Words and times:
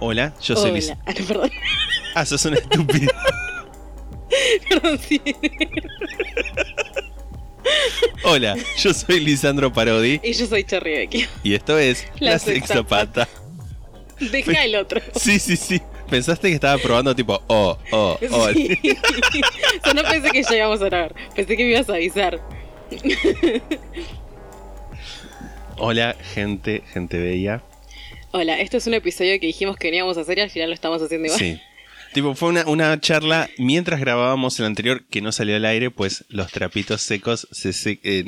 Hola, 0.00 0.32
yo 0.42 0.56
soy 0.56 0.72
Lis- 0.72 0.90
Hola. 0.90 0.98
Ah, 1.06 1.14
no, 1.20 1.26
perdón. 1.26 1.50
Ah, 2.14 2.26
sos 2.26 2.44
un 2.46 2.54
estúpido. 2.54 3.12
Perdón, 4.68 4.98
sí. 4.98 5.20
Hola, 8.24 8.56
yo 8.78 8.94
soy 8.94 9.20
Lisandro 9.20 9.72
Parodi 9.72 10.20
Y 10.22 10.32
yo 10.32 10.46
soy 10.46 10.64
Cherry 10.64 10.92
Vecchio. 10.92 11.28
y 11.42 11.54
esto 11.54 11.78
es 11.78 12.06
La 12.20 12.32
La, 12.32 12.38
Sexta 12.38 12.82
Pata. 12.84 13.28
Deja 14.18 14.64
el 14.64 14.76
otro. 14.76 15.00
Sí, 15.16 15.38
sí, 15.38 15.56
sí. 15.56 15.80
Pensaste 16.08 16.48
que 16.48 16.54
estaba 16.54 16.78
probando 16.78 17.14
tipo, 17.14 17.40
oh, 17.48 17.78
oh, 17.92 18.18
oh. 18.32 18.48
Sí. 18.52 18.78
o 18.82 19.84
sea, 19.84 19.94
no 19.94 20.02
pensé 20.02 20.30
que 20.30 20.42
ya 20.42 20.56
íbamos 20.56 20.80
a 20.82 20.84
grabar. 20.86 21.14
Pensé 21.34 21.56
que 21.56 21.64
me 21.64 21.70
ibas 21.70 21.88
a 21.88 21.94
avisar. 21.94 22.40
Hola, 25.76 26.16
gente, 26.34 26.82
gente 26.92 27.18
bella. 27.18 27.62
Hola, 28.32 28.60
esto 28.60 28.76
es 28.76 28.86
un 28.86 28.94
episodio 28.94 29.38
que 29.40 29.46
dijimos 29.46 29.76
que 29.76 29.88
veníamos 29.88 30.16
a 30.16 30.20
hacer 30.20 30.38
y 30.38 30.40
al 30.42 30.50
final 30.50 30.68
lo 30.68 30.74
estamos 30.74 31.02
haciendo 31.02 31.26
igual. 31.26 31.38
Sí. 31.40 31.60
Tipo, 32.12 32.34
fue 32.34 32.48
una, 32.48 32.66
una 32.66 33.00
charla 33.00 33.48
mientras 33.58 34.00
grabábamos 34.00 34.58
el 34.58 34.66
anterior 34.66 35.04
que 35.06 35.20
no 35.20 35.30
salió 35.32 35.56
al 35.56 35.64
aire, 35.64 35.90
pues 35.90 36.24
los 36.28 36.50
trapitos 36.50 37.02
secos 37.02 37.46
se 37.52 37.72
se- 37.72 38.00
eh, 38.02 38.24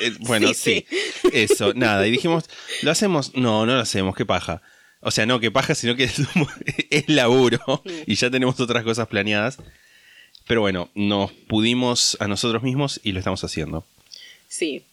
eh, 0.00 0.12
bueno, 0.20 0.48
sí, 0.54 0.86
Sí, 0.88 1.28
Eso, 1.32 1.74
nada. 1.74 2.06
Y 2.06 2.10
dijimos, 2.10 2.44
¿lo 2.82 2.90
hacemos? 2.90 3.34
No, 3.34 3.66
no 3.66 3.74
lo 3.74 3.80
hacemos, 3.80 4.16
qué 4.16 4.24
paja. 4.26 4.62
O 5.00 5.10
sea, 5.10 5.26
no, 5.26 5.40
qué 5.40 5.50
paja, 5.50 5.74
sino 5.74 5.94
que 5.96 6.04
es, 6.04 6.20
es 6.90 7.08
laburo 7.08 7.82
y 8.06 8.14
ya 8.16 8.30
tenemos 8.30 8.58
otras 8.60 8.82
cosas 8.84 9.08
planeadas. 9.08 9.58
Pero 10.46 10.62
bueno, 10.62 10.88
nos 10.94 11.30
pudimos 11.32 12.16
a 12.20 12.28
nosotros 12.28 12.62
mismos 12.62 13.00
y 13.02 13.12
lo 13.12 13.18
estamos 13.18 13.44
haciendo. 13.44 13.86
Sí. 14.48 14.84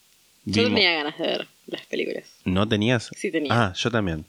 Yo 0.44 0.62
Vimos- 0.62 0.74
tenía 0.76 0.92
ganas 0.92 1.18
de 1.18 1.26
ver 1.26 1.48
las 1.66 1.86
películas. 1.86 2.24
¿No 2.44 2.68
tenías? 2.68 3.10
Sí 3.16 3.30
tenía. 3.30 3.50
Ah, 3.52 3.72
yo 3.74 3.90
también. 3.90 4.26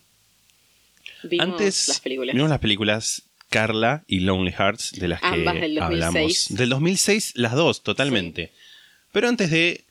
Vimos 1.24 1.48
Antes 1.48 1.88
las 1.88 2.00
películas. 2.00 2.36
vimos 2.36 2.50
las 2.50 2.60
películas 2.60 3.24
Carla 3.50 4.04
y 4.08 4.20
Lonely 4.20 4.52
Hearts 4.52 4.92
de 4.94 5.08
las 5.08 5.22
que 5.22 5.28
Ambas 5.28 5.56
del 5.56 5.76
2006. 5.76 6.06
hablamos. 6.06 6.48
Del 6.50 6.70
2006, 6.70 7.32
las 7.36 7.54
dos, 7.54 7.84
totalmente. 7.84 8.52
Pero 9.12 9.30
antes 9.30 9.50
de 9.52 9.86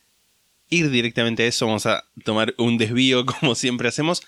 ir 0.68 0.90
directamente 0.90 1.42
a 1.44 1.46
eso, 1.46 1.66
vamos 1.66 1.86
a 1.86 2.04
tomar 2.24 2.54
un 2.58 2.78
desvío 2.78 3.24
como 3.40 3.54
siempre 3.54 3.88
hacemos. 3.88 4.22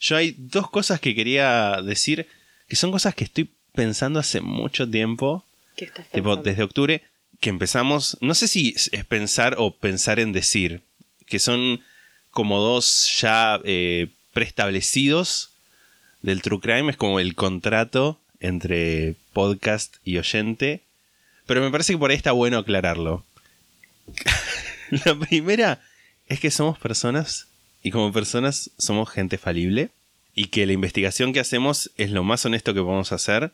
Yo 0.00 0.16
hay 0.16 0.34
dos 0.38 0.70
cosas 0.70 1.00
que 1.00 1.14
quería 1.14 1.80
decir, 1.82 2.26
que 2.68 2.76
son 2.76 2.90
cosas 2.90 3.14
que 3.14 3.24
estoy 3.24 3.50
pensando 3.72 4.18
hace 4.18 4.40
mucho 4.40 4.88
tiempo, 4.88 5.44
¿Qué 5.76 5.84
estás 5.86 6.08
tipo 6.10 6.36
desde 6.36 6.62
octubre, 6.62 7.02
que 7.40 7.50
empezamos, 7.50 8.18
no 8.20 8.34
sé 8.34 8.48
si 8.48 8.70
es 8.76 8.90
es 8.92 9.04
pensar 9.04 9.56
o 9.58 9.76
pensar 9.76 10.18
en 10.20 10.32
decir, 10.32 10.82
que 11.26 11.38
son 11.38 11.82
como 12.30 12.60
dos 12.60 13.18
ya 13.20 13.60
eh, 13.64 14.08
preestablecidos 14.32 15.51
del 16.22 16.42
True 16.42 16.60
Crime, 16.60 16.90
es 16.90 16.96
como 16.96 17.20
el 17.20 17.34
contrato 17.34 18.18
entre 18.40 19.14
podcast 19.32 19.96
y 20.04 20.18
oyente, 20.18 20.82
pero 21.46 21.60
me 21.60 21.70
parece 21.70 21.92
que 21.92 21.98
por 21.98 22.10
ahí 22.10 22.16
está 22.16 22.32
bueno 22.32 22.58
aclararlo. 22.58 23.24
La 25.04 25.18
primera 25.18 25.80
es 26.28 26.40
que 26.40 26.50
somos 26.50 26.78
personas 26.78 27.46
y 27.82 27.90
como 27.90 28.12
personas 28.12 28.70
somos 28.78 29.10
gente 29.10 29.38
falible 29.38 29.90
y 30.34 30.46
que 30.46 30.66
la 30.66 30.72
investigación 30.72 31.32
que 31.32 31.40
hacemos 31.40 31.90
es 31.96 32.10
lo 32.10 32.24
más 32.24 32.44
honesto 32.46 32.72
que 32.72 32.80
podemos 32.80 33.12
hacer, 33.12 33.52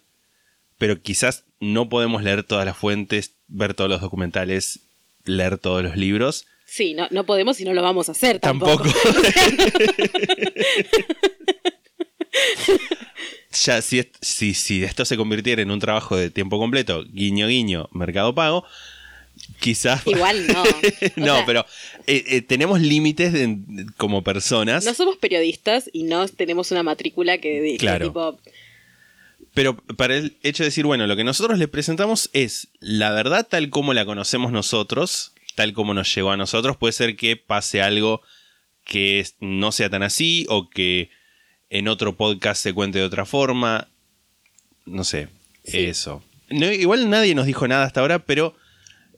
pero 0.79 1.01
quizás 1.01 1.45
no 1.61 1.89
podemos 1.89 2.23
leer 2.23 2.45
todas 2.45 2.67
las 2.67 2.77
fuentes, 2.77 3.33
ver 3.49 3.75
todos 3.75 3.91
los 3.91 4.01
documentales, 4.01 4.81
leer 5.25 5.59
todos 5.59 5.83
los 5.83 5.97
libros. 5.97 6.47
Sí, 6.67 6.95
no, 6.95 7.09
no 7.11 7.25
podemos 7.25 7.61
y 7.61 7.65
no 7.65 7.73
lo 7.73 7.83
vamos 7.83 8.09
a 8.09 8.13
hacer 8.13 8.39
tampoco. 8.39 8.85
Tampoco. 8.85 9.09
ya, 13.65 13.83
si, 13.83 14.03
si, 14.21 14.55
si 14.55 14.85
esto 14.85 15.05
se 15.05 15.17
convirtiera 15.17 15.63
en 15.63 15.71
un 15.71 15.81
trabajo 15.81 16.17
de 16.17 16.31
tiempo 16.31 16.59
completo, 16.59 17.05
guiño 17.05 17.47
guiño, 17.49 17.89
mercado 17.93 18.35
pago, 18.35 18.65
quizás... 19.61 20.03
Igual 20.07 20.47
no. 20.47 20.63
No, 21.17 21.37
sea, 21.37 21.47
pero 21.47 21.67
eh, 22.07 22.25
eh, 22.29 22.43
tenemos 22.43 22.81
límites 22.81 23.33
de- 23.33 23.87
como 23.97 24.23
personas. 24.23 24.85
No 24.85 24.95
somos 24.95 25.17
periodistas 25.17 25.89
y 25.93 26.05
no 26.05 26.27
tenemos 26.29 26.71
una 26.71 26.83
matrícula 26.83 27.39
que 27.39 27.61
diga 27.61 27.79
Claro. 27.79 28.07
tipo. 28.09 28.41
Pero 29.55 29.77
para 29.77 30.17
el 30.17 30.37
hecho 30.43 30.63
de 30.63 30.69
decir, 30.69 30.85
bueno, 30.87 31.07
lo 31.07 31.17
que 31.17 31.25
nosotros 31.25 31.59
le 31.59 31.69
presentamos 31.69 32.31
es 32.33 32.69
la 32.81 33.11
verdad 33.11 33.47
tal 33.49 33.71
como 33.71 33.93
la 33.95 34.05
conocemos 34.05 34.53
nosotros, 34.53 35.33
tal 35.57 35.73
como 35.73 35.95
nos 35.95 36.15
llegó 36.15 36.31
a 36.31 36.37
nosotros. 36.37 36.77
Puede 36.77 36.93
ser 36.93 37.17
que 37.17 37.37
pase 37.37 37.83
algo 37.83 38.21
que 38.85 39.27
no 39.41 39.73
sea 39.73 39.91
tan 39.91 40.03
así 40.05 40.47
o 40.49 40.71
que 40.71 41.11
en 41.71 41.89
otro 41.89 42.17
podcast 42.17 42.63
se 42.63 42.73
cuente 42.73 42.99
de 42.99 43.05
otra 43.05 43.25
forma. 43.27 43.89
No 44.87 45.05
sé, 45.05 45.29
Sí. 45.65 45.85
eso. 45.85 46.23
No, 46.51 46.71
igual 46.73 47.11
nadie 47.11 47.35
nos 47.35 47.47
dijo 47.47 47.69
nada 47.69 47.85
hasta 47.85 48.01
ahora, 48.01 48.21
pero 48.21 48.57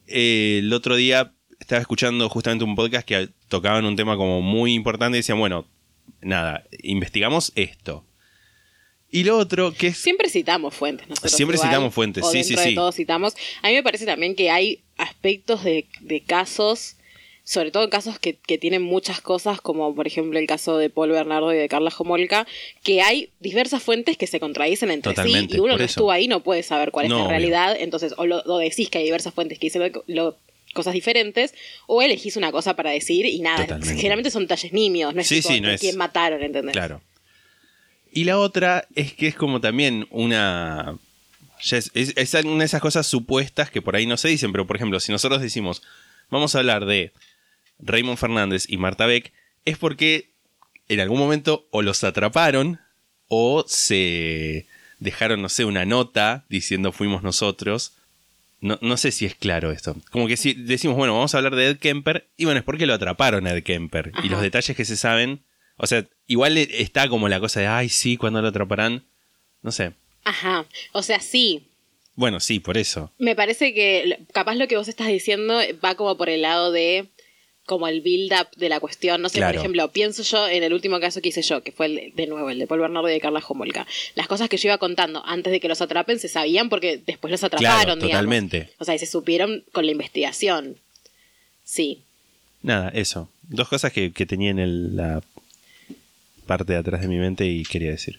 eh, 0.08 0.58
el 0.62 0.72
otro 0.72 0.96
día 0.96 1.32
estaba 1.60 1.80
escuchando 1.80 2.28
justamente 2.28 2.64
un 2.64 2.74
podcast 2.74 3.06
que 3.06 3.28
tocaban 3.48 3.84
un 3.84 3.94
tema 3.94 4.16
como 4.16 4.40
muy 4.42 4.74
importante 4.74 5.16
y 5.16 5.20
decían, 5.20 5.38
bueno, 5.38 5.66
nada, 6.20 6.64
investigamos 6.82 7.52
esto. 7.54 8.04
Y 9.12 9.24
lo 9.24 9.38
otro 9.38 9.72
que 9.72 9.88
es... 9.88 9.98
Siempre 9.98 10.28
citamos 10.28 10.74
fuentes. 10.74 11.08
Nosotros 11.08 11.32
Siempre 11.32 11.56
igual, 11.56 11.68
citamos 11.68 11.94
fuentes, 11.94 12.24
o 12.24 12.30
sí, 12.30 12.42
sí, 12.44 12.54
de 12.56 12.62
sí. 12.64 12.74
todo 12.74 12.90
citamos. 12.92 13.34
A 13.62 13.68
mí 13.68 13.74
me 13.74 13.82
parece 13.82 14.06
también 14.06 14.34
que 14.34 14.50
hay 14.50 14.82
aspectos 14.96 15.62
de, 15.64 15.86
de 16.00 16.22
casos, 16.22 16.96
sobre 17.44 17.70
todo 17.70 17.84
en 17.84 17.90
casos 17.90 18.18
que, 18.18 18.34
que 18.36 18.58
tienen 18.58 18.82
muchas 18.82 19.20
cosas, 19.20 19.60
como 19.60 19.94
por 19.94 20.06
ejemplo 20.06 20.38
el 20.38 20.46
caso 20.46 20.76
de 20.78 20.90
Paul 20.90 21.10
Bernardo 21.10 21.52
y 21.52 21.56
de 21.56 21.68
Carla 21.68 21.90
Jomolka, 21.90 22.46
que 22.84 23.02
hay 23.02 23.30
diversas 23.40 23.82
fuentes 23.82 24.16
que 24.16 24.26
se 24.26 24.38
contradicen 24.40 24.90
entre 24.90 25.12
Totalmente, 25.12 25.52
sí 25.54 25.56
y 25.58 25.60
uno 25.60 25.74
eso. 25.74 25.84
estuvo 25.84 26.10
ahí 26.12 26.28
no 26.28 26.40
puede 26.42 26.62
saber 26.62 26.90
cuál 26.90 27.06
es 27.06 27.10
No, 27.10 27.16
la 27.18 27.22
obvio. 27.24 27.30
realidad. 27.30 27.76
Entonces, 27.78 28.14
o 28.16 28.26
lo, 28.26 28.42
decís 28.58 28.88
que 28.90 28.98
hay 28.98 29.04
diversas 29.04 29.34
fuentes 29.34 29.58
que 29.58 29.66
dicen 29.66 29.82
lo- 29.92 30.04
lo- 30.06 30.36
cosas 30.72 30.94
diferentes, 30.94 31.52
o 31.88 32.00
elegís 32.00 32.36
una 32.36 32.52
cosa 32.52 32.76
para 32.76 32.90
decir 32.90 33.26
y 33.26 33.40
nada. 33.40 33.62
Totalmente. 33.62 33.96
Generalmente 33.96 34.30
son 34.30 34.46
talles 34.46 34.72
nimios, 34.72 35.12
no 35.14 35.20
es 35.20 35.26
Sí, 35.26 35.36
tipo, 35.36 35.48
sí, 35.48 35.60
no 35.60 35.68
de 35.68 35.74
es- 35.74 35.80
quién 35.80 35.96
mataron, 35.96 36.40
¿entendés? 36.44 36.72
Claro. 36.72 37.00
Y 38.12 38.22
la 38.24 38.38
otra 38.38 38.86
es 38.94 39.12
que 39.12 39.26
es 39.28 39.34
como 39.34 39.60
también 39.60 40.06
una... 40.10 40.96
ya 41.62 41.76
es, 41.78 41.90
es- 41.94 42.12
es 42.16 42.34
una 42.44 42.58
de 42.60 42.64
esas 42.66 42.80
cosas 42.80 43.06
supuestas 43.08 43.70
que 43.70 43.82
por 43.82 43.96
ahí 43.96 44.06
no 44.06 44.16
se 44.16 44.28
dicen, 44.28 44.52
pero 44.52 44.64
por 44.66 44.76
ejemplo, 44.76 45.00
si 45.00 45.10
nosotros 45.10 45.40
decimos, 45.42 45.82
vamos 46.28 46.54
a 46.54 46.58
hablar 46.60 46.86
de 46.86 47.12
Raymond 47.82 48.18
Fernández 48.18 48.66
y 48.68 48.76
Marta 48.76 49.06
Beck, 49.06 49.32
es 49.64 49.78
porque 49.78 50.30
en 50.88 51.00
algún 51.00 51.18
momento 51.18 51.66
o 51.70 51.82
los 51.82 52.02
atraparon 52.04 52.80
o 53.28 53.64
se 53.66 54.66
dejaron, 54.98 55.40
no 55.42 55.48
sé, 55.48 55.64
una 55.64 55.84
nota 55.84 56.44
diciendo 56.48 56.92
fuimos 56.92 57.22
nosotros. 57.22 57.92
No, 58.60 58.78
no 58.82 58.96
sé 58.96 59.10
si 59.10 59.24
es 59.24 59.34
claro 59.34 59.70
esto. 59.70 59.96
Como 60.10 60.26
que 60.26 60.36
si 60.36 60.52
decimos, 60.52 60.96
bueno, 60.96 61.14
vamos 61.14 61.34
a 61.34 61.38
hablar 61.38 61.54
de 61.54 61.68
Ed 61.68 61.78
Kemper, 61.78 62.26
y 62.36 62.44
bueno, 62.44 62.58
es 62.58 62.64
porque 62.64 62.86
lo 62.86 62.92
atraparon 62.92 63.46
a 63.46 63.52
Ed 63.52 63.62
Kemper. 63.62 64.12
Y 64.22 64.28
los 64.28 64.42
detalles 64.42 64.76
que 64.76 64.84
se 64.84 64.96
saben, 64.96 65.40
o 65.76 65.86
sea, 65.86 66.04
igual 66.26 66.58
está 66.58 67.08
como 67.08 67.28
la 67.28 67.40
cosa 67.40 67.60
de, 67.60 67.66
ay, 67.68 67.88
sí, 67.88 68.18
cuando 68.18 68.42
lo 68.42 68.48
atraparán? 68.48 69.04
No 69.62 69.72
sé. 69.72 69.92
Ajá. 70.24 70.66
O 70.92 71.02
sea, 71.02 71.20
sí, 71.20 71.68
Bueno, 72.16 72.38
sí, 72.40 72.60
por 72.60 72.76
eso. 72.76 73.10
Me 73.18 73.34
parece 73.34 73.72
que 73.72 74.18
capaz 74.32 74.56
lo 74.56 74.68
que 74.68 74.76
vos 74.76 74.88
estás 74.88 75.06
diciendo 75.08 75.58
va 75.82 75.94
como 75.94 76.18
por 76.18 76.28
el 76.28 76.42
lado 76.42 76.70
de 76.70 77.06
como 77.70 77.86
el 77.86 78.00
build-up 78.00 78.48
de 78.56 78.68
la 78.68 78.80
cuestión. 78.80 79.22
No 79.22 79.28
sé, 79.28 79.38
Claro. 79.38 79.52
por 79.54 79.60
ejemplo, 79.60 79.88
pienso 79.92 80.24
yo 80.24 80.48
en 80.48 80.64
el 80.64 80.72
último 80.74 80.98
caso 80.98 81.20
que 81.22 81.28
hice 81.28 81.40
yo, 81.42 81.62
que 81.62 81.70
fue 81.70 81.86
el 81.86 82.12
de, 82.16 82.26
nuevo, 82.26 82.50
el 82.50 82.58
de 82.58 82.66
Paul 82.66 82.80
Bernardo 82.80 83.08
y 83.08 83.12
de 83.12 83.20
Carla 83.20 83.40
Jomolka. 83.40 83.86
Las 84.16 84.26
cosas 84.26 84.48
que 84.48 84.56
yo 84.56 84.68
iba 84.68 84.78
contando 84.78 85.22
antes 85.24 85.52
de 85.52 85.60
que 85.60 85.68
los 85.68 85.80
atrapen 85.80 86.18
se 86.18 86.26
sabían 86.28 86.68
porque 86.68 87.00
después 87.06 87.30
los 87.30 87.44
atraparon, 87.44 87.76
Claro, 87.76 87.94
digamos. 87.94 88.10
totalmente. 88.10 88.70
O 88.78 88.84
sea, 88.84 88.96
y 88.96 88.98
se 88.98 89.06
supieron 89.06 89.62
con 89.70 89.86
la 89.86 89.92
investigación. 89.92 90.76
Sí. 91.64 92.02
Nada, 92.62 92.88
eso. 92.90 93.30
Dos 93.44 93.68
cosas 93.68 93.92
que, 93.92 94.12
que 94.12 94.26
tenía 94.26 94.50
en 94.50 94.58
el- 94.58 94.96
la 94.96 95.22
parte 96.46 96.72
de 96.72 96.78
atrás 96.80 97.00
de 97.02 97.08
mi 97.08 97.18
mente 97.18 97.46
y 97.46 97.62
quería 97.62 97.90
decir. 97.92 98.18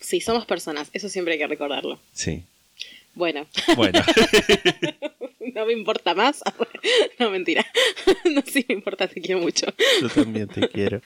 Sí, 0.00 0.20
somos 0.20 0.44
personas, 0.46 0.88
eso 0.92 1.08
siempre 1.08 1.34
hay 1.34 1.38
que 1.38 1.46
recordarlo. 1.46 1.98
Sí. 2.12 2.42
Bueno, 3.16 3.46
Bueno, 3.76 4.00
no 5.54 5.64
me 5.66 5.72
importa 5.72 6.14
más. 6.14 6.42
No, 7.18 7.30
mentira. 7.30 7.66
No, 8.30 8.42
sí 8.46 8.64
me 8.68 8.74
importa, 8.74 9.08
te 9.08 9.20
quiero 9.22 9.40
mucho. 9.40 9.66
yo 10.02 10.08
también 10.10 10.48
te 10.48 10.68
quiero. 10.68 11.00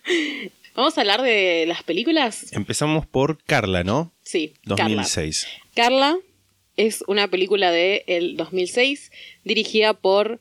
Vamos 0.75 0.99
a 0.99 1.03
hablar 1.03 1.23
de 1.23 1.65
las 1.69 1.85
películas. 1.85 2.53
Empezamos 2.53 3.07
por 3.07 3.43
Carla, 3.45 3.85
¿no? 3.85 4.13
Sí, 4.23 4.55
Carla. 4.67 4.85
2006. 4.85 5.47
Carla 5.75 6.19
es 6.77 7.05
una 7.07 7.29
película 7.29 7.71
de 7.71 8.03
el 8.09 8.37
2006 8.37 9.13
dirigida 9.45 9.95
por 9.95 10.41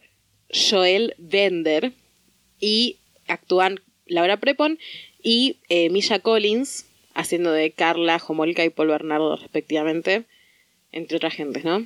Joel 0.51 1.13
Bender 1.19 1.93
y 2.59 2.97
actúan 3.27 3.79
Laura 4.07 4.37
Prepon 4.37 4.79
y 5.21 5.57
eh, 5.69 5.89
Misha 5.91 6.19
Collins 6.19 6.85
haciendo 7.13 7.51
de 7.51 7.71
Carla, 7.71 8.19
Homolka 8.25 8.65
y 8.65 8.69
Paul 8.69 8.87
Bernardo 8.87 9.35
respectivamente, 9.35 10.25
entre 10.91 11.17
otras 11.17 11.33
gentes, 11.33 11.63
¿no? 11.63 11.85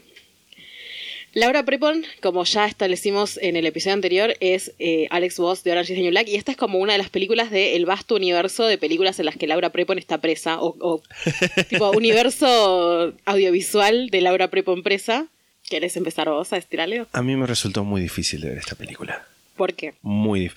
Laura 1.35 1.65
Prepon, 1.65 2.05
como 2.21 2.43
ya 2.43 2.67
establecimos 2.67 3.39
en 3.41 3.55
el 3.55 3.65
episodio 3.65 3.95
anterior, 3.95 4.35
es 4.39 4.71
eh, 4.77 5.07
Alex 5.09 5.39
Voss 5.39 5.63
de 5.63 5.71
Orange 5.71 5.93
is 5.93 5.97
the 5.97 6.03
New 6.03 6.11
Black 6.11 6.27
y 6.27 6.35
esta 6.35 6.51
es 6.51 6.57
como 6.57 6.77
una 6.77 6.93
de 6.93 6.99
las 6.99 7.09
películas 7.09 7.49
del 7.49 7.87
vasto 7.87 8.15
universo 8.15 8.67
de 8.67 8.77
películas 8.77 9.17
en 9.17 9.25
las 9.25 9.35
que 9.35 9.47
Laura 9.47 9.71
Prepon 9.71 9.97
está 9.97 10.19
presa 10.19 10.61
o, 10.61 10.75
o 10.79 11.01
tipo 11.69 11.89
universo 11.89 13.15
audiovisual 13.25 14.11
de 14.11 14.21
Laura 14.21 14.49
Prepon 14.49 14.83
presa. 14.83 15.27
¿Querés 15.67 15.97
empezar 15.97 16.29
vos 16.29 16.53
a 16.53 16.57
estirarle? 16.57 17.07
A 17.11 17.23
mí 17.23 17.35
me 17.35 17.47
resultó 17.47 17.83
muy 17.83 18.01
difícil 18.01 18.41
de 18.41 18.49
ver 18.49 18.57
esta 18.59 18.75
película. 18.75 19.25
¿Por 19.55 19.73
qué? 19.73 19.95
Muy. 20.03 20.51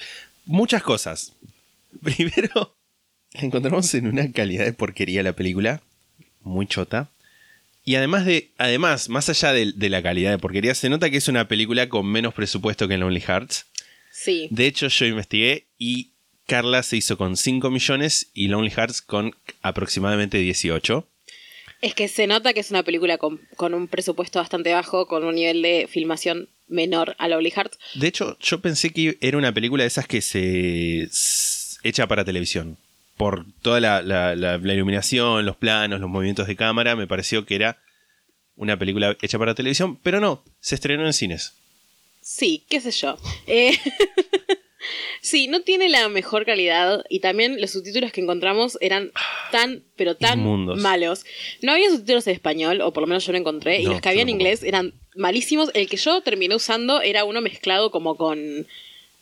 Muchas 0.44 0.82
cosas. 0.82 1.32
Primero, 2.02 2.76
la 3.32 3.40
encontramos 3.40 3.94
en 3.94 4.08
una 4.08 4.30
calidad 4.30 4.66
de 4.66 4.74
porquería 4.74 5.22
la 5.22 5.32
película. 5.32 5.80
Muy 6.42 6.66
chota. 6.66 7.08
Y 7.86 7.94
además 7.94 8.26
de. 8.26 8.50
Además, 8.58 9.08
más 9.08 9.30
allá 9.30 9.52
de, 9.52 9.72
de 9.72 9.88
la 9.88 10.02
calidad 10.02 10.32
de 10.32 10.38
porquería, 10.38 10.74
se 10.74 10.90
nota 10.90 11.08
que 11.08 11.16
es 11.16 11.28
una 11.28 11.46
película 11.48 11.88
con 11.88 12.04
menos 12.04 12.34
presupuesto 12.34 12.88
que 12.88 12.98
Lonely 12.98 13.20
Hearts. 13.20 13.66
Sí. 14.10 14.48
De 14.50 14.66
hecho, 14.66 14.88
yo 14.88 15.06
investigué 15.06 15.68
y 15.78 16.10
Carla 16.46 16.82
se 16.82 16.96
hizo 16.96 17.16
con 17.16 17.36
5 17.36 17.70
millones 17.70 18.30
y 18.34 18.48
Lonely 18.48 18.70
Hearts 18.70 19.02
con 19.02 19.36
aproximadamente 19.62 20.38
18. 20.38 21.08
Es 21.80 21.94
que 21.94 22.08
se 22.08 22.26
nota 22.26 22.52
que 22.52 22.60
es 22.60 22.70
una 22.72 22.82
película 22.82 23.18
con, 23.18 23.40
con 23.54 23.72
un 23.72 23.86
presupuesto 23.86 24.40
bastante 24.40 24.72
bajo, 24.72 25.06
con 25.06 25.24
un 25.24 25.36
nivel 25.36 25.62
de 25.62 25.86
filmación 25.88 26.48
menor 26.66 27.14
a 27.18 27.28
Lovely 27.28 27.52
Hearts. 27.52 27.78
De 27.94 28.08
hecho, 28.08 28.36
yo 28.40 28.60
pensé 28.60 28.90
que 28.90 29.16
era 29.20 29.38
una 29.38 29.54
película 29.54 29.84
de 29.84 29.88
esas 29.88 30.08
que 30.08 30.22
se 30.22 31.08
hecha 31.84 32.08
para 32.08 32.24
televisión. 32.24 32.78
Por 33.16 33.46
toda 33.62 33.80
la, 33.80 34.02
la- 34.02 34.34
la- 34.36 34.58
la 34.58 34.74
iluminación, 34.74 35.46
los 35.46 35.56
planos, 35.56 36.00
los 36.00 36.10
movimientos 36.10 36.46
de 36.46 36.56
cámara, 36.56 36.96
me 36.96 37.06
pareció 37.06 37.46
que 37.46 37.54
era 37.54 37.78
una 38.56 38.78
película 38.78 39.16
hecha 39.22 39.38
para 39.38 39.54
televisión, 39.54 39.96
pero 40.02 40.20
no, 40.20 40.42
se 40.60 40.74
estrenó 40.74 41.06
en 41.06 41.12
cines. 41.12 41.54
Sí, 42.20 42.64
qué 42.68 42.80
sé 42.80 42.90
yo. 42.90 43.16
Eh, 43.46 43.78
sí, 45.20 45.48
no 45.48 45.60
tiene 45.62 45.88
la 45.88 46.08
mejor 46.08 46.44
calidad 46.44 47.04
y 47.08 47.20
también 47.20 47.60
los 47.60 47.70
subtítulos 47.70 48.12
que 48.12 48.20
encontramos 48.20 48.78
eran 48.80 49.12
tan, 49.52 49.82
pero 49.96 50.16
tan 50.16 50.40
Inmundos. 50.40 50.78
malos. 50.80 51.24
No 51.62 51.72
había 51.72 51.90
subtítulos 51.90 52.26
en 52.26 52.34
español, 52.34 52.80
o 52.80 52.92
por 52.92 53.02
lo 53.02 53.06
menos 53.06 53.24
yo 53.26 53.32
no 53.32 53.38
encontré, 53.38 53.80
y 53.80 53.84
los 53.86 54.00
que 54.00 54.08
había 54.08 54.22
en 54.22 54.28
inglés 54.28 54.62
eran 54.62 54.92
malísimos. 55.14 55.70
El 55.74 55.88
que 55.88 55.96
yo 55.96 56.20
terminé 56.20 56.54
usando 56.54 57.00
era 57.00 57.24
uno 57.24 57.40
mezclado 57.40 57.90
como 57.90 58.16
con... 58.16 58.66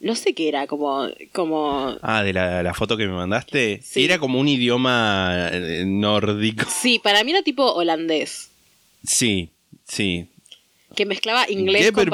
No 0.05 0.15
sé 0.15 0.35
qué 0.35 0.49
era, 0.49 0.67
como... 0.67 1.09
como 1.33 1.97
Ah, 2.03 2.23
de 2.23 2.33
la, 2.33 2.63
la 2.63 2.75
foto 2.75 2.97
que 2.97 3.07
me 3.07 3.13
mandaste. 3.15 3.81
Sí. 3.83 4.05
Era 4.05 4.19
como 4.19 4.39
un 4.39 4.49
idioma 4.49 5.49
eh, 5.53 5.85
nórdico. 5.87 6.65
Sí, 6.71 7.01
para 7.03 7.25
mí 7.25 7.31
era 7.33 7.43
tipo 7.43 7.65
holandés, 7.73 8.51
Sí, 9.07 9.49
sí. 9.87 10.27
que 10.95 11.07
mezclaba 11.07 11.47
inglés 11.51 11.91
con... 11.93 12.05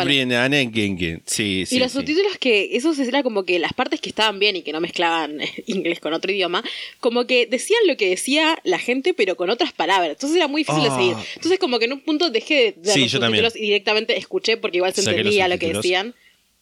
Sí, 1.26 1.66
sí. 1.66 1.76
y 1.76 1.78
los 1.81 1.92
sí. 1.92 1.98
subtítulos 1.98 2.38
que, 2.38 2.76
esos 2.76 2.98
era 2.98 3.22
como 3.22 3.44
que 3.44 3.58
las 3.58 3.72
partes 3.75 4.00
que 4.00 4.08
estaban 4.08 4.38
bien 4.38 4.56
y 4.56 4.62
que 4.62 4.72
no 4.72 4.81
mezclaban 4.81 5.38
inglés 5.66 6.00
con 6.00 6.12
otro 6.14 6.32
idioma, 6.32 6.62
como 7.00 7.26
que 7.26 7.46
decían 7.46 7.81
lo 7.87 7.96
que 7.96 8.08
decía 8.08 8.56
la 8.64 8.78
gente, 8.78 9.14
pero 9.14 9.37
con 9.37 9.50
otras 9.50 9.72
palabras. 9.72 10.10
Entonces 10.12 10.37
era 10.37 10.48
muy 10.48 10.62
difícil 10.62 10.82
Ah. 10.87 10.94
de 10.96 10.96
seguir. 11.02 11.16
Entonces, 11.37 11.58
como 11.58 11.78
que 11.78 11.84
en 11.87 11.92
un 11.94 12.00
punto 12.00 12.31
dejé 12.31 12.54
de 12.54 12.75
ver 12.84 12.94
Sí, 12.94 13.00
los 13.02 13.12
yo 13.12 13.20
también. 13.20 13.44
subtítulos 13.44 13.56
y 13.56 13.66
directamente 13.66 14.16
escuché 14.16 14.56
porque 14.56 14.78
igual 14.78 14.94
se 14.94 15.02
Saqué 15.02 15.19
entendía 15.19 15.48
lo 15.48 15.58
que 15.58 15.66
subtítulos. 15.75 15.82
decían. 15.82 16.14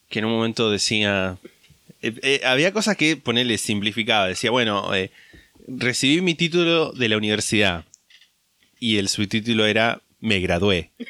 Que 0.08 0.19
en 0.20 0.25
un 0.26 0.32
momento 0.32 0.70
decía. 0.70 1.38
eh, 2.02 2.14
eh, 2.22 2.40
había 2.44 2.72
cosas 2.72 2.96
que 2.96 3.16
ponerle 3.16 3.58
simplificaba. 3.58 4.28
Decía, 4.28 4.50
bueno, 4.50 4.94
eh, 4.94 5.10
recibí 5.66 6.20
mi 6.20 6.34
título 6.34 6.93
de 6.93 7.08
la 7.08 7.16
universidad. 7.16 7.84
Y 8.81 8.99
el 8.99 9.08
subtítulo 9.08 9.66
era 9.66 10.02
Me 10.20 10.40
gradué. 10.40 10.90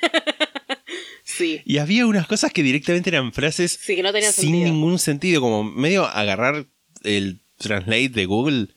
Sí. 1.25 1.61
Y 1.65 1.79
había 1.79 2.05
unas 2.07 2.27
cosas 2.27 2.53
que 2.53 2.65
directamente 2.65 3.11
eran 3.11 3.33
frases 3.33 3.79
Sí, 3.81 3.95
que 3.95 4.03
no 4.03 4.13
tenían 4.13 4.33
sin 4.33 4.47
sentido. 4.51 4.73
ningún 4.73 4.99
sentido. 4.99 5.41
Como 5.41 5.63
medio 5.63 6.05
agarrar 6.05 6.67
el 7.05 7.39
translate 7.59 8.09
de 8.09 8.27
Google 8.27 8.69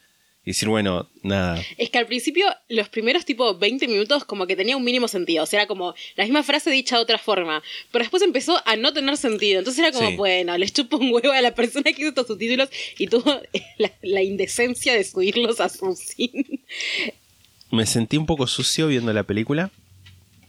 y 0.44 0.50
decir, 0.50 0.68
bueno, 0.68 1.08
nada. 1.22 1.62
Es 1.78 1.90
que 1.90 1.98
al 1.98 2.06
principio, 2.06 2.46
los 2.68 2.88
primeros 2.88 3.24
tipo 3.24 3.56
20 3.56 3.86
minutos, 3.86 4.24
como 4.24 4.46
que 4.46 4.56
tenía 4.56 4.76
un 4.76 4.82
mínimo 4.82 5.06
sentido. 5.06 5.44
O 5.44 5.46
sea, 5.46 5.60
era 5.60 5.66
como 5.68 5.94
la 6.16 6.24
misma 6.24 6.42
frase 6.42 6.70
dicha 6.70 6.96
de 6.96 7.02
otra 7.02 7.18
forma. 7.18 7.62
Pero 7.92 8.02
después 8.02 8.22
empezó 8.24 8.60
a 8.66 8.74
no 8.74 8.92
tener 8.92 9.16
sentido. 9.16 9.60
Entonces 9.60 9.78
era 9.84 9.92
como, 9.92 10.10
Sí. 10.10 10.16
bueno, 10.16 10.58
les 10.58 10.72
chupo 10.72 10.96
un 10.96 11.12
huevo 11.12 11.30
a 11.32 11.40
la 11.40 11.54
persona 11.54 11.84
que 11.84 12.00
hizo 12.02 12.08
estos 12.08 12.26
subtítulos 12.26 12.68
y 12.98 13.06
tuvo 13.06 13.40
la, 13.78 13.92
la 14.02 14.22
indecencia 14.22 14.94
de 14.94 15.04
subirlos 15.04 15.60
a 15.60 15.68
su 15.68 15.94
cine. 15.94 16.60
Me 17.70 17.86
sentí 17.86 18.16
un 18.16 18.26
poco 18.26 18.46
sucio 18.48 18.88
viendo 18.88 19.12
la 19.12 19.22
película. 19.22 19.70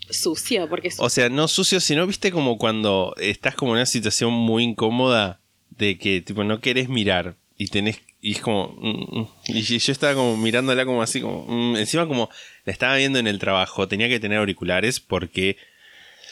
Sucio, 0.09 0.67
porque 0.69 0.89
es 0.89 0.99
O 0.99 1.09
sea, 1.09 1.29
no 1.29 1.47
sucio, 1.47 1.79
sino 1.79 2.05
viste 2.05 2.31
como 2.31 2.57
cuando 2.57 3.13
estás 3.19 3.55
como 3.55 3.71
en 3.73 3.77
una 3.77 3.85
situación 3.85 4.33
muy 4.33 4.63
incómoda 4.63 5.39
de 5.69 5.97
que 5.97 6.21
tipo 6.21 6.43
no 6.43 6.59
querés 6.59 6.89
mirar 6.89 7.35
y 7.57 7.67
tenés 7.67 7.99
y 8.23 8.31
es 8.31 8.39
como 8.39 8.73
mm, 8.79 9.19
mm. 9.19 9.27
y 9.47 9.61
yo 9.61 9.91
estaba 9.91 10.15
como 10.15 10.37
mirándola 10.37 10.85
como 10.85 11.03
así 11.03 11.19
como 11.19 11.45
mm, 11.45 11.75
encima 11.75 12.07
como 12.07 12.29
la 12.63 12.71
estaba 12.71 12.95
viendo 12.95 13.19
en 13.19 13.27
el 13.27 13.37
trabajo, 13.37 13.89
tenía 13.89 14.07
que 14.07 14.19
tener 14.21 14.39
auriculares 14.39 15.01
porque 15.01 15.57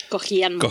cogían 0.07 0.55
mucho. 0.55 0.69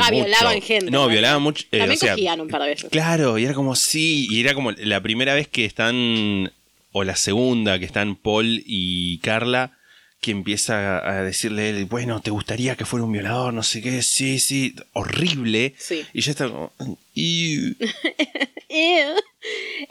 Ah, 0.00 0.10
violaban 0.10 0.62
gente. 0.62 0.90
No, 0.90 1.08
violaban 1.08 1.42
mucho, 1.42 1.64
eh, 1.72 1.78
También 1.78 1.98
o 1.98 2.00
sea, 2.00 2.12
cogían 2.12 2.40
un 2.40 2.48
par 2.48 2.62
de 2.62 2.68
veces. 2.68 2.90
Claro, 2.90 3.38
y 3.38 3.44
era 3.44 3.54
como 3.54 3.76
sí, 3.76 4.26
y 4.30 4.40
era 4.40 4.54
como 4.54 4.72
la 4.72 5.02
primera 5.02 5.34
vez 5.34 5.46
que 5.46 5.66
están 5.66 6.52
o 6.92 7.04
la 7.04 7.16
segunda 7.16 7.78
que 7.78 7.84
están 7.84 8.16
Paul 8.16 8.62
y 8.66 9.18
Carla 9.18 9.78
que 10.22 10.30
empieza 10.30 11.06
a 11.06 11.24
decirle 11.24 11.70
él, 11.70 11.84
bueno, 11.86 12.22
¿te 12.22 12.30
gustaría 12.30 12.76
que 12.76 12.84
fuera 12.84 13.04
un 13.04 13.10
violador? 13.10 13.52
No 13.52 13.64
sé 13.64 13.82
qué, 13.82 14.02
sí, 14.02 14.38
sí, 14.38 14.72
horrible. 14.92 15.74
Sí. 15.76 16.06
Y 16.14 16.20
yo 16.20 16.30
estaba 16.30 16.52
como. 16.52 16.72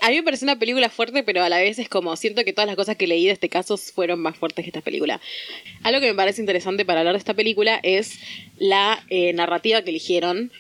A 0.02 0.10
mí 0.10 0.16
me 0.16 0.24
parece 0.24 0.46
una 0.46 0.58
película 0.58 0.90
fuerte, 0.90 1.24
pero 1.24 1.44
a 1.44 1.50
la 1.50 1.58
vez 1.58 1.78
es 1.78 1.90
como 1.90 2.16
siento 2.16 2.46
que 2.46 2.54
todas 2.54 2.68
las 2.68 2.78
cosas 2.78 2.96
que 2.96 3.06
leí 3.06 3.26
de 3.26 3.34
este 3.34 3.50
caso 3.50 3.78
fueron 3.78 4.20
más 4.22 4.38
fuertes 4.38 4.64
que 4.64 4.70
esta 4.70 4.82
película. 4.82 5.20
Algo 5.84 6.00
que 6.00 6.08
me 6.08 6.16
parece 6.16 6.42
interesante 6.42 6.86
para 6.86 7.02
hablar 7.02 7.16
de 7.16 7.20
esta 7.20 7.34
película 7.34 7.80
es 7.84 8.18
la 8.58 9.04
eh, 9.10 9.34
narrativa 9.34 9.84
que 9.84 9.90
eligieron, 9.90 10.52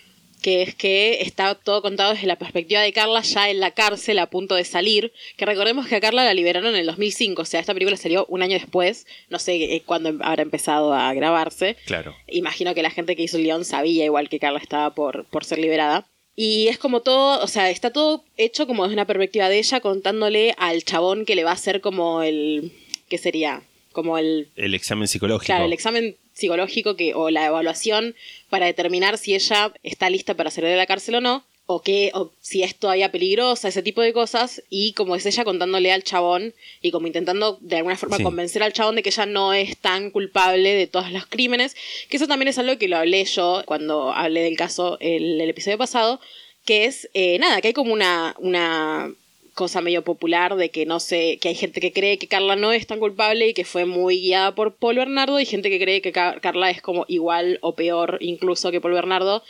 que 0.42 0.64
es 0.64 0.76
que 0.76 1.22
está 1.22 1.56
todo 1.56 1.82
contado 1.82 2.14
desde 2.14 2.28
la 2.28 2.38
perspectiva 2.38 2.82
de 2.82 2.92
Carla 2.94 3.22
ya 3.22 3.50
en 3.50 3.60
la 3.60 3.72
cárcel 3.72 4.20
a 4.20 4.30
punto 4.30 4.56
de 4.56 4.66
salir, 4.66 5.14
que 5.38 5.46
recordemos 5.46 5.88
que 5.88 5.96
a 5.96 6.02
Carla 6.02 6.26
la 6.26 6.34
liberaron 6.34 6.74
en 6.74 6.80
el 6.80 6.88
2005, 6.88 7.42
o 7.42 7.46
sea, 7.46 7.60
esta 7.60 7.74
película 7.74 7.96
salió 7.98 8.26
un 8.28 8.42
año 8.42 8.54
después, 8.54 9.06
no 9.30 9.40
sé 9.40 9.56
eh, 9.56 9.84
cuándo 9.86 10.10
habrá 10.22 10.42
empezado 10.42 10.94
a 10.94 11.14
grabarse. 11.14 11.78
Claro. 11.86 12.16
Imagino 12.28 12.74
que 12.74 12.82
la 12.82 12.90
gente 12.90 13.16
que 13.16 13.24
hizo 13.24 13.38
el 13.38 13.44
guion 13.44 13.66
sabía 13.66 14.06
igual 14.06 14.30
que 14.30 14.40
Carla 14.40 14.60
estaba 14.60 14.94
por, 14.94 15.26
por 15.26 15.46
ser 15.46 15.60
liberada. 15.60 16.08
Y 16.36 16.70
es 16.70 16.78
como 16.78 17.02
todo, 17.02 17.44
o 17.44 17.48
sea, 17.48 17.70
está 17.70 17.92
todo 17.92 18.24
hecho 18.38 18.66
como 18.66 18.84
desde 18.84 18.96
una 18.96 19.06
perspectiva 19.06 19.50
de 19.50 19.60
ella, 19.60 19.82
contándole 19.82 20.56
al 20.58 20.84
chabón 20.84 21.26
que 21.26 21.36
le 21.36 21.44
va 21.44 21.52
a 21.52 21.56
hacer 21.56 21.82
como 21.82 22.24
el. 22.24 22.72
¿Qué 23.10 23.18
sería? 23.18 23.64
Como 23.92 24.18
el. 24.18 24.50
El 24.56 24.74
examen 24.74 25.08
psicológico. 25.08 25.48
Claro, 25.48 25.66
el 25.66 25.74
examen 25.74 26.16
psicológico 26.42 26.96
que, 26.98 27.14
o 27.14 27.30
la 27.30 27.46
evaluación 27.46 28.16
para 28.50 28.66
determinar 28.66 29.18
si 29.18 29.34
ella 29.34 29.72
está 29.84 30.10
lista 30.10 30.34
para 30.36 30.52
salir 30.52 30.70
de 30.70 30.76
la 30.76 30.86
cárcel 30.86 31.16
o 31.16 31.22
no, 31.22 31.46
o, 31.68 31.82
que, 31.82 32.12
o 32.14 32.32
si 32.42 32.64
es 32.64 32.76
todavía 32.76 33.12
peligrosa, 33.14 33.70
ese 33.70 33.82
tipo 33.82 34.02
de 34.02 34.12
cosas, 34.12 34.62
y 34.70 34.92
como 34.92 35.16
es 35.16 35.26
ella 35.26 35.46
contándole 35.46 35.92
al 35.94 36.04
chabón 36.04 36.54
y 36.82 36.92
como 36.92 37.08
intentando 37.08 37.58
de 37.62 37.78
alguna 37.78 37.96
forma 37.96 38.18
Sí. 38.18 38.24
convencer 38.24 38.62
al 38.62 38.74
chabón 38.74 38.96
de 38.96 39.04
que 39.04 39.10
ella 39.10 39.26
no 39.26 39.54
es 39.54 39.78
tan 39.78 40.12
culpable 40.12 40.74
de 40.74 40.88
todos 40.88 41.12
los 41.14 41.26
crímenes, 41.28 41.78
que 42.10 42.18
eso 42.18 42.28
también 42.28 42.50
es 42.50 42.58
algo 42.58 42.78
que 42.78 42.90
lo 42.90 42.98
hablé 42.98 43.24
yo 43.24 43.64
cuando 43.66 44.12
hablé 44.12 44.42
del 44.44 44.58
caso 44.58 44.98
el, 45.00 45.40
el 45.40 45.50
episodio 45.50 45.78
pasado, 45.78 46.20
que 46.66 46.86
es, 46.86 47.10
eh, 47.14 47.40
nada, 47.40 47.62
que 47.62 47.70
hay 47.70 47.74
como 47.74 47.94
una, 47.94 48.36
una 48.40 49.14
cosa 49.62 49.80
medio 49.82 50.04
popular 50.04 50.56
de 50.56 50.70
que 50.70 50.88
no 50.88 51.00
sé, 51.00 51.38
que 51.40 51.50
hay 51.50 51.56
gente 51.56 51.80
que 51.82 51.94
cree 51.94 52.18
que 52.18 52.28
Carla 52.28 52.56
no 52.56 52.72
es 52.74 52.88
tan 52.88 52.98
culpable 53.00 53.48
y 53.50 53.54
que 53.54 53.64
fue 53.64 53.86
muy 53.86 54.20
guiada 54.20 54.56
por 54.56 54.74
Paul 54.76 54.96
Bernardo 54.96 55.40
y 55.40 55.46
gente 55.46 55.70
que 55.70 55.80
cree 55.80 56.02
que 56.02 56.12
Ca- 56.12 56.40
Carla 56.42 56.72
es 56.72 56.82
como 56.82 57.06
igual 57.08 57.60
o 57.62 57.76
peor 57.76 58.18
incluso 58.22 58.72
que 58.72 58.82
Paul 58.82 58.94
Bernardo 58.94 59.44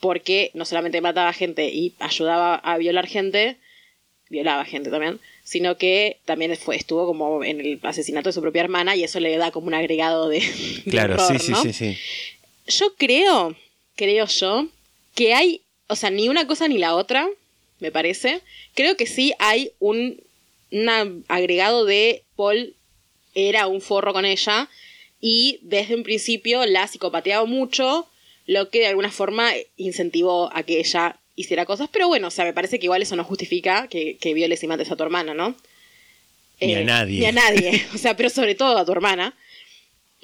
porque 0.00 0.50
no 0.54 0.64
solamente 0.64 1.00
mataba 1.00 1.32
gente 1.32 1.68
y 1.68 1.92
ayudaba 2.00 2.56
a 2.56 2.76
violar 2.78 3.06
gente, 3.06 3.56
violaba 4.28 4.64
gente 4.64 4.90
también, 4.90 5.20
sino 5.44 5.76
que 5.76 6.18
también 6.24 6.56
fue, 6.56 6.74
estuvo 6.76 7.06
como 7.06 7.44
en 7.44 7.60
el 7.60 7.78
asesinato 7.82 8.28
de 8.28 8.32
su 8.32 8.40
propia 8.40 8.62
hermana 8.62 8.96
y 8.96 9.04
eso 9.04 9.20
le 9.20 9.36
da 9.36 9.50
como 9.52 9.68
un 9.68 9.74
agregado 9.74 10.28
de, 10.28 10.40
de 10.84 10.90
Claro, 10.90 11.14
horror, 11.14 11.38
sí, 11.40 11.54
sí, 11.54 11.54
sí, 11.62 11.72
sí. 11.72 11.96
Yo 12.66 12.92
creo, 12.96 13.54
creo 13.94 14.26
yo, 14.26 14.66
que 15.14 15.32
hay, 15.34 15.60
o 15.86 15.94
sea, 15.96 16.10
ni 16.10 16.28
una 16.28 16.46
cosa 16.46 16.66
ni 16.66 16.78
la 16.78 16.94
otra, 16.96 17.28
me 17.80 17.90
parece. 17.90 18.40
Creo 18.74 18.96
que 18.96 19.06
sí 19.06 19.34
hay 19.38 19.72
un, 19.78 20.20
agregado 21.28 21.84
de 21.84 22.22
Paul 22.36 22.74
era 23.34 23.66
un 23.66 23.80
forro 23.80 24.12
con 24.12 24.24
ella 24.24 24.68
y 25.20 25.58
desde 25.62 25.94
un 25.94 26.02
principio 26.02 26.66
la 26.66 26.86
psicopateaba 26.86 27.44
mucho, 27.46 28.08
lo 28.46 28.70
que 28.70 28.80
de 28.80 28.86
alguna 28.88 29.10
forma 29.10 29.52
incentivó 29.76 30.50
a 30.54 30.62
que 30.62 30.78
ella 30.78 31.18
hiciera 31.36 31.64
cosas. 31.64 31.88
Pero 31.92 32.08
bueno, 32.08 32.28
o 32.28 32.30
sea, 32.30 32.44
me 32.44 32.52
parece 32.52 32.78
que 32.78 32.86
igual 32.86 33.02
eso 33.02 33.16
no 33.16 33.24
justifica 33.24 33.88
que, 33.88 34.16
que 34.18 34.34
violes 34.34 34.62
y 34.62 34.66
mates 34.66 34.90
a 34.90 34.96
tu 34.96 35.02
hermana, 35.02 35.34
¿no? 35.34 35.56
Ni 36.60 36.74
a 36.74 36.80
Eh, 36.80 36.84
nadie. 36.84 37.20
Ni 37.20 37.26
a 37.26 37.32
nadie. 37.32 37.86
O 37.94 37.98
sea, 37.98 38.16
pero 38.16 38.30
sobre 38.30 38.54
todo 38.54 38.78
a 38.78 38.84
tu 38.84 38.92
hermana. 38.92 39.34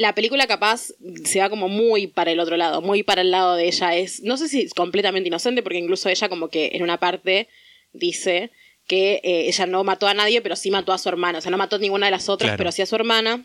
La 0.01 0.15
película 0.15 0.47
capaz 0.47 0.95
se 1.25 1.41
va 1.41 1.51
como 1.51 1.69
muy 1.69 2.07
para 2.07 2.31
el 2.33 2.41
otro 2.41 2.57
lado, 2.57 2.81
muy 2.81 3.03
para 3.03 3.21
el 3.21 3.31
lado 3.31 3.55
de 3.57 3.67
ella. 3.67 3.95
Es, 3.97 4.23
no 4.23 4.39
sé 4.39 4.49
si 4.49 4.63
es 4.63 4.73
completamente 4.73 5.29
inocente, 5.29 5.63
porque 5.63 5.77
incluso 5.77 6.09
ella 6.09 6.31
como 6.31 6.49
que 6.49 6.71
en 6.73 6.83
una 6.83 6.97
parte 6.99 7.49
dice 7.93 8.51
que 8.87 9.21
eh, 9.23 9.47
ella 9.49 9.67
no 9.67 9.85
mató 9.85 10.09
a 10.09 10.15
nadie, 10.15 10.41
pero 10.41 10.57
sí 10.57 10.71
mató 10.71 10.93
a 10.95 10.99
su 10.99 11.11
hermana. 11.11 11.37
O 11.39 11.41
sea, 11.43 11.51
no 11.51 11.59
mató 11.59 11.77
a 11.77 11.79
ninguna 11.81 12.07
de 12.07 12.13
las 12.13 12.31
otras, 12.31 12.49
Claro. 12.49 12.57
pero 12.57 12.73
sí 12.73 12.81
a 12.81 12.87
su 12.87 12.95
hermana. 12.97 13.45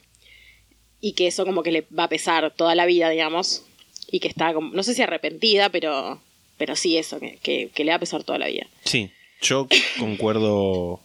Y 1.01 1.11
que 1.11 1.27
eso 1.27 1.45
como 1.45 1.61
que 1.61 1.71
le 1.73 1.81
va 1.97 2.05
a 2.05 2.09
pesar 2.09 2.53
toda 2.55 2.73
la 2.73 2.85
vida, 2.85 3.09
digamos. 3.09 3.65
Y 4.09 4.21
que 4.21 4.29
está 4.29 4.53
como, 4.53 4.73
no 4.73 4.81
sé 4.81 4.93
si 4.93 5.01
arrepentida, 5.01 5.67
pero, 5.69 6.21
pero 6.57 6.77
sí 6.77 6.97
eso, 6.97 7.19
que, 7.19 7.37
que, 7.43 7.69
que 7.75 7.83
le 7.83 7.91
va 7.91 7.97
a 7.97 7.99
pesar 7.99 8.23
toda 8.23 8.39
la 8.39 8.47
vida. 8.47 8.65
Sí, 8.85 9.11
yo 9.41 9.67
concuerdo 9.99 11.01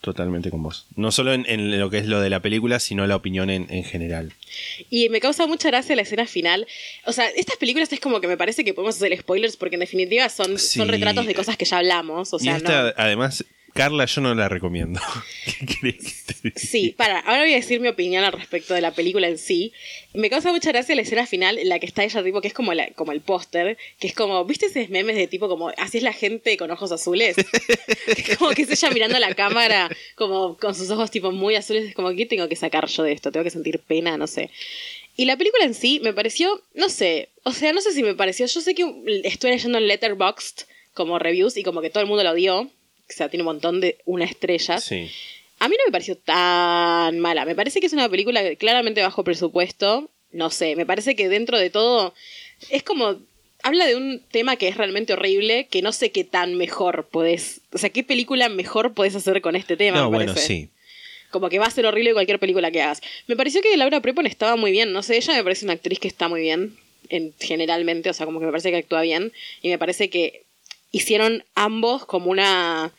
totalmente 0.00 0.50
con 0.50 0.62
vos. 0.62 0.86
No 0.96 1.10
solo 1.10 1.32
en, 1.32 1.44
en 1.48 1.78
lo 1.78 1.90
que 1.90 1.98
es 1.98 2.06
lo 2.06 2.20
de 2.20 2.30
la 2.30 2.40
película, 2.40 2.78
sino 2.80 3.06
la 3.06 3.16
opinión 3.16 3.50
en, 3.50 3.66
en 3.70 3.84
general. 3.84 4.32
Y 4.90 5.08
me 5.08 5.20
causa 5.20 5.46
mucha 5.46 5.68
gracia 5.68 5.96
la 5.96 6.02
escena 6.02 6.26
final. 6.26 6.66
O 7.04 7.12
sea, 7.12 7.26
estas 7.30 7.56
películas 7.56 7.92
es 7.92 8.00
como 8.00 8.20
que 8.20 8.28
me 8.28 8.36
parece 8.36 8.64
que 8.64 8.74
podemos 8.74 8.96
hacer 8.96 9.16
spoilers 9.18 9.56
porque 9.56 9.76
en 9.76 9.80
definitiva 9.80 10.28
son, 10.28 10.58
Sí. 10.58 10.78
son 10.78 10.88
retratos 10.88 11.26
de 11.26 11.34
cosas 11.34 11.56
que 11.56 11.64
ya 11.64 11.78
hablamos. 11.78 12.32
O 12.32 12.38
sea, 12.38 12.52
y 12.52 12.56
esta, 12.56 12.82
no. 12.84 12.92
además, 12.96 13.44
Carla, 13.78 14.06
yo 14.06 14.20
no 14.22 14.34
la 14.34 14.48
recomiendo. 14.48 15.00
¿Qué 15.44 15.64
que 15.64 15.92
te? 15.92 16.58
Sí, 16.58 16.96
para, 16.96 17.20
ahora 17.20 17.42
voy 17.42 17.52
a 17.52 17.56
decir 17.58 17.78
mi 17.78 17.86
opinión 17.86 18.24
al 18.24 18.32
respecto 18.32 18.74
de 18.74 18.80
la 18.80 18.90
película 18.90 19.28
en 19.28 19.38
sí. 19.38 19.72
Me 20.14 20.30
causa 20.30 20.50
mucha 20.50 20.72
gracia 20.72 20.96
la 20.96 21.02
escena 21.02 21.28
final 21.28 21.58
en 21.58 21.68
la 21.68 21.78
que 21.78 21.86
está 21.86 22.02
ella, 22.02 22.24
tipo, 22.24 22.40
que 22.40 22.48
es 22.48 22.54
como, 22.54 22.74
la, 22.74 22.90
como 22.94 23.12
el 23.12 23.20
póster, 23.20 23.78
que 24.00 24.08
es 24.08 24.14
como, 24.14 24.44
¿viste 24.44 24.66
esos 24.66 24.88
memes 24.88 25.14
de 25.14 25.28
tipo 25.28 25.48
como, 25.48 25.68
así 25.76 25.98
es 25.98 26.02
la 26.02 26.12
gente 26.12 26.56
con 26.56 26.72
ojos 26.72 26.90
azules? 26.90 27.36
Que 28.16 28.32
es 28.32 28.36
como 28.36 28.50
que 28.50 28.62
es 28.62 28.70
ella 28.70 28.90
mirando 28.90 29.16
a 29.16 29.20
la 29.20 29.32
cámara, 29.36 29.88
como 30.16 30.56
con 30.56 30.74
sus 30.74 30.90
ojos 30.90 31.12
tipo 31.12 31.30
muy 31.30 31.54
azules, 31.54 31.84
es 31.84 31.94
como, 31.94 32.10
¿qué 32.16 32.26
tengo 32.26 32.48
que 32.48 32.56
sacar 32.56 32.88
yo 32.88 33.04
de 33.04 33.12
esto? 33.12 33.30
Tengo 33.30 33.44
que 33.44 33.50
sentir 33.50 33.78
pena, 33.78 34.16
no 34.16 34.26
sé. 34.26 34.50
Y 35.16 35.26
la 35.26 35.36
película 35.36 35.64
en 35.64 35.74
sí 35.74 36.00
me 36.02 36.12
pareció, 36.12 36.60
no 36.74 36.88
sé, 36.88 37.28
o 37.44 37.52
sea, 37.52 37.72
no 37.72 37.80
sé 37.80 37.92
si 37.92 38.02
me 38.02 38.16
pareció, 38.16 38.44
yo 38.46 38.60
sé 38.60 38.74
que 38.74 39.22
estoy 39.22 39.52
leyendo 39.52 39.78
en 39.78 39.86
Letterboxd 39.86 40.62
como 40.94 41.20
reviews 41.20 41.56
y 41.56 41.62
como 41.62 41.80
que 41.80 41.90
todo 41.90 42.02
el 42.02 42.08
mundo 42.08 42.24
lo 42.24 42.32
odió, 42.32 42.68
o 43.08 43.12
sea, 43.12 43.28
tiene 43.28 43.42
un 43.42 43.46
montón 43.46 43.80
de 43.80 43.98
una 44.04 44.24
estrella. 44.24 44.78
Sí. 44.80 45.10
A 45.60 45.68
mí 45.68 45.76
no 45.78 45.84
me 45.86 45.92
pareció 45.92 46.16
tan 46.16 47.18
mala. 47.18 47.44
Me 47.44 47.54
parece 47.54 47.80
que 47.80 47.86
es 47.86 47.92
una 47.92 48.08
película 48.08 48.42
claramente 48.56 49.02
bajo 49.02 49.24
presupuesto. 49.24 50.08
No 50.30 50.50
sé, 50.50 50.76
me 50.76 50.86
parece 50.86 51.16
que 51.16 51.28
dentro 51.28 51.58
de 51.58 51.70
todo 51.70 52.14
es 52.70 52.82
como... 52.82 53.16
Habla 53.64 53.86
de 53.86 53.96
un 53.96 54.22
tema 54.30 54.54
que 54.54 54.68
es 54.68 54.76
realmente 54.76 55.14
horrible, 55.14 55.66
que 55.68 55.82
no 55.82 55.90
sé 55.90 56.12
qué 56.12 56.22
tan 56.22 56.54
mejor 56.54 57.08
podés... 57.10 57.60
O 57.72 57.78
sea, 57.78 57.90
qué 57.90 58.04
película 58.04 58.48
mejor 58.48 58.94
podés 58.94 59.16
hacer 59.16 59.40
con 59.40 59.56
este 59.56 59.76
tema, 59.76 59.98
No, 59.98 60.10
me 60.10 60.16
bueno, 60.18 60.32
parece. 60.32 60.46
sí. 60.46 60.68
Como 61.30 61.48
que 61.48 61.58
va 61.58 61.66
a 61.66 61.70
ser 61.70 61.84
horrible 61.84 62.12
cualquier 62.12 62.38
película 62.38 62.70
que 62.70 62.80
hagas. 62.82 63.02
Me 63.26 63.34
pareció 63.36 63.60
que 63.60 63.76
Laura 63.76 64.00
Prepon 64.00 64.26
estaba 64.26 64.54
muy 64.54 64.70
bien. 64.70 64.92
No 64.92 65.02
sé, 65.02 65.16
ella 65.16 65.34
me 65.34 65.42
parece 65.42 65.64
una 65.64 65.74
actriz 65.74 65.98
que 65.98 66.06
está 66.08 66.28
muy 66.28 66.40
bien. 66.40 66.76
En, 67.08 67.34
generalmente, 67.40 68.08
o 68.10 68.12
sea, 68.14 68.26
como 68.26 68.38
que 68.38 68.46
me 68.46 68.52
parece 68.52 68.70
que 68.70 68.76
actúa 68.76 69.02
bien. 69.02 69.32
Y 69.60 69.68
me 69.70 69.78
parece 69.78 70.08
que 70.08 70.44
hicieron 70.90 71.44
ambos 71.54 72.04
como 72.06 72.30
una. 72.30 72.92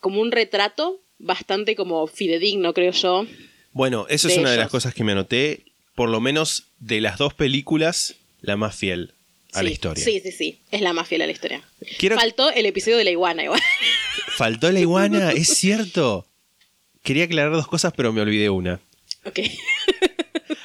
como 0.00 0.20
un 0.20 0.32
retrato 0.32 1.00
bastante 1.18 1.76
como 1.76 2.06
fidedigno, 2.06 2.72
creo 2.74 2.92
yo. 2.92 3.26
Bueno, 3.72 4.06
eso 4.08 4.28
es 4.28 4.38
una 4.38 4.50
de 4.50 4.56
las 4.56 4.70
cosas 4.70 4.94
que 4.94 5.04
me 5.04 5.12
anoté. 5.12 5.64
Por 5.94 6.08
lo 6.08 6.20
menos 6.20 6.64
de 6.78 7.00
las 7.00 7.18
dos 7.18 7.34
películas, 7.34 8.14
la 8.40 8.56
más 8.56 8.74
fiel 8.74 9.12
a 9.52 9.58
Sí, 9.58 9.64
la 9.64 9.70
historia. 9.70 10.04
Sí, 10.04 10.20
sí, 10.20 10.32
sí. 10.32 10.58
Es 10.70 10.80
la 10.80 10.92
más 10.92 11.06
fiel 11.08 11.22
a 11.22 11.26
la 11.26 11.32
historia. 11.32 11.62
Quiero- 11.98 12.16
Faltó 12.16 12.50
el 12.50 12.64
episodio 12.66 12.96
de 12.96 13.04
la 13.04 13.10
iguana, 13.10 13.44
igual. 13.44 13.60
Faltó 14.36 14.72
la 14.72 14.80
iguana, 14.80 15.32
es 15.32 15.48
cierto. 15.48 16.26
Quería 17.02 17.24
aclarar 17.24 17.52
dos 17.52 17.66
cosas, 17.66 17.92
pero 17.96 18.12
me 18.12 18.20
olvidé 18.22 18.48
una. 18.50 18.80
ok. 19.24 19.40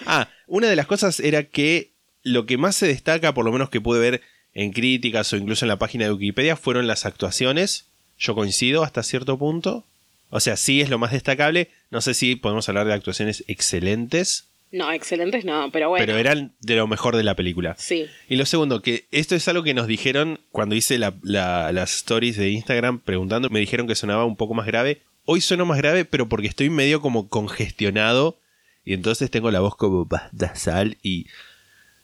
Ah, 0.05 0.29
una 0.47 0.67
de 0.69 0.75
las 0.75 0.85
cosas 0.87 1.19
era 1.19 1.43
que 1.43 1.89
lo 2.23 2.45
que 2.45 2.57
más 2.57 2.75
se 2.75 2.87
destaca, 2.87 3.33
por 3.33 3.43
lo 3.45 3.51
menos 3.51 3.69
que 3.69 3.81
pude 3.81 3.99
ver 3.99 4.21
en 4.55 4.71
críticas 4.71 5.31
o 5.33 5.37
incluso 5.37 5.65
en 5.65 5.69
la 5.69 5.77
página 5.77 6.05
de 6.05 6.13
Wikipedia, 6.13 6.55
fueron 6.55 6.87
las 6.87 7.05
actuaciones. 7.05 7.85
Yo 8.17 8.33
coincido 8.33 8.83
hasta 8.83 9.03
cierto 9.03 9.37
punto. 9.37 9.83
O 10.31 10.39
sea, 10.39 10.57
sí 10.57 10.81
es 10.81 10.89
lo 10.89 10.97
más 10.97 11.11
destacable. 11.11 11.69
No 11.91 12.01
sé 12.01 12.13
si 12.15 12.35
podemos 12.35 12.67
hablar 12.67 12.87
de 12.87 12.93
actuaciones 12.93 13.43
excelentes, 13.47 14.45
No, 14.71 14.91
excelentes 14.91 15.45
no, 15.45 15.69
pero 15.71 15.89
bueno. 15.89 16.05
pero 16.05 16.17
eran 16.17 16.51
de 16.61 16.75
lo 16.75 16.87
mejor 16.87 17.15
de 17.15 17.23
la 17.23 17.35
película. 17.35 17.75
Sí. 17.77 18.07
Y 18.27 18.35
lo 18.37 18.45
segundo, 18.45 18.81
que 18.81 19.05
esto 19.11 19.35
es 19.35 19.47
algo 19.47 19.63
que 19.63 19.73
nos 19.73 19.87
dijeron 19.87 20.39
cuando 20.51 20.75
hice 20.75 20.97
la- 20.97 21.13
la- 21.21 21.71
las 21.71 21.95
stories 21.97 22.35
de 22.37 22.49
Instagram 22.49 22.99
preguntando, 22.99 23.49
me 23.49 23.59
dijeron 23.59 23.87
que 23.87 23.95
sonaba 23.95 24.25
un 24.25 24.35
poco 24.35 24.53
más 24.53 24.65
grave. 24.65 25.01
Hoy 25.25 25.41
sueno 25.41 25.65
más 25.65 25.77
grave, 25.77 26.05
pero 26.05 26.27
porque 26.27 26.47
estoy 26.47 26.69
medio 26.69 27.01
como 27.01 27.29
congestionado 27.29 28.37
y 28.83 28.93
entonces 28.93 29.29
tengo 29.31 29.49
la 29.51 29.59
voz 29.61 29.75
como 29.75 30.05
basal 30.31 30.97
y 31.03 31.27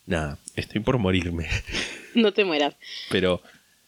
nada, 0.05 0.38
estoy 0.55 0.81
por 0.81 0.98
morirme. 0.98 1.48
No 2.13 2.34
te 2.34 2.43
mueras. 2.43 2.75
Pero 3.10 3.41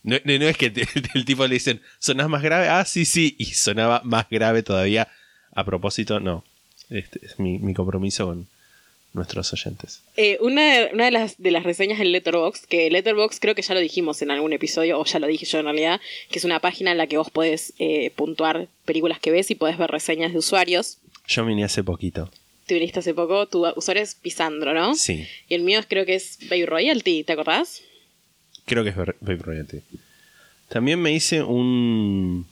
no, 0.03 0.15
no- 0.23 0.39
no 0.39 0.47
es 0.47 0.55
que 0.57 0.69
te- 0.69 0.87
el 1.15 1.25
tipo 1.25 1.45
le 1.45 1.55
dicen, 1.55 1.81
¿sonás 1.99 2.29
más 2.29 2.41
grave? 2.41 2.69
Ah, 2.69 2.85
sí, 2.85 3.03
sí, 3.03 3.35
y 3.37 3.45
sonaba 3.47 3.99
más 4.05 4.27
grave 4.29 4.63
todavía. 4.63 5.09
A 5.53 5.65
propósito, 5.65 6.21
no. 6.21 6.45
Este 6.89 7.19
es 7.25 7.37
mi, 7.37 7.59
mi 7.59 7.73
compromiso 7.73 8.25
con 8.27 8.47
nuestros 9.13 9.51
oyentes. 9.51 10.01
Eh, 10.15 10.37
una, 10.39 10.87
una 10.93 11.03
de, 11.05 11.11
las, 11.11 11.37
de 11.37 11.51
las 11.51 11.63
reseñas 11.63 11.99
en 11.99 12.13
Letterboxd, 12.13 12.63
que 12.65 12.89
Letterboxd 12.89 13.39
creo 13.41 13.55
que 13.55 13.61
ya 13.61 13.73
lo 13.73 13.81
dijimos 13.81 14.21
en 14.21 14.31
algún 14.31 14.53
episodio, 14.53 14.99
o 14.99 15.03
ya 15.05 15.19
lo 15.19 15.27
dije 15.27 15.45
yo 15.45 15.59
en 15.59 15.65
realidad, 15.65 15.99
que 16.31 16.39
es 16.39 16.45
una 16.45 16.59
página 16.61 16.91
en 16.93 16.97
la 16.97 17.07
que 17.07 17.17
vos 17.17 17.29
podés 17.29 17.73
eh, 17.77 18.11
puntuar 18.15 18.67
películas 18.85 19.19
que 19.19 19.31
ves 19.31 19.51
y 19.51 19.55
podés 19.55 19.77
ver 19.77 19.91
reseñas 19.91 20.31
de 20.31 20.39
usuarios. 20.39 20.97
Yo 21.27 21.45
vine 21.45 21.65
hace 21.65 21.83
poquito. 21.83 22.31
Te 22.65 22.73
viniste 22.75 22.99
hace 22.99 23.13
poco, 23.13 23.47
tu 23.47 23.65
usuario 23.75 24.01
es 24.03 24.15
Pisandro, 24.15 24.73
¿no? 24.73 24.95
Sí. 24.95 25.25
Y 25.49 25.53
el 25.53 25.63
mío 25.63 25.79
es- 25.79 25.85
creo 25.87 26.05
que 26.05 26.15
es 26.15 26.39
Bay 26.49 26.65
Royalty, 26.65 27.23
¿te 27.23 27.33
acordás? 27.33 27.81
Creo 28.65 28.83
que 28.83 28.91
es 28.91 28.95
Babe 28.95 29.35
Royalty. 29.37 29.79
También 30.69 31.01
me 31.01 31.11
hice 31.11 31.43
un 31.43 32.45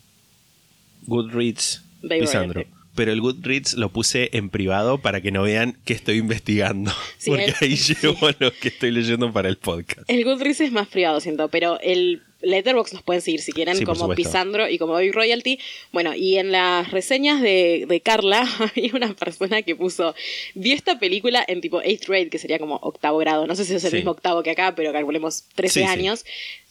Goodreads 1.08 1.84
Babe 2.04 2.22
Pisandro. 2.22 2.54
Royalty. 2.62 2.78
Pero 2.94 3.14
el 3.14 3.22
Goodreads 3.22 3.76
lo 3.76 3.90
puse 3.90 4.30
en 4.34 4.50
privado 4.50 4.98
para 4.98 5.22
que 5.22 5.32
no 5.32 5.44
vean 5.44 5.78
que 5.86 5.94
estoy 5.94 6.18
investigando. 6.18 6.92
Sí, 7.18 7.30
porque 7.30 7.46
el- 7.46 7.54
ahí 7.62 7.76
llevo 7.78 8.30
lo 8.40 8.52
que 8.52 8.68
estoy 8.68 8.92
leyendo 8.92 9.32
para 9.32 9.48
el 9.48 9.58
podcast. 9.58 10.10
El 10.10 10.26
Goodreads 10.26 10.60
es 10.62 10.72
más 10.74 10.88
privado, 10.90 11.22
siento, 11.22 11.48
pero 11.48 11.80
el 11.80 12.22
Letterboxd 12.42 12.94
nos 12.94 13.04
pueden 13.04 13.22
seguir 13.22 13.42
si 13.42 13.52
quieren, 13.52 13.76
Sí, 13.78 13.84
como. 13.86 14.10
Pisandro 14.16 14.68
y 14.70 14.78
como 14.78 14.94
Baby 14.94 15.12
Royalty. 15.12 15.60
Bueno, 15.92 16.14
y 16.16 16.38
en 16.38 16.52
las 16.52 16.92
reseñas 16.92 17.42
de, 17.42 17.86
de 17.88 18.02
Carla 18.02 18.48
había 18.76 18.92
una 18.94 19.14
persona 19.14 19.62
que 19.62 19.76
puso, 19.76 20.16
vi 20.56 20.72
esta 20.74 21.00
película 21.00 21.44
en 21.48 21.62
tipo 21.62 21.82
8th 21.82 22.08
grade, 22.08 22.30
que 22.30 22.40
sería 22.40 22.60
como 22.60 22.76
octavo 22.78 23.18
grado, 23.20 23.48
no 23.48 23.56
sé 23.56 23.66
si 23.66 23.76
es 23.76 23.84
el 23.84 23.92
Sí. 23.92 23.96
mismo 23.98 24.12
octavo 24.12 24.44
que 24.44 24.52
acá, 24.52 24.74
pero 24.76 24.92
calculemos 24.92 25.44
13 25.56 25.74
Sí, 25.82 25.86
sí. 25.86 25.92
años. 25.92 26.26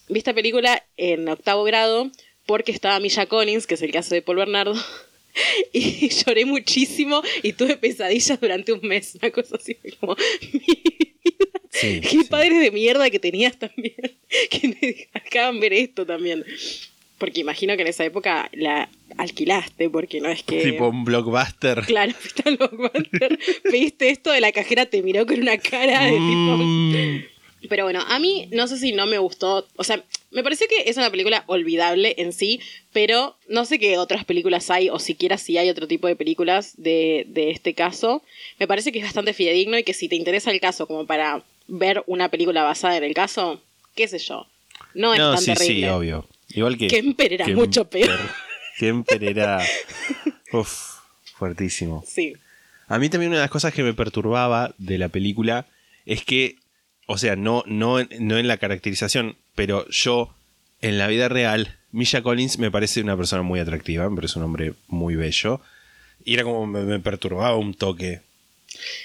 Vi 0.09 0.19
esta 0.19 0.35
película 0.35 0.85
en 0.97 1.29
octavo 1.29 1.63
grado 1.65 2.11
porque 2.47 2.73
estaba 2.73 2.99
Misha 2.99 3.27
Collins, 3.27 3.67
que 3.67 3.75
es 3.75 3.83
el 3.83 3.93
caso 3.93 4.15
de 4.15 4.23
Paul 4.23 4.39
Bernardo. 4.39 4.75
Y 5.73 6.09
lloré 6.09 6.45
muchísimo 6.45 7.23
y 7.43 7.53
tuve 7.53 7.77
pesadillas 7.77 8.41
durante 8.41 8.73
un 8.73 8.81
mes, 8.83 9.17
una 9.21 9.31
cosa 9.31 9.57
así 9.57 9.77
como 9.99 10.17
mi 10.53 10.59
vida. 10.59 11.07
Sí, 11.71 12.01
Qué 12.01 12.09
sí. 12.09 12.25
padres 12.29 12.61
de 12.61 12.71
mierda 12.71 13.09
que 13.11 13.19
tenías 13.19 13.57
también, 13.59 13.95
que 14.51 14.69
me 14.69 15.09
acaban 15.15 15.61
ver 15.61 15.73
esto 15.73 16.05
también. 16.05 16.45
Porque 17.19 17.41
imagino 17.41 17.77
que 17.77 17.83
en 17.83 17.89
esa 17.89 18.05
época 18.05 18.49
la 18.55 18.89
alquilaste, 19.19 19.91
porque 19.91 20.21
no 20.21 20.31
es 20.31 20.43
que... 20.43 20.63
Tipo 20.63 20.89
un 20.89 21.05
blockbuster. 21.05 21.83
Claro, 21.83 22.15
al 22.45 22.57
Blockbuster, 22.57 23.39
pediste 23.63 24.09
esto 24.09 24.31
de 24.33 24.41
la 24.41 24.53
cajera, 24.53 24.87
te 24.87 25.03
miró 25.03 25.27
con 25.27 25.39
una 25.41 25.59
cara 25.59 26.07
de 26.07 26.13
tipo... 26.13 26.57
Mm, 26.59 27.25
Pero 27.69 27.85
bueno, 27.85 28.01
a 28.09 28.19
mí 28.19 28.49
no 28.53 28.67
sé 28.67 28.79
si 28.79 28.93
no 28.93 29.07
me 29.07 29.19
gustó. 29.19 29.67
O 29.77 29.85
sea, 29.85 30.03
me 30.31 30.43
pareció 30.43 30.67
que 30.69 30.89
es 30.89 30.97
una 30.97 31.11
película 31.11 31.45
olvidable 31.47 32.15
en 32.19 32.33
sí, 32.33 32.61
pero 32.93 33.37
no 33.49 33.65
sé 33.65 33.79
qué 33.79 33.99
otras 33.99 34.25
películas 34.25 34.71
hay, 34.71 34.89
o 34.89 34.99
siquiera 34.99 35.37
si 35.37 35.59
hay 35.59 35.69
otro 35.69 35.87
tipo 35.87 36.07
de 36.07 36.17
películas 36.17 36.75
de, 36.77 37.27
de 37.29 37.51
este 37.51 37.75
caso. 37.75 38.23
Me 38.59 38.67
parece 38.67 38.93
que 38.93 38.99
es 38.99 39.05
bastante 39.05 39.35
fidedigno 39.35 39.79
y 39.79 39.85
que 39.85 39.95
si 39.95 40.09
te 40.09 40.17
interesa 40.17 40.51
el 40.51 40.61
caso 40.61 40.87
como 40.87 41.07
para 41.07 41.43
ver 41.69 42.03
una 42.07 42.29
película 42.29 42.63
basada 42.63 42.97
en 42.97 43.05
el 43.05 43.15
caso, 43.15 43.61
qué 43.95 44.09
sé 44.09 44.19
yo. 44.19 44.47
No 44.95 45.15
es 45.15 45.21
no, 45.21 45.35
tan 45.35 45.43
sí, 45.43 45.53
terrible. 45.55 45.87
sí, 45.87 45.89
obvio. 45.89 46.27
Igual 46.49 46.79
que. 46.79 46.89
Kemper 46.89 47.33
era 47.33 47.49
mucho 47.49 47.89
peor. 47.89 48.19
Kemper 48.79 49.23
era. 49.25 49.61
Uf, 50.53 50.99
fuertísimo. 51.35 52.03
Sí. 52.07 52.35
A 52.89 52.99
mí 52.99 53.09
también 53.09 53.31
una 53.31 53.39
de 53.39 53.45
las 53.45 53.51
cosas 53.51 53.73
que 53.73 53.83
me 53.83 53.95
perturbaba 53.95 54.75
de 54.79 54.99
la 54.99 55.09
película 55.09 55.67
es 56.07 56.25
que, 56.25 56.57
O 57.13 57.19
sea, 57.19 57.35
no, 57.35 57.65
no, 57.67 57.97
no 58.21 58.39
en 58.39 58.47
la 58.47 58.59
caracterización, 58.59 59.35
pero 59.57 59.85
yo, 59.89 60.33
en 60.81 60.97
la 60.97 61.09
vida 61.09 61.29
real, 61.29 61.77
Misha 61.91 62.23
Collins 62.23 62.61
me 62.61 62.71
parece 62.71 63.01
una 63.01 63.17
persona 63.17 63.43
muy 63.43 63.59
atractiva, 63.59 64.09
me 64.09 64.15
parece 64.15 64.39
un 64.39 64.45
hombre 64.45 64.75
muy 64.87 65.17
bello. 65.17 65.61
Y 66.25 66.35
era 66.35 66.45
como 66.45 66.69
me, 66.69 66.85
me 66.85 67.01
perturbaba 67.01 67.57
un 67.57 67.75
toque. 67.75 68.21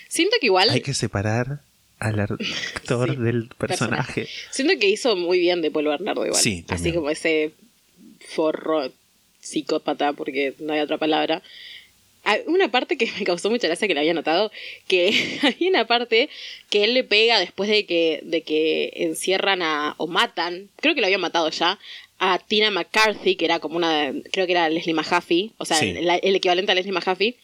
Siento 0.08 0.36
que 0.40 0.46
igual. 0.46 0.70
Hay 0.70 0.82
que 0.82 0.94
separar 0.94 1.62
al 1.98 2.20
actor 2.76 3.10
Sí, 3.10 3.16
del 3.16 3.50
personaje. 3.58 4.28
Siento 4.52 4.76
que 4.80 4.88
hizo 4.88 5.16
muy 5.16 5.40
bien 5.40 5.64
de 5.64 5.72
Paul 5.72 5.88
Bernardo 5.88 6.28
igual. 6.28 6.40
Sí, 6.40 6.64
Así 6.70 6.94
como 6.94 7.10
ese 7.10 7.54
forro 8.20 8.92
psicópata, 9.42 10.14
porque 10.14 10.54
no 10.60 10.74
hay 10.74 10.82
otra 10.82 11.00
palabra. 11.00 11.42
Hay 12.26 12.42
una 12.48 12.70
parte 12.70 12.98
que 12.98 13.10
me 13.18 13.24
causó 13.24 13.50
mucha 13.50 13.68
gracia 13.68 13.88
que 13.88 13.94
la 13.94 14.02
había 14.02 14.14
notado, 14.14 14.52
que 14.88 15.10
hay 15.60 15.68
una 15.68 15.86
parte 15.88 16.30
que 16.70 16.84
él 16.84 16.94
le 16.94 17.04
pega 17.04 17.40
después 17.40 17.70
de 17.70 17.86
que, 17.86 18.20
de 18.24 18.42
que 18.42 18.92
encierran 18.96 19.62
a, 19.62 19.96
o 19.98 20.08
matan, 20.08 20.70
creo 20.78 20.94
que 20.96 21.02
lo 21.02 21.08
habían 21.08 21.22
matado 21.22 21.50
ya, 21.50 21.80
a 22.20 22.40
Tina 22.40 22.72
McCarthy, 22.72 23.36
que 23.36 23.46
era 23.46 23.60
como 23.60 23.76
una, 23.78 24.14
creo 24.32 24.46
que 24.46 24.54
era 24.54 24.70
Leslie 24.70 24.94
Mahaffey, 24.94 25.52
o 25.58 25.66
sea, 25.66 25.78
Sí. 25.78 25.94
la- 25.94 26.16
el 26.18 26.36
equivalente 26.36 26.72
a 26.72 26.76
Leslie 26.76 26.94
Mahaffey. 26.94 27.36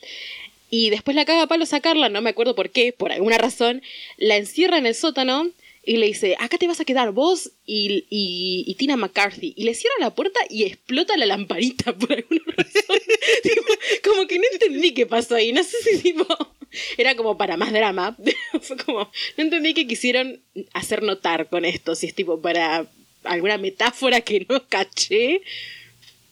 Y 0.70 0.90
después 0.90 1.16
la 1.16 1.26
caga 1.26 1.42
a 1.44 1.48
palo 1.48 1.66
sacarla, 1.66 2.08
no 2.08 2.22
me 2.22 2.30
acuerdo 2.30 2.56
por 2.56 2.70
qué, 2.70 2.94
por 2.94 3.12
alguna 3.12 3.38
razón, 3.38 3.82
la 4.18 4.38
encierra 4.38 4.78
en 4.78 4.86
el 4.86 4.96
sótano 4.96 5.50
y 5.84 5.98
le 5.98 6.06
dice, 6.06 6.36
acá 6.40 6.58
te 6.58 6.68
vas 6.68 6.80
a 6.80 6.86
quedar 6.86 7.12
vos 7.12 7.52
y, 7.66 8.06
y, 8.10 8.76
Tina 8.76 8.98
McCarthy. 8.98 9.54
Y 9.58 9.64
le 9.64 9.74
cierra 9.74 9.96
la 10.00 10.14
puerta 10.14 10.40
y 10.50 10.64
explota 10.64 11.18
la 11.18 11.26
lamparita 11.26 11.94
por 11.98 12.12
alguna 12.12 12.44
razón. 12.56 12.98
Como 14.04 14.28
que 14.28 14.38
no 14.38 14.46
entendí 14.52 14.94
qué 14.94 15.08
pasó 15.08 15.36
ahí, 15.36 15.52
no 15.52 15.64
sé 15.64 15.78
si 15.84 15.98
tipo... 15.98 16.26
Era 16.98 17.16
como 17.16 17.38
para 17.38 17.58
más 17.58 17.74
drama. 17.74 18.16
Fue 18.62 18.78
como, 18.78 19.00
no 19.00 19.44
entendí 19.44 19.74
qué 19.74 19.86
quisieron 19.86 20.40
hacer 20.72 21.04
notar 21.04 21.50
con 21.50 21.66
esto, 21.66 21.96
si 21.96 22.08
es 22.08 22.16
tipo 22.16 22.42
para 22.42 22.88
alguna 23.26 23.58
metáfora 23.58 24.22
que 24.22 24.46
no 24.48 24.66
caché. 24.70 25.42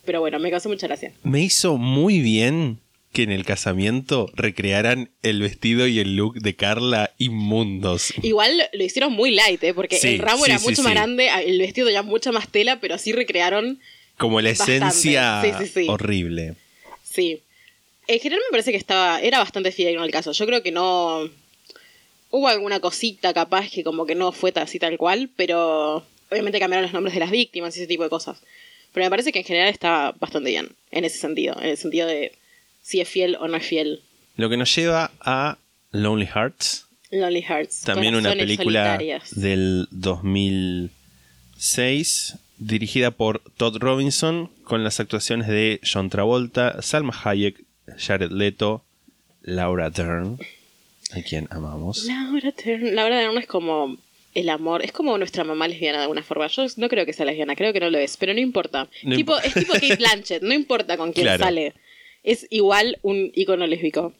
Pero 0.05 0.21
bueno, 0.21 0.39
me 0.39 0.49
causó 0.49 0.69
mucha 0.69 0.87
gracia. 0.87 1.11
Me 1.23 1.41
hizo 1.41 1.77
muy 1.77 2.19
bien 2.19 2.79
que 3.11 3.23
en 3.23 3.31
el 3.31 3.43
casamiento 3.43 4.29
recrearan 4.33 5.09
el 5.23 5.41
vestido 5.41 5.87
y 5.87 5.99
el 5.99 6.15
look 6.15 6.35
de 6.35 6.55
Carla 6.55 7.11
inmundos. 7.17 8.13
Igual 8.21 8.69
lo 8.71 8.83
hicieron 8.83 9.13
muy 9.13 9.31
light, 9.31 9.63
¿eh? 9.63 9.73
porque 9.73 9.97
Sí, 9.97 10.09
el 10.15 10.19
ramo 10.19 10.45
sí, 10.45 10.51
era 10.51 10.59
sí, 10.59 10.67
mucho 10.67 10.83
más 10.83 10.93
grande, 10.93 11.29
el 11.45 11.57
vestido 11.59 11.89
ya 11.89 12.03
mucha 12.03 12.31
más 12.31 12.49
tela, 12.49 12.79
pero 12.79 12.95
así 12.95 13.11
recrearon. 13.11 13.79
Como 14.17 14.41
la 14.41 14.51
esencia 14.51 15.41
Sí, 15.41 15.51
sí, 15.59 15.71
sí. 15.73 15.85
horrible. 15.89 16.55
Sí. 17.03 17.41
En 18.07 18.19
general 18.19 18.43
me 18.47 18.51
parece 18.51 18.71
que 18.71 18.77
estaba 18.77 19.19
era 19.21 19.39
bastante 19.39 19.71
fiel 19.71 19.97
al 19.97 20.11
caso. 20.11 20.31
Yo 20.31 20.45
creo 20.45 20.61
que 20.63 20.71
no. 20.71 21.29
Hubo 22.31 22.47
alguna 22.47 22.79
cosita 22.79 23.33
capaz 23.33 23.69
que 23.71 23.83
como 23.83 24.05
que 24.05 24.13
no 24.15 24.31
fue 24.31 24.51
así 24.55 24.77
tal 24.77 24.97
cual, 24.97 25.29
pero 25.35 26.05
obviamente 26.29 26.59
cambiaron 26.59 26.83
los 26.83 26.93
nombres 26.93 27.13
de 27.15 27.19
las 27.21 27.31
víctimas 27.31 27.75
y 27.75 27.79
ese 27.79 27.87
tipo 27.87 28.03
de 28.03 28.09
cosas. 28.09 28.39
Pero 28.93 29.05
me 29.05 29.09
parece 29.09 29.31
que 29.31 29.39
en 29.39 29.45
general 29.45 29.69
estaba 29.69 30.11
bastante 30.19 30.49
bien, 30.49 30.69
en 30.91 31.05
ese 31.05 31.17
sentido, 31.17 31.55
en 31.59 31.69
el 31.69 31.77
sentido 31.77 32.07
de 32.07 32.31
si 32.89 32.99
es 33.01 33.07
fiel 33.07 33.35
o 33.39 33.47
no 33.47 33.57
es 33.57 33.65
fiel. 33.65 34.01
Lo 34.35 34.49
que 34.49 34.57
nos 34.57 34.75
lleva 34.75 35.11
a 35.19 35.59
Lonely 35.91 36.25
Hearts, 36.25 36.87
Lonely 37.11 37.43
Hearts. 37.43 37.81
también 37.81 38.15
una 38.15 38.33
película 38.33 38.95
solitarias. 38.97 39.39
del 39.39 39.87
2006, 39.91 42.35
dirigida 42.57 43.11
por 43.11 43.41
Todd 43.57 43.77
Robinson, 43.77 44.49
con 44.63 44.83
las 44.83 44.99
actuaciones 44.99 45.47
de 45.47 45.79
John 45.83 46.09
Travolta, 46.09 46.81
Salma 46.81 47.13
Hayek, 47.23 47.63
Jared 47.97 48.31
Leto, 48.31 48.83
Laura 49.41 49.89
Dern, 49.89 50.37
a 51.11 51.21
quien 51.21 51.47
amamos. 51.51 52.05
Laura 52.05 52.53
Dern. 52.63 52.95
Laura 52.95 53.17
Dern 53.19 53.37
es 53.37 53.47
como 53.47 53.97
el 54.35 54.49
amor, 54.49 54.83
es 54.83 54.91
como 54.91 55.17
nuestra 55.17 55.43
mamá 55.43 55.67
lesbiana 55.67 55.97
de 55.97 56.03
alguna 56.03 56.23
forma. 56.23 56.47
Yo 56.47 56.65
no 56.77 56.87
creo 56.89 57.05
que 57.05 57.13
sea 57.13 57.25
lesbiana, 57.25 57.55
creo 57.55 57.73
que 57.73 57.79
no 57.79 57.89
lo 57.89 57.97
es, 57.97 58.15
pero 58.17 58.33
no 58.33 58.39
importa. 58.39 58.87
No 59.03 59.15
tipo, 59.15 59.37
es 59.39 59.53
tipo 59.53 59.73
Kate 59.73 59.95
Blanchett, 59.95 60.43
no 60.43 60.53
importa 60.53 60.97
con 60.97 61.11
quién 61.13 61.25
Claro. 61.25 61.43
sale. 61.43 61.73
Es 62.23 62.47
igual 62.49 62.99
un 63.01 63.31
icono 63.33 63.67
lésbico. 63.67 64.13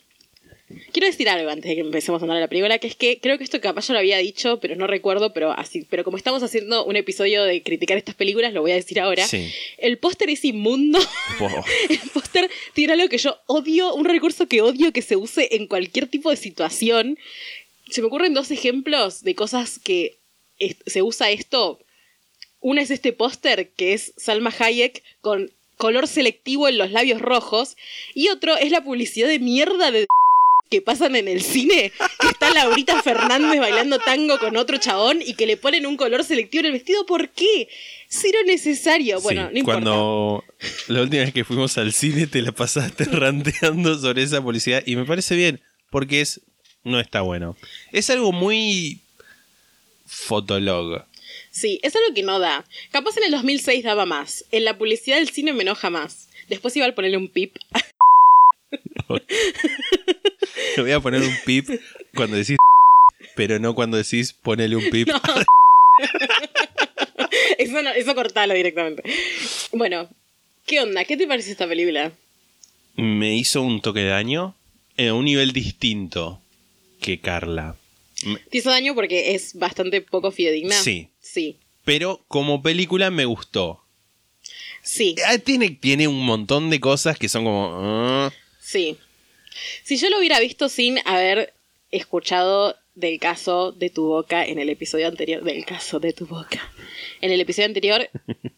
Quiero 0.92 1.08
decir 1.08 1.28
algo 1.30 1.50
antes 1.50 1.68
de 1.68 1.76
que 1.76 1.82
empecemos 1.82 2.22
a 2.22 2.26
hablar 2.26 2.38
de 2.38 2.42
la 2.42 2.48
película, 2.48 2.78
que 2.78 2.88
es 2.88 2.96
que 2.96 3.20
creo 3.20 3.40
que 3.40 3.44
esto 3.44 3.60
capaz 3.60 3.88
yo 3.88 3.94
lo 3.94 4.00
había 4.00 4.18
dicho, 4.18 4.60
pero 4.60 4.76
no 4.76 4.86
recuerdo, 4.86 5.34
pero 5.34 5.52
así, 5.52 5.86
pero 5.90 6.04
como 6.04 6.16
estamos 6.16 6.44
haciendo 6.44 6.86
un 6.86 6.96
episodio 6.96 7.44
de 7.44 7.64
criticar 7.64 7.98
estas 7.98 8.14
películas, 8.14 8.54
lo 8.54 8.62
voy 8.62 8.72
a 8.72 8.76
decir 8.76 9.00
ahora. 9.00 9.26
Sí. 9.26 9.52
El 9.80 9.98
póster 9.98 10.30
es 10.30 10.46
inmundo. 10.46 11.00
El 11.90 12.00
póster 12.14 12.50
tiene 12.76 12.94
algo 12.94 13.10
que 13.10 13.18
yo 13.18 13.40
odio, 13.48 13.96
un 13.96 14.06
recurso 14.06 14.48
que 14.48 14.62
odio 14.62 14.94
que 14.94 15.02
se 15.02 15.16
use 15.16 15.56
en 15.56 15.66
cualquier 15.66 16.08
tipo 16.08 16.30
de 16.30 16.38
situación. 16.38 17.18
Se 17.90 18.02
me 18.02 18.08
ocurren 18.08 18.36
dos 18.36 18.52
ejemplos 18.52 19.24
de 19.24 19.34
cosas 19.34 19.80
que 19.80 20.18
se 20.86 21.02
usa 21.02 21.32
esto. 21.32 21.80
Una 22.60 22.82
es 22.82 22.92
este 22.92 23.12
póster 23.12 23.70
que 23.70 23.94
es 23.94 24.14
Salma 24.18 24.54
Hayek 24.60 25.02
con 25.22 25.52
color 25.80 26.08
selectivo 26.08 26.68
en 26.68 26.78
los 26.78 26.92
labios 26.92 27.22
rojos. 27.22 27.78
Y 28.14 28.28
otro 28.30 28.58
es 28.58 28.70
la 28.70 28.84
publicidad 28.84 29.28
de 29.28 29.40
mierda 29.40 29.90
de 29.90 30.08
que 30.70 30.82
pasan 30.84 31.16
en 31.16 31.28
el 31.28 31.42
cine, 31.42 31.92
que 32.20 32.28
está 32.28 32.54
Laurita 32.54 33.02
Fernández 33.02 33.60
bailando 33.60 33.98
tango 33.98 34.38
con 34.38 34.56
otro 34.56 34.78
chabón 34.78 35.20
y 35.26 35.34
que 35.34 35.48
le 35.48 35.58
ponen 35.58 35.88
un 35.88 35.98
color 35.98 36.24
selectivo 36.24 36.60
en 36.60 36.68
el 36.68 36.72
vestido. 36.74 37.08
¿Por 37.08 37.30
qué? 37.30 37.68
Cero 38.08 38.38
necesario. 38.46 39.20
Bueno, 39.22 39.48
Sí, 39.48 39.54
no 39.54 39.60
importa. 39.60 39.82
Cuando 39.82 40.44
la 40.90 41.02
última 41.02 41.24
vez 41.24 41.34
que 41.34 41.44
fuimos 41.44 41.76
al 41.80 41.92
cine 41.92 42.28
te 42.28 42.44
la 42.44 42.52
pasaste 42.52 43.06
ranteando 43.12 43.98
sobre 43.98 44.22
esa 44.22 44.44
publicidad 44.44 44.84
y 44.86 44.96
me 44.96 45.06
parece 45.06 45.36
bien, 45.36 45.60
porque 45.90 46.22
es 46.22 46.40
no 46.84 47.00
está 47.00 47.22
bueno. 47.22 47.58
Es 47.92 48.10
algo 48.10 48.32
muy 48.32 49.00
fotolog. 50.06 51.04
Sí, 51.52 51.80
es 51.84 51.96
algo 51.96 52.14
que 52.14 52.24
no 52.24 52.40
da. 52.40 52.66
Capaz 52.92 53.18
en 53.18 53.24
el 53.24 53.32
2006 53.32 53.84
daba 53.84 54.06
más. 54.06 54.46
En 54.52 54.66
la 54.66 54.78
publicidad 54.78 55.18
del 55.18 55.30
cine 55.30 55.54
me 55.54 55.64
enoja 55.64 55.90
más. 55.90 56.30
Después 56.48 56.76
iba 56.78 56.86
a 56.86 56.96
ponerle 56.96 57.18
un 57.18 57.28
pip. 57.28 57.56
Le 60.76 60.84
voy 60.84 60.92
a 60.92 61.00
poner 61.00 61.22
un 61.22 61.36
pip 61.46 61.68
cuando 62.14 62.38
decís 62.38 62.58
pero 63.36 63.60
no 63.60 63.76
cuando 63.76 63.98
decís 63.98 64.34
ponele 64.34 64.76
un 64.76 64.90
pip. 64.90 65.10
eso, 67.58 67.82
no, 67.82 67.92
eso 67.92 68.16
cortalo 68.16 68.54
directamente. 68.54 69.04
Bueno, 69.72 70.10
¿qué 70.66 70.82
onda? 70.82 71.06
¿Qué 71.06 71.18
te 71.18 71.28
parece 71.28 71.52
esta 71.52 71.68
película? 71.68 72.12
Me 72.96 73.36
hizo 73.36 73.62
un 73.62 73.82
toque 73.82 74.02
de 74.02 74.10
daño 74.10 74.56
a 74.98 75.14
un 75.14 75.26
nivel 75.26 75.54
distinto 75.54 76.42
que 77.00 77.20
Carla. 77.20 77.78
¿Te 78.50 78.58
hizo 78.58 78.70
daño 78.70 78.96
porque 78.96 79.36
es 79.36 79.58
bastante 79.58 80.02
poco 80.02 80.32
fidedigna? 80.32 80.76
Sí. 80.76 81.08
Sí. 81.32 81.58
Pero 81.86 82.24
como 82.28 82.62
película 82.62 83.12
me 83.12 83.26
gustó. 83.26 83.84
Sí. 84.82 85.16
Ah, 85.28 85.38
Tiene, 85.38 85.70
tiene 85.70 86.08
un 86.08 86.26
montón 86.26 86.70
de 86.70 86.80
cosas 86.80 87.18
que 87.18 87.30
son 87.30 87.44
como... 87.44 87.70
ah, 87.74 88.32
Sí. 88.60 88.98
Si 89.84 89.98
yo 89.98 90.10
lo 90.10 90.20
hubiera 90.20 90.40
visto 90.40 90.70
sin 90.70 91.00
haber 91.06 91.54
escuchado 91.92 92.76
del 92.96 93.20
caso 93.20 93.72
de 93.72 93.90
tu 93.90 94.06
boca 94.08 94.46
en 94.46 94.60
el 94.60 94.70
episodio 94.70 95.08
anterior, 95.08 95.44
del 95.44 95.66
caso 95.66 96.00
de 96.00 96.14
tu 96.14 96.26
boca, 96.26 96.62
en 97.22 97.32
el 97.32 97.42
episodio 97.42 97.68
anterior, 97.68 98.10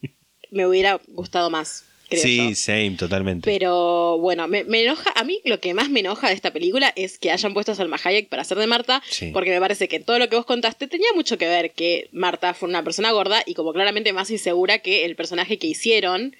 me 0.51 0.65
hubiera 0.65 0.99
gustado 1.07 1.49
más, 1.49 1.85
creo 2.11 2.21
sí, 2.23 2.49
yo. 2.49 2.55
same, 2.55 2.91
totalmente. 2.91 3.49
Pero 3.51 4.17
bueno, 4.19 4.47
me, 4.47 4.63
me 4.65 4.83
enoja, 4.83 5.11
a 5.15 5.23
mí 5.23 5.41
lo 5.45 5.59
que 5.59 5.73
más 5.73 5.89
me 5.89 6.01
enoja 6.01 6.27
de 6.27 6.35
esta 6.35 6.51
película 6.53 6.93
es 6.95 7.17
que 7.17 7.31
hayan 7.31 7.53
puesto 7.53 7.71
a 7.71 7.75
Salma 7.75 7.97
Hayek 8.03 8.29
para 8.29 8.43
hacer 8.43 8.57
de 8.59 8.67
Marta, 8.67 9.01
Sí. 9.09 9.31
porque 9.33 9.49
me 9.49 9.59
parece 9.59 9.87
que 9.87 9.99
todo 9.99 10.19
lo 10.19 10.29
que 10.29 10.35
vos 10.35 10.45
contaste 10.45 10.87
tenía 10.87 11.07
mucho 11.15 11.37
que 11.39 11.47
ver 11.47 11.71
que 11.71 12.07
Marta 12.11 12.53
fue 12.53 12.69
una 12.69 12.83
persona 12.83 13.11
gorda 13.11 13.41
y 13.45 13.55
como 13.55 13.73
claramente 13.73 14.13
más 14.13 14.29
insegura 14.29 14.79
que 14.79 15.05
el 15.05 15.15
personaje 15.15 15.57
que 15.57 15.67
hicieron, 15.67 16.35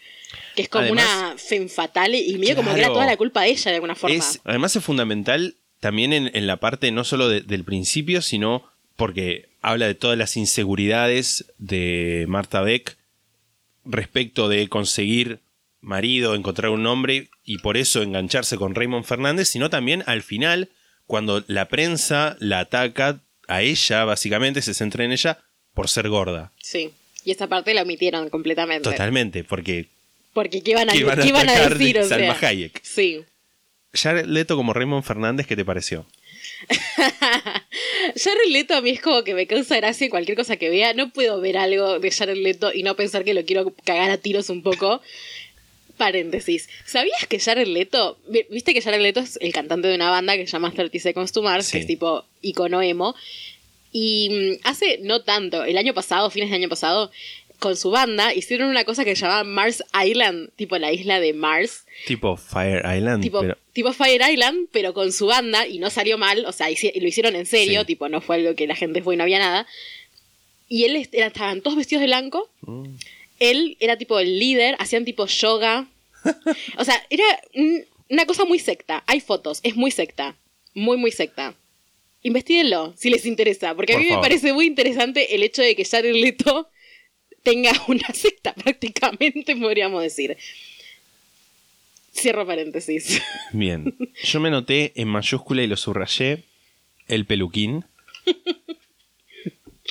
que 0.55 0.61
es 0.61 0.69
como 0.69 0.83
Además- 0.83 1.05
una 1.31 1.37
femme 1.37 1.67
fatale 1.69 2.19
y 2.19 2.37
medio 2.37 2.55
como 2.55 2.73
que 2.73 2.79
era 2.79 2.89
toda 2.89 3.05
la 3.07 3.17
culpa 3.17 3.41
de 3.41 3.49
ella 3.49 3.71
de 3.71 3.75
alguna 3.75 3.95
forma. 3.95 4.15
Es, 4.15 4.39
además 4.43 4.75
es 4.75 4.83
fundamental 4.83 5.55
también 5.79 6.13
en, 6.13 6.29
en 6.35 6.45
la 6.47 6.57
parte 6.57 6.91
no 6.91 7.03
solo 7.03 7.27
de- 7.27 7.41
del 7.41 7.63
principio, 7.63 8.21
sino 8.21 8.63
porque 8.95 9.49
habla 9.61 9.87
de 9.87 9.95
todas 9.95 10.17
las 10.17 10.37
inseguridades 10.37 11.45
de 11.57 12.25
Marta 12.27 12.61
Beck 12.61 12.97
respecto 13.85 14.47
de 14.47 14.67
conseguir 14.69 15.39
marido, 15.81 16.35
encontrar 16.35 16.71
un 16.71 16.85
hombre 16.85 17.29
y 17.43 17.57
por 17.57 17.77
eso 17.77 18.01
engancharse 18.01 18.57
con 18.57 18.75
Raymond 18.75 19.05
Fernández, 19.05 19.49
sino 19.49 19.69
también 19.69 20.03
al 20.05 20.23
final, 20.23 20.69
cuando 21.07 21.43
la 21.47 21.67
prensa 21.67 22.37
la 22.39 22.59
ataca 22.59 23.19
a 23.47 23.61
ella, 23.61 24.05
básicamente 24.05 24.61
se 24.61 24.73
centra 24.73 25.03
en 25.03 25.11
ella 25.11 25.39
por 25.73 25.89
ser 25.89 26.07
gorda. 26.09 26.51
Sí. 26.61 26.91
Y 27.23 27.31
esta 27.31 27.47
parte 27.47 27.73
la 27.73 27.83
omitieron 27.83 28.29
completamente. 28.29 28.89
Totalmente, 28.89 29.43
porque 29.43 29.87
Porque 30.33 30.61
¿qué 30.61 30.71
iban 30.71 30.89
a, 30.89 30.93
¿Qué 30.93 31.03
van 31.03 31.19
a 31.19 31.23
qué 31.23 31.29
iban 31.29 31.49
a 31.49 31.69
de? 31.69 31.99
O 31.99 32.07
Salma 32.07 32.39
sea, 32.39 32.49
Hayek? 32.49 32.79
Sí. 32.83 33.23
Jared 33.93 34.25
Leto 34.25 34.55
como 34.55 34.73
Raymond 34.73 35.03
Fernández, 35.03 35.45
¿qué 35.47 35.55
te 35.55 35.65
pareció? 35.65 36.05
Jared 38.15 38.49
Leto 38.49 38.75
a 38.75 38.81
mí 38.81 38.91
es 38.91 39.01
como 39.01 39.23
que 39.23 39.33
me 39.33 39.47
causa 39.47 39.75
gracia 39.77 40.05
en 40.05 40.11
cualquier 40.11 40.37
cosa 40.37 40.55
que 40.55 40.69
vea. 40.69 40.93
No 40.93 41.11
puedo 41.11 41.39
ver 41.41 41.57
algo 41.57 41.99
de 41.99 42.11
Jared 42.11 42.37
Leto 42.37 42.71
y 42.73 42.83
no 42.83 42.95
pensar 42.95 43.23
que 43.23 43.33
lo 43.33 43.43
quiero 43.45 43.73
cagar 43.83 44.11
a 44.11 44.17
tiros 44.17 44.49
un 44.49 44.63
poco. 44.63 45.01
Paréntesis. 46.05 46.67
¿Sabías 46.85 47.27
que 47.27 47.39
Jared 47.39 47.67
Leto, 47.67 48.17
vi- 48.27 48.45
viste 48.49 48.73
que 48.73 48.81
Jared 48.81 49.01
Leto 49.01 49.19
es 49.19 49.37
el 49.41 49.53
cantante 49.53 49.87
de 49.87 49.95
una 49.95 50.09
banda 50.09 50.35
que 50.35 50.45
se 50.47 50.51
llama 50.53 50.71
30 50.71 50.99
Seconds 50.99 51.31
to 51.31 51.41
Mars, 51.43 51.67
Sí. 51.67 51.71
que 51.73 51.77
es 51.79 51.87
tipo 51.87 52.25
icono 52.41 52.81
emo? 52.81 53.13
Y 53.91 54.29
mm, 54.63 54.67
hace 54.67 54.97
no 55.03 55.21
tanto, 55.21 55.63
el 55.63 55.77
año 55.77 55.93
pasado, 55.93 56.29
fines 56.31 56.49
de 56.49 56.55
año 56.55 56.69
pasado, 56.69 57.11
con 57.59 57.77
su 57.77 57.91
banda 57.91 58.33
hicieron 58.33 58.69
una 58.69 58.85
cosa 58.85 59.05
que 59.05 59.15
se 59.15 59.21
llamaba 59.21 59.43
Mars 59.43 59.83
Island, 60.03 60.49
tipo 60.55 60.75
la 60.79 60.91
isla 60.91 61.19
de 61.19 61.33
Mars, 61.33 61.85
Tipo 62.07 62.35
Fire 62.35 62.81
Island, 62.97 63.21
tipo, 63.21 63.41
pero 63.41 63.55
tipo 63.73 63.93
Fire 63.93 64.21
Island, 64.31 64.67
pero 64.71 64.95
con 64.95 65.11
su 65.11 65.27
banda 65.27 65.67
y 65.67 65.77
no 65.77 65.91
salió 65.91 66.17
mal, 66.17 66.43
o 66.47 66.51
sea, 66.51 66.67
lo 66.69 67.07
hicieron 67.07 67.35
en 67.35 67.45
serio, 67.45 67.81
Sí. 67.81 67.85
tipo, 67.87 68.09
no 68.09 68.19
fue 68.21 68.37
algo 68.37 68.55
que 68.55 68.65
la 68.65 68.75
gente 68.75 69.03
fue 69.03 69.13
y 69.13 69.17
no 69.17 69.23
había 69.23 69.37
nada. 69.37 69.67
Y 70.67 70.85
él 70.85 70.95
estaban 71.11 71.61
todos 71.61 71.75
vestidos 71.77 71.99
de 72.01 72.07
blanco. 72.07 72.49
Mm. 72.61 72.95
Él 73.41 73.75
era 73.81 73.97
tipo 73.97 74.17
el 74.19 74.39
líder, 74.39 74.75
hacían 74.79 75.03
tipo 75.03 75.25
yoga. 75.25 75.87
O 76.77 76.85
sea, 76.85 76.95
era 77.09 77.23
un- 77.55 77.83
una 78.09 78.25
cosa 78.25 78.45
muy 78.45 78.59
secta. 78.59 79.03
Hay 79.07 79.19
fotos, 79.19 79.59
es 79.63 79.75
muy 79.75 79.89
secta. 79.91 80.35
Muy, 80.73 80.97
muy 80.97 81.11
secta. 81.11 81.55
Investíguenlo 82.23 82.93
si 82.97 83.09
les 83.09 83.25
interesa, 83.25 83.73
porque 83.75 83.95
a 83.95 83.97
mí 83.97 84.05
me 84.09 84.17
parece 84.19 84.53
muy 84.53 84.65
interesante 84.67 85.33
el 85.35 85.41
hecho 85.43 85.61
de 85.63 85.75
que 85.75 85.83
Jared 85.85 86.13
Leto 86.15 86.69
tenga 87.41 87.71
una 87.87 88.07
secta 88.13 88.53
prácticamente, 88.53 89.55
podríamos 89.55 90.03
decir. 90.03 90.37
Cierro 92.13 92.45
paréntesis. 92.45 93.21
bien. 93.53 93.95
Yo 94.23 94.39
me 94.39 94.51
noté 94.51 94.91
en 94.95 95.07
mayúscula 95.07 95.63
y 95.63 95.67
lo 95.67 95.77
subrayé 95.77 96.43
el 97.07 97.25
peluquín. 97.25 97.85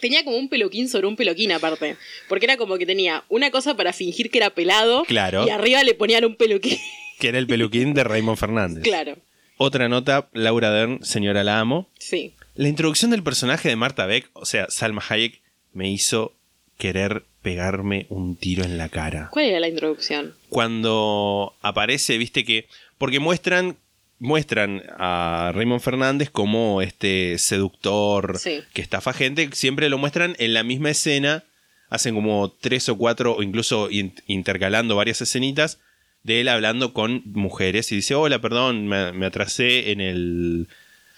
Tenía 0.01 0.25
como 0.25 0.37
un 0.37 0.49
peluquín 0.49 0.89
sobre 0.89 1.07
un 1.07 1.17
peluquín 1.17 1.53
aparte. 1.53 1.97
Porque 2.29 2.47
era 2.47 2.57
como 2.57 2.79
que 2.79 2.87
tenía 2.87 3.25
una 3.29 3.51
cosa 3.51 3.77
para 3.77 3.93
fingir 3.93 4.31
que 4.31 4.39
era 4.39 4.51
pelado. 4.51 5.05
Claro. 5.05 5.47
Y 5.47 5.51
arriba 5.51 5.83
le 5.85 5.95
ponían 5.95 6.25
un 6.25 6.37
peluquín. 6.37 6.79
que 7.19 7.29
era 7.29 7.39
el 7.39 7.47
peluquín 7.47 7.95
de 7.95 8.05
Raymond 8.05 8.39
Fernández. 8.39 8.83
claro. 8.83 9.17
Otra 9.63 9.91
nota, 9.91 10.31
Laura 10.33 10.71
Dern, 10.71 11.05
señora 11.05 11.45
la 11.45 11.61
amo. 11.61 11.91
Sí. 11.99 12.33
La 12.55 12.69
introducción 12.69 13.11
del 13.11 13.23
personaje 13.23 13.69
de 13.69 13.77
Marta 13.77 14.07
Beck, 14.07 14.31
o 14.33 14.47
sea, 14.47 14.67
Salma 14.71 15.03
Hayek, 15.07 15.43
me 15.75 15.91
hizo 15.91 16.33
querer 16.79 17.25
pegarme 17.43 18.07
un 18.09 18.37
tiro 18.37 18.65
en 18.65 18.79
la 18.79 18.89
cara. 18.89 19.29
¿Cuál 19.31 19.45
era 19.45 19.61
la 19.61 19.69
introducción? 19.69 20.35
Cuando 20.49 21.55
aparece, 21.61 22.17
viste 22.17 22.45
que. 22.45 22.69
Porque 22.97 23.21
muestran. 23.21 23.77
Muestran 24.21 24.83
a 24.99 25.51
Raymond 25.55 25.81
Fernández 25.81 26.31
como 26.31 26.83
este 26.83 27.39
seductor 27.39 28.39
Sí. 28.39 28.61
que 28.75 28.83
estafa 28.83 29.13
gente. 29.13 29.49
Siempre 29.53 29.89
lo 29.89 29.99
muestran 29.99 30.37
en 30.39 30.55
la 30.55 30.63
misma 30.63 30.91
escena. 30.91 31.43
Hacen 31.89 32.15
como 32.15 32.51
tres 32.61 32.89
o 32.89 32.97
cuatro, 32.97 33.35
o 33.35 33.43
incluso 33.43 33.91
in- 33.91 34.15
intercalando 34.27 34.95
varias 34.95 35.21
escenitas 35.23 35.81
de 36.23 36.43
él 36.43 36.49
hablando 36.49 36.93
con 36.93 37.23
mujeres. 37.33 37.91
Y 37.93 37.97
dice: 37.97 38.15
Hola, 38.15 38.41
perdón, 38.41 38.87
me, 38.87 39.11
me 39.13 39.27
atrasé 39.27 39.91
en 39.91 40.01
el 40.03 40.69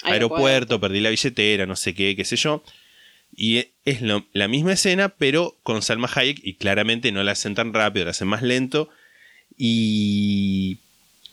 Aeropuerto. 0.05 0.37
aeropuerto, 0.47 0.81
perdí 0.81 1.01
la 1.01 1.11
billetera, 1.11 1.67
no 1.67 1.77
sé 1.77 1.95
qué, 1.95 2.15
qué 2.17 2.25
sé 2.25 2.37
yo. 2.37 2.63
Y 3.35 3.59
e- 3.59 3.73
es 3.85 4.01
lo- 4.01 4.25
la 4.33 4.47
misma 4.47 4.75
escena, 4.75 5.09
pero 5.09 5.57
con 5.65 5.83
Salma 5.83 6.09
Hayek, 6.15 6.39
y 6.43 6.55
claramente 6.55 7.11
no 7.13 7.23
la 7.25 7.33
hacen 7.33 7.55
tan 7.57 7.75
rápido, 7.75 8.05
la 8.05 8.13
hacen 8.13 8.29
más 8.29 8.43
lento. 8.43 8.89
Y 9.59 10.79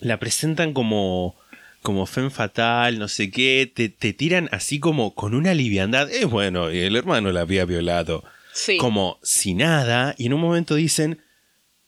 la 0.00 0.18
presentan 0.18 0.72
como, 0.72 1.34
como 1.82 2.06
femme 2.06 2.30
fatal, 2.30 2.98
no 2.98 3.08
sé 3.08 3.30
qué. 3.30 3.70
Te, 3.74 3.88
te 3.88 4.12
tiran 4.12 4.48
así 4.52 4.78
como 4.80 5.14
con 5.14 5.34
una 5.34 5.54
liviandad. 5.54 6.10
Es 6.10 6.26
bueno, 6.26 6.70
y 6.72 6.78
el 6.80 6.96
hermano 6.96 7.32
la 7.32 7.40
había 7.40 7.64
violado. 7.64 8.24
Sí. 8.52 8.76
Como 8.76 9.18
si 9.22 9.54
nada. 9.54 10.14
Y 10.18 10.26
en 10.26 10.34
un 10.34 10.40
momento 10.40 10.74
dicen, 10.74 11.22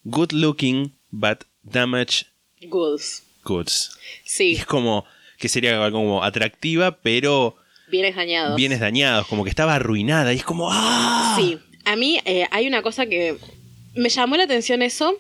good 0.05 0.33
looking, 0.33 0.95
but 1.11 1.45
damaged 1.63 2.27
Goods. 2.63 3.23
goods. 3.45 3.91
Y 4.25 4.29
Sí. 4.29 4.53
es 4.53 4.67
como 4.67 5.05
que 5.39 5.49
sería 5.49 5.83
algo 5.85 5.99
como 5.99 6.23
atractiva, 6.23 6.99
pero 7.03 7.57
Bienes 7.91 8.15
dañados. 8.17 8.57
bienes 8.57 8.79
dañados, 8.81 9.27
como 9.27 9.43
que 9.45 9.51
estaba 9.51 9.75
arruinada. 9.75 10.33
Y 10.33 10.37
es 10.37 10.45
como, 10.45 10.69
¡ah! 10.71 11.35
Sí. 11.39 11.59
A 11.85 11.97
mí 11.97 12.21
eh, 12.25 12.47
hay 12.53 12.67
una 12.69 12.81
cosa 12.83 13.07
que 13.07 13.37
me 13.95 14.09
llamó 14.09 14.37
la 14.37 14.45
atención 14.45 14.83
eso, 14.83 15.15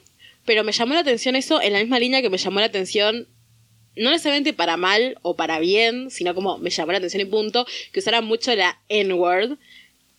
pero 0.46 0.62
me 0.62 0.70
llamó 0.72 0.94
la 0.94 1.00
atención 1.00 1.34
eso 1.34 1.60
en 1.60 1.72
la 1.72 1.80
misma 1.80 1.98
línea 1.98 2.22
que 2.22 2.30
me 2.30 2.38
llamó 2.38 2.60
la 2.60 2.66
atención, 2.66 3.26
no 3.96 4.10
necesariamente 4.10 4.52
para 4.52 4.76
mal 4.76 5.18
o 5.22 5.36
para 5.36 5.58
bien, 5.60 6.10
sino 6.10 6.34
como 6.34 6.58
me 6.58 6.70
llamó 6.70 6.92
la 6.92 6.98
atención 6.98 7.20
y 7.22 7.26
punto, 7.26 7.66
que 7.92 8.00
usaran 8.00 8.24
mucho 8.24 8.54
la 8.54 8.78
N-word, 8.88 9.58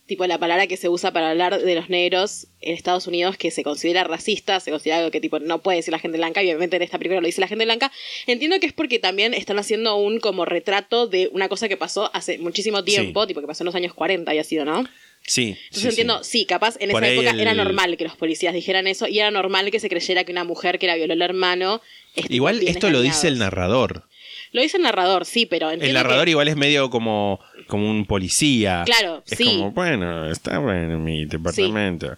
tipo 0.06 0.26
la 0.26 0.38
palabra 0.38 0.66
que 0.66 0.76
se 0.76 0.90
usa 0.90 1.12
para 1.12 1.30
hablar 1.30 1.58
de 1.62 1.74
los 1.74 1.88
negros 1.88 2.46
en 2.60 2.74
Estados 2.74 3.06
Unidos, 3.06 3.38
que 3.38 3.50
se 3.50 3.62
considera 3.62 4.04
racista, 4.04 4.60
se 4.60 4.70
considera 4.70 4.98
algo 4.98 5.10
que 5.10 5.20
tipo 5.20 5.38
no 5.38 5.62
puede 5.62 5.78
decir 5.78 5.92
la 5.92 5.98
gente 5.98 6.18
blanca, 6.18 6.42
y 6.42 6.46
obviamente 6.48 6.76
en 6.76 6.82
esta 6.82 6.98
película 6.98 7.20
lo 7.22 7.26
dice 7.26 7.40
la 7.40 7.48
gente 7.48 7.64
blanca. 7.64 7.90
Entiendo 8.26 8.60
que 8.60 8.66
es 8.66 8.72
porque 8.74 8.98
también 8.98 9.32
están 9.32 9.58
haciendo 9.58 9.96
un 9.96 10.20
como 10.20 10.44
retrato 10.44 11.06
de 11.06 11.30
una 11.32 11.48
cosa 11.48 11.68
que 11.68 11.76
pasó 11.78 12.10
hace 12.14 12.36
muchísimo 12.38 12.84
tiempo, 12.84 13.26
tipo 13.26 13.40
que 13.40 13.46
pasó 13.46 13.62
en 13.62 13.66
los 13.66 13.74
años 13.74 13.94
40 13.94 14.34
y 14.34 14.38
ha 14.38 14.44
sido, 14.44 14.64
¿no? 14.66 14.84
Sí. 15.26 15.56
Entonces 15.68 15.80
sí, 15.80 15.88
entiendo, 15.88 16.22
sí. 16.22 16.40
sí. 16.40 16.44
capaz 16.44 16.76
en 16.80 16.90
Por 16.90 17.02
esa 17.02 17.12
época 17.14 17.30
el- 17.30 17.40
era 17.40 17.54
normal 17.54 17.96
que 17.96 18.04
los 18.04 18.14
policías 18.14 18.52
dijeran 18.52 18.86
eso 18.86 19.08
y 19.08 19.18
era 19.20 19.30
normal 19.30 19.70
que 19.70 19.80
se 19.80 19.88
creyera 19.88 20.24
que 20.24 20.32
una 20.32 20.44
mujer 20.44 20.78
que 20.78 20.86
la 20.86 20.96
violó 20.96 21.14
el 21.14 21.22
hermano. 21.22 21.80
Es 22.14 22.22
tipo 22.24 22.34
Igual 22.34 22.66
esto 22.66 22.90
lo 22.90 23.00
dice 23.02 23.28
el 23.28 23.38
narrador. 23.38 24.04
Lo 24.52 24.62
dice 24.62 24.76
el 24.76 24.84
narrador, 24.84 25.24
sí, 25.26 25.46
pero 25.46 25.70
El 25.70 25.92
narrador 25.94 26.24
que- 26.26 26.30
igual 26.30 26.46
es 26.48 26.56
medio 26.56 26.88
como, 26.90 27.40
como 27.66 27.90
un 27.90 28.06
policía. 28.06 28.82
Claro, 28.86 29.22
es 29.28 29.36
sí. 29.36 29.44
como, 29.44 29.72
bueno, 29.72 30.30
estaba 30.30 30.76
en 30.80 31.02
mi 31.02 31.24
departamento. 31.24 32.16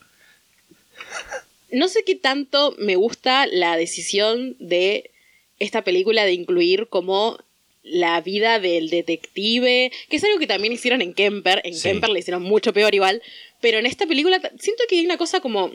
No 1.73 1.89
sé 1.89 2.05
qué 2.05 2.15
tanto 2.15 2.75
me 2.79 2.97
gusta 2.97 3.47
la 3.47 3.77
decisión 3.77 4.57
de 4.59 5.11
esta 5.59 5.83
película 5.83 6.25
de 6.25 6.33
incluir 6.33 6.89
como 6.89 7.39
la 7.83 8.21
vida 8.21 8.59
del 8.61 8.91
detective, 8.91 9.91
que 10.09 10.17
es 10.17 10.25
algo 10.25 10.39
que 10.39 10.47
también 10.47 10.73
hicieron 10.73 11.03
en 11.03 11.15
Kemper. 11.15 11.61
En 11.65 11.75
Sí. 11.75 11.89
Kemper 11.89 12.11
le 12.11 12.19
hicieron 12.21 12.43
mucho 12.43 12.73
peor 12.73 12.95
igual, 12.95 13.23
pero 13.61 13.79
en 13.79 13.87
esta 13.87 14.07
película 14.07 14.41
siento 14.59 14.83
que 14.89 14.99
hay 14.99 15.05
una 15.07 15.17
cosa 15.17 15.41
como 15.41 15.71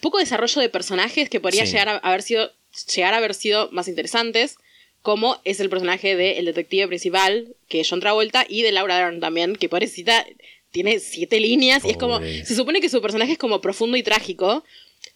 poco 0.00 0.18
desarrollo 0.18 0.60
de 0.60 0.68
personajes 0.68 1.28
que 1.30 1.40
podría 1.40 1.66
Sí. 1.66 1.72
llegar 1.72 1.88
a 1.88 1.96
haber 1.98 2.22
sido 2.22 2.52
llegar 2.86 3.14
a 3.14 3.18
haber 3.18 3.34
sido 3.34 3.68
más 3.72 3.88
interesantes, 3.88 4.56
como 5.02 5.40
es 5.44 5.60
el 5.60 5.70
personaje 5.70 6.16
del 6.16 6.44
detective 6.44 6.88
principal, 6.88 7.54
que 7.68 7.80
es 7.80 7.88
John 7.88 8.00
Travolta, 8.00 8.44
y 8.48 8.62
de 8.62 8.72
Laura 8.72 8.96
Dern 8.98 9.20
también, 9.20 9.56
que 9.56 9.68
pobrecita 9.68 10.26
tiene 10.70 10.98
siete 11.00 11.40
líneas 11.40 11.84
y 11.84 11.90
es 11.90 11.96
como 11.96 12.20
se 12.20 12.54
supone 12.54 12.80
que 12.80 12.90
su 12.90 13.00
personaje 13.00 13.32
es 13.32 13.38
como 13.38 13.60
profundo 13.60 13.96
y 13.96 14.02
trágico, 14.02 14.64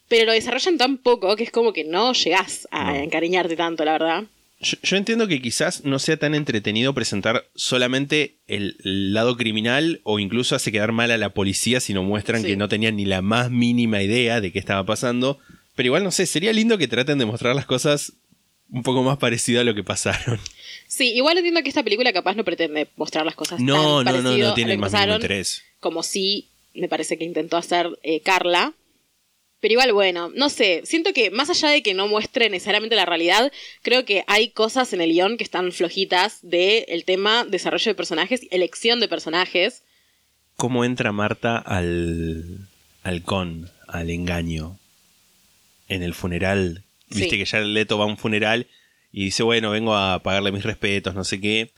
pero 0.09 0.25
lo 0.27 0.33
desarrollan 0.33 0.79
tan 0.79 0.98
poco 0.98 1.37
que 1.37 1.44
es 1.44 1.51
como 1.51 1.72
que 1.72 1.85
no 1.85 2.12
llegás 2.14 2.66
a 2.70 2.92
No. 2.92 2.98
encariñarte 3.01 3.57
tanto, 3.57 3.85
la 3.85 3.92
verdad. 3.92 4.25
Yo, 4.61 4.77
yo 4.83 4.96
entiendo 4.96 5.27
que 5.27 5.42
quizás 5.42 5.85
no 5.85 5.98
sea 5.98 6.16
tan 6.16 6.35
entretenido 6.37 6.94
presentar 6.94 7.44
solamente 7.55 8.37
el, 8.46 8.77
el 8.85 9.12
lado 9.12 9.37
criminal 9.37 10.01
o 10.05 10.18
incluso 10.20 10.55
hace 10.55 10.70
quedar 10.70 10.92
mal 10.92 11.11
a 11.11 11.18
la 11.18 11.31
policía 11.35 11.81
si 11.81 11.92
no 11.92 12.03
muestran 12.05 12.42
Sí. 12.42 12.48
que 12.48 12.57
no 12.57 12.68
tenían 12.68 12.96
ni 12.96 13.05
la 13.05 13.20
más 13.22 13.51
mínima 13.51 14.03
idea 14.03 14.40
de 14.40 14.53
qué 14.53 14.59
estaba 14.61 14.87
pasando. 14.87 15.38
Pero 15.74 15.87
igual 15.88 16.04
no 16.04 16.11
sé, 16.11 16.26
sería 16.26 16.52
lindo 16.52 16.78
que 16.78 16.88
traten 16.88 17.18
de 17.18 17.26
mostrar 17.26 17.54
las 17.56 17.66
cosas 17.66 18.12
un 18.70 18.82
poco 18.82 19.02
más 19.02 19.18
parecido 19.18 19.61
a 19.61 19.64
lo 19.64 19.74
que 19.74 19.85
pasaron. 19.85 20.38
Sí, 20.87 21.12
igual 21.12 21.38
entiendo 21.38 21.62
que 21.62 21.68
esta 21.68 21.82
película 21.82 22.12
capaz 22.12 22.35
no 22.35 22.44
pretende 22.44 22.88
mostrar 22.96 23.24
las 23.24 23.35
cosas 23.35 23.61
No, 23.61 24.04
tan 24.04 24.14
no, 24.16 24.22
no, 24.22 24.37
no 24.37 24.48
a 24.50 24.54
tiene 24.54 24.76
más 24.76 24.92
interés. 24.94 25.62
como 25.80 26.02
sí 26.02 26.48
me 26.74 26.88
parece 26.88 27.16
que 27.18 27.24
intentó 27.24 27.56
hacer 27.56 27.88
eh, 28.02 28.20
Carla. 28.20 28.74
Pero 29.61 29.72
igual, 29.72 29.92
bueno, 29.92 30.30
no 30.35 30.48
sé, 30.48 30.82
siento 30.85 31.12
que 31.12 31.30
más 31.30 31.48
allá 31.48 31.68
de 31.68 31.82
que 31.82 31.94
no 31.94 32.08
muestre 32.08 32.50
necesariamente 32.50 32.96
la 32.96 33.06
realidad, 33.06 33.52
creo 33.82 34.04
que 34.04 34.24
hay 34.26 34.48
cosas 34.48 34.92
en 34.92 35.00
el 35.00 35.12
guion 35.12 35.37
que 35.37 35.44
están 35.44 35.70
flojitas 35.70 36.38
de 36.42 36.80
el 36.88 37.04
tema 37.04 37.44
desarrollo 37.44 37.90
de 37.90 37.94
personajes, 37.94 38.40
elección 38.50 38.98
de 39.00 39.06
personajes. 39.08 39.82
¿Cómo 40.56 40.85
entra 40.85 41.12
Marta 41.12 41.58
al, 41.58 42.66
al 43.04 43.22
con, 43.22 43.70
al 43.87 44.11
engaño? 44.11 44.78
En 45.92 46.02
el 46.02 46.14
funeral. 46.14 46.85
Viste 47.09 47.31
Sí. 47.31 47.38
que 47.38 47.44
ya 47.44 47.61
Leto 47.61 47.98
va 47.98 48.05
a 48.05 48.09
un 48.09 48.16
funeral 48.16 48.66
y 49.12 49.24
dice, 49.26 49.42
bueno, 49.42 49.70
vengo 49.70 49.94
a 49.94 50.22
pagarle 50.22 50.52
mis 50.52 50.62
respetos, 50.64 51.14
no 51.14 51.24
sé 51.24 51.40
qué, 51.40 51.70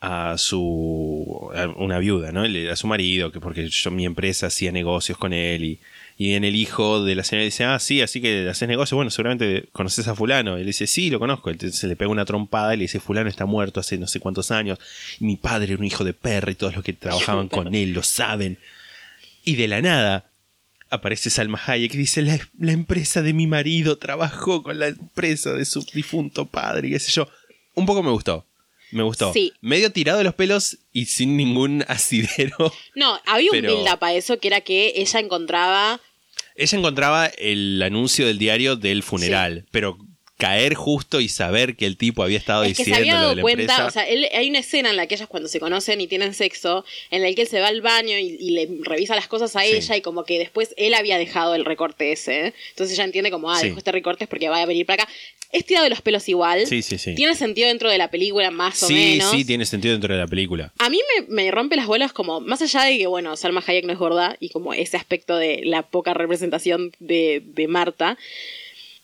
a 0.00 0.36
su... 0.38 1.50
a 1.54 1.66
una 1.68 1.98
viuda, 1.98 2.32
¿no? 2.32 2.44
A 2.70 2.76
su 2.76 2.86
marido, 2.86 3.30
que 3.30 3.40
porque 3.40 3.68
yo 3.68 3.90
mi 3.90 4.06
empresa 4.06 4.46
hacía 4.46 4.72
negocios 4.72 5.18
con 5.18 5.32
él 5.34 5.64
y, 5.64 5.80
y 6.16 6.34
en 6.34 6.44
el 6.44 6.56
hijo 6.56 7.04
de 7.04 7.14
la 7.14 7.24
señora 7.24 7.44
dice, 7.44 7.64
ah, 7.64 7.78
sí, 7.78 8.00
así 8.00 8.20
que 8.20 8.48
haces 8.48 8.68
negocios, 8.68 8.96
bueno, 8.96 9.10
seguramente 9.10 9.68
conoces 9.72 10.08
a 10.08 10.14
fulano. 10.14 10.56
Y 10.56 10.60
él 10.62 10.66
dice, 10.66 10.86
sí, 10.86 11.10
lo 11.10 11.18
conozco. 11.18 11.50
Entonces 11.50 11.84
le 11.84 11.96
pega 11.96 12.10
una 12.10 12.24
trompada 12.24 12.74
y 12.74 12.78
le 12.78 12.82
dice, 12.84 13.00
fulano 13.00 13.28
está 13.28 13.44
muerto 13.46 13.80
hace 13.80 13.98
no 13.98 14.06
sé 14.06 14.20
cuántos 14.20 14.50
años. 14.50 14.78
Y 15.20 15.24
mi 15.24 15.36
padre 15.36 15.72
era 15.72 15.80
un 15.80 15.84
hijo 15.86 16.04
de 16.04 16.14
perra 16.14 16.50
y 16.50 16.54
todos 16.54 16.74
los 16.74 16.84
que 16.84 16.92
trabajaban 16.94 17.48
con 17.56 17.74
él 17.74 17.92
lo 17.92 18.02
saben. 18.02 18.58
Y 19.44 19.56
de 19.56 19.68
la 19.68 19.82
nada 19.82 20.30
aparece 20.94 21.30
Salma 21.30 21.60
Hayek 21.64 21.94
y 21.94 21.98
dice, 21.98 22.22
la, 22.22 22.38
la 22.58 22.72
empresa 22.72 23.22
de 23.22 23.32
mi 23.32 23.46
marido 23.46 23.98
trabajó 23.98 24.62
con 24.62 24.78
la 24.78 24.88
empresa 24.88 25.52
de 25.52 25.64
su 25.64 25.82
difunto 25.94 26.46
padre, 26.46 26.88
y 26.88 26.90
qué 26.92 26.98
sé 26.98 27.12
yo. 27.12 27.28
Un 27.74 27.86
poco 27.86 28.02
me 28.02 28.10
gustó. 28.10 28.46
Me 28.92 29.02
gustó. 29.02 29.32
Sí. 29.32 29.52
Medio 29.60 29.90
tirado 29.90 30.18
de 30.18 30.24
los 30.24 30.34
pelos 30.34 30.78
y 30.92 31.06
sin 31.06 31.36
ningún 31.36 31.84
asidero. 31.88 32.72
No, 32.94 33.18
había 33.26 33.50
un 33.50 33.60
build-up 33.60 33.98
a 34.02 34.14
eso 34.14 34.38
que 34.38 34.48
era 34.48 34.60
que 34.60 34.92
ella 34.96 35.18
encontraba 35.18 36.00
Ella 36.54 36.78
encontraba 36.78 37.26
el 37.26 37.82
anuncio 37.82 38.26
del 38.26 38.38
diario 38.38 38.76
del 38.76 39.02
funeral, 39.02 39.66
pero 39.72 39.98
caer 40.36 40.74
justo 40.74 41.20
y 41.20 41.28
saber 41.28 41.76
que 41.76 41.86
el 41.86 41.96
tipo 41.96 42.22
había 42.24 42.38
estado 42.38 42.64
Es 42.64 42.76
que 42.76 42.84
se 42.84 42.90
diciendo 42.90 43.20
lo 43.22 43.28
de 43.30 43.36
la 43.36 43.42
cuenta, 43.42 43.62
empresa. 43.62 43.86
o 43.86 43.90
sea, 43.90 44.02
él- 44.08 44.28
hay 44.34 44.50
una 44.50 44.58
escena 44.58 44.90
en 44.90 44.96
la 44.96 45.06
que 45.06 45.14
ellas 45.14 45.28
cuando 45.28 45.48
se 45.48 45.60
conocen 45.60 46.00
y 46.00 46.08
tienen 46.08 46.34
sexo, 46.34 46.84
en 47.10 47.22
la 47.22 47.32
que 47.32 47.42
él 47.42 47.48
se 47.48 47.60
va 47.60 47.68
al 47.68 47.80
baño 47.82 48.18
y, 48.18 48.36
y 48.40 48.50
le 48.50 48.68
revisa 48.82 49.14
las 49.14 49.28
cosas 49.28 49.54
a 49.54 49.60
Sí. 49.60 49.68
ella 49.76 49.96
y 49.96 50.00
como 50.00 50.24
que 50.24 50.38
después 50.40 50.74
él 50.76 50.94
había 50.94 51.18
dejado 51.18 51.54
el 51.54 51.64
recorte 51.64 52.10
ese. 52.10 52.46
¿eh? 52.48 52.54
Entonces 52.70 52.94
ella 52.96 53.04
entiende 53.04 53.30
como, 53.30 53.50
ah, 53.52 53.58
Sí. 53.60 53.66
dejó 53.68 53.78
este 53.78 53.92
recorte 53.92 54.24
es 54.24 54.28
porque 54.30 54.48
va 54.48 54.60
a 54.60 54.66
venir 54.66 54.84
para 54.86 55.04
acá. 55.04 55.12
Es 55.52 55.64
tirado 55.66 55.84
de 55.84 55.90
los 55.90 56.02
pelos 56.02 56.28
igual. 56.28 56.66
Sí, 56.66 56.82
sí, 56.82 56.98
sí. 56.98 57.14
Tiene 57.14 57.36
sentido 57.36 57.68
dentro 57.68 57.88
de 57.88 57.96
la 57.96 58.10
película 58.10 58.50
más 58.50 58.82
o 58.82 58.88
sí, 58.88 58.94
menos. 58.94 59.30
sí, 59.30 59.44
tiene 59.44 59.64
sentido 59.66 59.92
dentro 59.92 60.12
de 60.12 60.18
la 60.20 60.26
película. 60.26 60.72
A 60.80 60.90
mí 60.90 60.98
me, 61.20 61.26
me 61.28 61.50
rompe 61.52 61.76
las 61.76 61.86
bolas 61.86 62.12
como, 62.12 62.40
más 62.40 62.60
allá 62.60 62.82
de 62.82 62.98
que, 62.98 63.06
bueno, 63.06 63.36
Salma 63.36 63.62
Hayek 63.64 63.84
no 63.84 63.92
es 63.92 63.98
gorda 64.00 64.36
y 64.40 64.48
como 64.48 64.74
ese 64.74 64.96
aspecto 64.96 65.36
de 65.36 65.60
la 65.64 65.82
poca 65.82 66.12
representación 66.12 66.90
de, 66.98 67.40
de 67.44 67.68
Marta, 67.68 68.18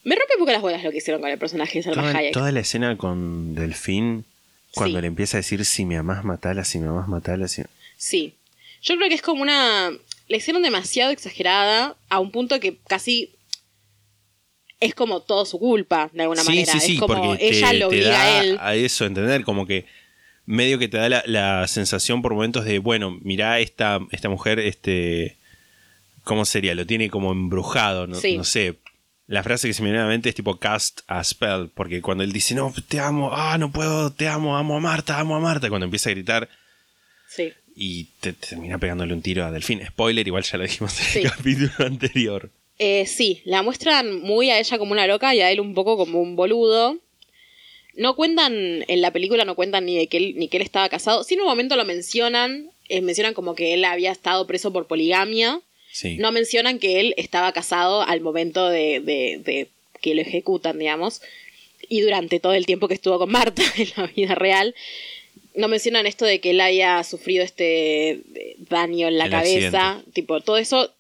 me 0.05 0.15
rompe 0.15 0.35
un 0.35 0.41
poco 0.41 0.53
las 0.53 0.63
bolas 0.63 0.83
lo 0.83 0.91
que 0.91 0.99
hicieron 0.99 1.21
con 1.21 1.31
el 1.31 1.39
personaje 1.39 1.79
de 1.79 1.83
Salma 1.85 2.03
Toda, 2.03 2.19
Hayek. 2.19 2.33
toda 2.33 2.53
la 2.53 2.61
escena 2.61 2.97
con 2.97 3.55
Delfín, 3.55 4.25
cuando 4.75 4.99
Sí. 4.99 5.03
le 5.03 5.07
empieza 5.09 5.37
a 5.37 5.41
decir 5.41 5.65
si 5.65 5.85
me 5.85 5.97
amás, 5.97 6.25
matala, 6.25 6.65
si 6.65 6.79
me 6.79 6.89
amás, 6.89 7.09
matala. 7.09 7.49
Si... 7.49 7.63
Sí. 7.97 8.35
Yo 8.83 8.97
creo 8.97 9.09
que 9.09 9.15
es 9.15 9.23
como 9.23 9.43
una. 9.43 9.91
La 10.29 10.37
hicieron 10.37 10.63
demasiado 10.63 11.11
exagerada 11.11 11.97
a 12.09 12.21
un 12.21 12.31
punto 12.31 12.61
que 12.61 12.77
casi. 12.87 13.31
Es 14.79 14.95
como 14.95 15.21
todo 15.21 15.45
su 15.45 15.59
culpa, 15.59 16.09
de 16.15 16.23
alguna 16.23 16.41
sí, 16.43 16.49
manera. 16.49 16.73
sí, 16.73 16.81
sí, 16.81 16.93
es 16.95 17.01
como 17.01 17.15
porque 17.23 17.47
ella 17.49 17.71
te, 17.71 17.79
lo 17.79 17.89
te 17.91 17.97
obliga 17.97 18.11
da 18.13 18.23
a 18.25 18.43
él. 18.43 18.59
a 18.61 18.75
eso, 18.77 19.05
entender, 19.05 19.45
como 19.45 19.67
que 19.67 19.85
medio 20.47 20.79
que 20.79 20.89
te 20.89 20.97
da 20.97 21.09
la, 21.11 21.23
la 21.27 21.69
sensación 21.69 22.23
por 22.23 22.33
momentos 22.33 22.65
de, 22.65 22.79
bueno, 22.79 23.19
mirá 23.23 23.61
esta, 23.61 24.01
esta 24.11 24.31
mujer, 24.31 24.59
este, 24.59 25.37
¿cómo 26.25 26.47
sería? 26.47 26.75
Lo 26.75 26.87
tiene 26.87 27.11
como 27.11 27.31
embrujado, 27.33 28.07
no 28.07 28.15
sé. 28.45 28.79
La 29.31 29.45
frase 29.45 29.69
que 29.69 29.75
se 29.75 29.83
me 29.83 29.91
viene 29.91 30.01
a 30.01 30.07
la 30.07 30.09
mente 30.09 30.29
es 30.29 30.35
tipo 30.35 30.59
cast 30.59 31.03
a 31.07 31.23
spell, 31.23 31.69
porque 31.73 32.03
cuando 32.03 32.25
él 32.25 32.33
dice, 32.33 32.53
no, 32.57 32.75
te 32.89 32.99
amo, 32.99 33.31
ah, 33.33 33.57
no 33.59 33.71
puedo, 33.71 34.11
te 34.13 34.27
amo, 34.27 34.57
amo 34.57 34.77
a 34.77 34.81
Marta, 34.81 35.21
amo 35.21 35.37
a 35.37 35.39
Marta, 35.39 35.69
cuando 35.69 35.85
empieza 35.85 36.11
a 36.11 36.15
gritar 36.15 36.49
Sí. 37.29 37.53
y 37.77 38.05
te, 38.19 38.33
te 38.33 38.49
termina 38.49 38.79
pegándole 38.79 39.15
un 39.15 39.23
tiro 39.23 39.45
a 39.45 39.53
Delfín. 39.53 39.87
Spoiler, 39.87 40.27
igual 40.27 40.43
ya 40.43 40.59
lo 40.59 40.65
dijimos 40.65 40.99
en 40.99 41.05
Sí. 41.07 41.19
el 41.21 41.31
capítulo 41.31 41.71
anterior. 41.79 42.51
Eh, 42.81 43.07
sí, 43.07 43.41
la 43.45 43.63
muestran 43.63 44.21
muy 44.21 44.51
a 44.51 44.59
ella 44.59 44.79
como 44.79 44.91
una 44.91 45.07
loca 45.07 45.33
y 45.33 45.41
a 45.41 45.51
él 45.53 45.61
un 45.61 45.75
poco 45.75 45.97
como 45.97 46.21
un 46.21 46.35
boludo. 46.35 46.99
No 47.95 48.17
cuentan, 48.17 48.53
en 48.89 49.01
la 49.01 49.13
película 49.13 49.45
no 49.45 49.55
cuentan 49.55 49.85
ni 49.85 49.97
de 49.97 50.09
que 50.09 50.17
él, 50.17 50.35
ni 50.39 50.49
que 50.49 50.57
él 50.57 50.63
estaba 50.65 50.89
casado. 50.89 51.23
Sí, 51.23 51.35
en 51.35 51.41
un 51.43 51.47
momento 51.47 51.77
lo 51.77 51.85
mencionan, 51.85 52.71
eh, 52.89 53.01
mencionan 53.01 53.35
como 53.35 53.55
que 53.55 53.75
él 53.75 53.85
había 53.85 54.11
estado 54.11 54.45
preso 54.49 54.73
por 54.73 54.89
poligamia. 54.89 55.61
Sí. 55.93 56.17
No 56.19 56.33
mencionan 56.33 56.79
que 56.79 57.01
él 57.01 57.15
estaba 57.17 57.53
casado 57.53 58.03
al 58.03 58.21
momento 58.21 58.69
de, 58.69 59.01
de- 59.01 59.41
de 59.45 59.69
que 60.01 60.15
lo 60.15 60.23
ejecutan, 60.23 60.79
digamos. 60.79 61.21
Y 61.89 62.01
durante 62.03 62.41
todo 62.41 62.55
el 62.55 62.67
tiempo 62.67 62.89
que 62.89 62.95
estuvo 62.95 63.19
con 63.19 63.31
Marta 63.31 63.63
en 63.77 63.89
la 63.97 64.07
vida 64.07 64.35
real. 64.35 64.75
No 65.55 65.67
mencionan 65.69 66.07
esto 66.07 66.25
de 66.25 66.41
que 66.41 66.51
él 66.51 66.61
haya 66.61 67.03
sufrido 67.03 67.43
este 67.45 68.11
eh, 68.11 68.57
daño 68.71 69.09
en 69.09 69.19
la 69.19 69.25
El 69.25 69.31
cabeza. 69.31 69.89
accidente. 69.91 70.11
Tipo, 70.13 70.41
todo 70.41 70.59
eso, 70.59 70.93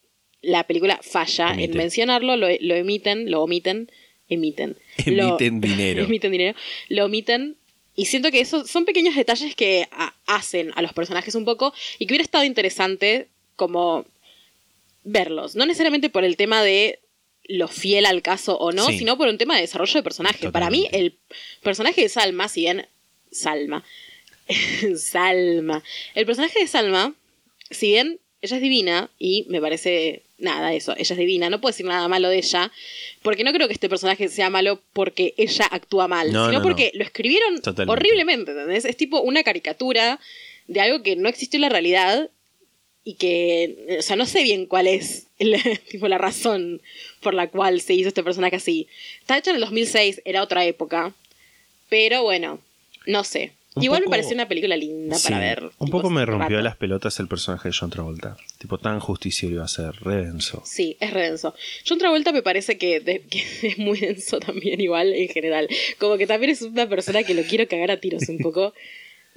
la 0.42 0.64
película 0.66 0.98
falla 1.02 1.54
en 1.56 1.76
mencionarlo, 1.76 2.36
lo, 2.36 2.48
lo 2.60 2.74
emiten, 2.74 3.30
lo 3.30 3.42
omiten, 3.42 3.90
emiten. 4.28 4.76
Lo- 5.06 5.28
Emiten 5.38 5.60
dinero. 5.60 6.04
emiten 6.04 6.32
dinero. 6.32 6.58
Lo 6.88 7.04
omiten. 7.04 7.56
Y 7.94 8.06
siento 8.06 8.30
que 8.32 8.40
esos 8.40 8.68
son 8.68 8.84
pequeños 8.86 9.14
detalles 9.14 9.54
que 9.54 9.86
a- 9.92 10.14
hacen 10.26 10.72
a 10.74 10.82
los 10.82 10.92
personajes 10.92 11.34
un 11.36 11.44
poco 11.44 11.72
y 12.00 12.06
que 12.06 12.12
hubiera 12.12 12.24
estado 12.24 12.44
interesante 12.44 13.28
como 13.56 14.04
verlos. 15.04 15.56
No 15.56 15.66
necesariamente 15.66 16.10
por 16.10 16.24
el 16.24 16.36
tema 16.36 16.62
de 16.62 17.00
lo 17.44 17.66
fiel 17.68 18.06
al 18.06 18.22
caso 18.22 18.56
o 18.58 18.70
no, 18.72 18.86
Sí. 18.88 18.98
sino 18.98 19.16
por 19.18 19.28
un 19.28 19.38
tema 19.38 19.54
de 19.56 19.62
desarrollo 19.62 19.94
de 19.94 20.02
personaje. 20.02 20.50
Para 20.50 20.70
mí, 20.70 20.88
el 20.92 21.18
personaje 21.62 22.02
de 22.02 22.08
Salma, 22.08 22.48
si 22.48 22.60
bien 22.60 22.86
Salma, 23.32 23.84
Salma, 24.96 25.82
el 26.14 26.26
personaje 26.26 26.60
de 26.60 26.66
Salma, 26.66 27.14
si 27.70 27.88
bien 27.88 28.20
ella 28.42 28.56
es 28.56 28.62
divina 28.62 29.10
y 29.18 29.46
me 29.48 29.60
parece 29.60 30.22
nada 30.38 30.72
eso, 30.72 30.92
ella 30.96 31.12
es 31.12 31.18
divina, 31.18 31.50
no 31.50 31.60
puedo 31.60 31.72
decir 31.72 31.84
nada 31.86 32.08
malo 32.08 32.28
de 32.30 32.38
ella, 32.38 32.72
porque 33.22 33.44
no 33.44 33.52
creo 33.52 33.66
que 33.68 33.74
este 33.74 33.88
personaje 33.90 34.28
sea 34.28 34.48
malo 34.48 34.80
porque 34.94 35.34
ella 35.36 35.66
actúa 35.70 36.08
mal, 36.08 36.32
No, 36.32 36.46
sino 36.46 36.58
no, 36.58 36.62
porque 36.62 36.90
no. 36.94 36.98
lo 37.00 37.04
escribieron 37.04 37.60
Totalmente. 37.60 37.92
horriblemente, 37.92 38.50
¿entendés? 38.52 38.84
Es 38.86 38.96
tipo 38.96 39.20
una 39.20 39.42
caricatura 39.42 40.18
de 40.66 40.80
algo 40.80 41.02
que 41.02 41.16
no 41.16 41.28
existió 41.28 41.58
en 41.58 41.62
la 41.62 41.68
realidad 41.68 42.30
y 43.04 43.14
que, 43.14 43.96
o 43.98 44.02
sea, 44.02 44.16
no 44.16 44.26
sé 44.26 44.42
bien 44.42 44.66
cuál 44.66 44.86
es 44.86 45.26
el- 45.38 45.56
tipo, 45.90 46.08
la 46.08 46.18
razón 46.18 46.80
por 47.20 47.34
la 47.34 47.48
cual 47.48 47.80
se 47.80 47.94
hizo 47.94 48.08
este 48.08 48.22
personaje 48.22 48.56
así. 48.56 48.88
Está 49.20 49.38
hecho 49.38 49.50
en 49.50 49.56
el 49.56 49.62
2006, 49.62 50.22
era 50.24 50.42
otra 50.42 50.64
época, 50.64 51.14
pero 51.88 52.22
bueno, 52.22 52.60
no 53.06 53.24
sé. 53.24 53.52
Un 53.76 53.84
Igual 53.84 54.00
poco- 54.00 54.10
me 54.10 54.16
pareció 54.16 54.34
una 54.34 54.48
película 54.48 54.76
linda 54.76 55.16
para 55.22 55.38
ver. 55.38 55.62
Un 55.78 55.86
tipo, 55.86 55.98
poco 55.98 56.10
me 56.10 56.26
rompió 56.26 56.56
rato. 56.56 56.64
las 56.64 56.76
pelotas 56.76 57.20
el 57.20 57.28
personaje 57.28 57.68
de 57.68 57.74
John 57.78 57.88
Travolta. 57.88 58.36
Tipo, 58.58 58.78
tan 58.78 58.98
justiciero 58.98 59.54
iba 59.54 59.64
a 59.64 59.68
ser, 59.68 59.92
re 60.02 60.16
denso. 60.24 60.60
Sí, 60.66 60.96
es 60.98 61.12
re 61.12 61.22
denso. 61.22 61.54
John 61.88 61.98
Travolta 61.98 62.32
me 62.32 62.42
parece 62.42 62.78
que, 62.78 62.98
de- 62.98 63.20
que 63.30 63.44
es 63.62 63.78
muy 63.78 63.98
denso 64.00 64.40
también, 64.40 64.80
igual 64.80 65.14
en 65.14 65.28
general. 65.28 65.68
Como 65.98 66.18
que 66.18 66.26
también 66.26 66.50
es 66.50 66.62
una 66.62 66.88
persona 66.88 67.22
que 67.22 67.32
lo 67.34 67.42
quiero 67.44 67.68
cagar 67.68 67.92
a 67.92 68.00
tiros 68.00 68.28
un 68.28 68.38
poco. 68.38 68.74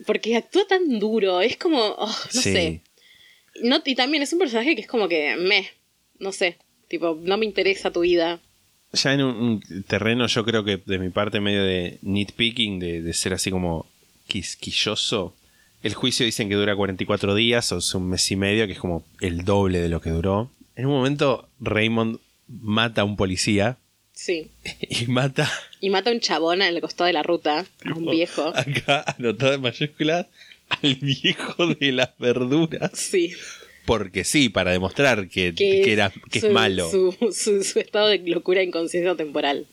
Porque 0.07 0.35
actúa 0.35 0.65
tan 0.67 0.97
duro, 0.99 1.39
es 1.41 1.55
como, 1.55 1.79
oh, 1.79 2.07
no 2.07 2.41
Sí. 2.41 2.53
sé. 2.53 2.81
No, 3.61 3.81
y 3.85 3.95
también 3.95 4.23
es 4.23 4.33
un 4.33 4.39
personaje 4.39 4.75
que 4.75 4.81
es 4.81 4.87
como 4.87 5.07
que, 5.07 5.35
me, 5.37 5.67
no 6.19 6.31
sé, 6.31 6.57
tipo, 6.87 7.17
no 7.21 7.37
me 7.37 7.45
interesa 7.45 7.91
tu 7.91 8.01
vida. 8.01 8.39
Ya 8.93 9.13
en 9.13 9.23
un, 9.23 9.35
un 9.71 9.83
terreno, 9.83 10.27
yo 10.27 10.43
creo 10.45 10.63
que 10.63 10.77
de 10.77 10.99
mi 10.99 11.09
parte, 11.09 11.39
medio 11.39 11.63
de 11.63 11.99
nitpicking, 12.01 12.79
de, 12.79 13.01
de 13.01 13.13
ser 13.13 13.33
así 13.33 13.51
como 13.51 13.87
quisquilloso. 14.27 15.35
El 15.81 15.93
juicio 15.93 16.25
dicen 16.25 16.49
que 16.49 16.55
dura 16.55 16.75
44 16.75 17.35
días, 17.35 17.71
o 17.71 17.77
es 17.77 17.93
un 17.93 18.09
mes 18.09 18.31
y 18.31 18.35
medio, 18.35 18.65
que 18.67 18.73
es 18.73 18.79
como 18.79 19.03
el 19.19 19.43
doble 19.45 19.79
de 19.79 19.89
lo 19.89 20.01
que 20.01 20.09
duró. 20.11 20.51
En 20.75 20.85
un 20.85 20.93
momento, 20.93 21.49
Raymond 21.59 22.19
mata 22.47 23.01
a 23.01 23.05
un 23.05 23.15
policía 23.15 23.77
Sí. 24.13 24.51
y 24.79 25.07
mata 25.07 25.51
Y 25.81 25.89
mata 25.89 26.09
a 26.11 26.13
un 26.13 26.19
chabón 26.19 26.61
en 26.61 26.73
el 26.73 26.81
costado 26.81 27.07
de 27.07 27.13
la 27.13 27.23
ruta, 27.23 27.65
a 27.85 27.93
un 27.93 28.05
viejo. 28.05 28.53
acá 28.55 29.03
anotado 29.17 29.53
en 29.53 29.61
mayúsculas 29.61 30.27
al 30.81 30.95
viejo 30.95 31.67
de 31.75 31.91
las 31.91 32.09
verduras. 32.17 32.91
Sí. 32.93 33.33
Porque 33.85 34.23
sí, 34.23 34.47
para 34.49 34.71
demostrar 34.71 35.27
que, 35.27 35.53
Que, 35.53 35.81
que 35.81 35.93
era, 35.93 36.11
que 36.31 36.39
su- 36.39 36.47
es 36.47 36.53
malo. 36.53 36.89
Su, 36.89 37.15
su- 37.33 37.63
su 37.63 37.79
estado 37.79 38.07
de 38.07 38.19
locura 38.19 38.61
e 38.61 38.65
inconsciencia 38.65 39.15
temporal. 39.15 39.67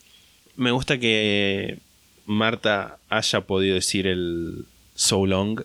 Me 0.56 0.72
gusta 0.72 0.98
que 0.98 1.78
Marta 2.26 2.98
haya 3.08 3.40
podido 3.42 3.76
decir 3.76 4.06
el 4.06 4.64
so 4.94 5.26
long 5.26 5.62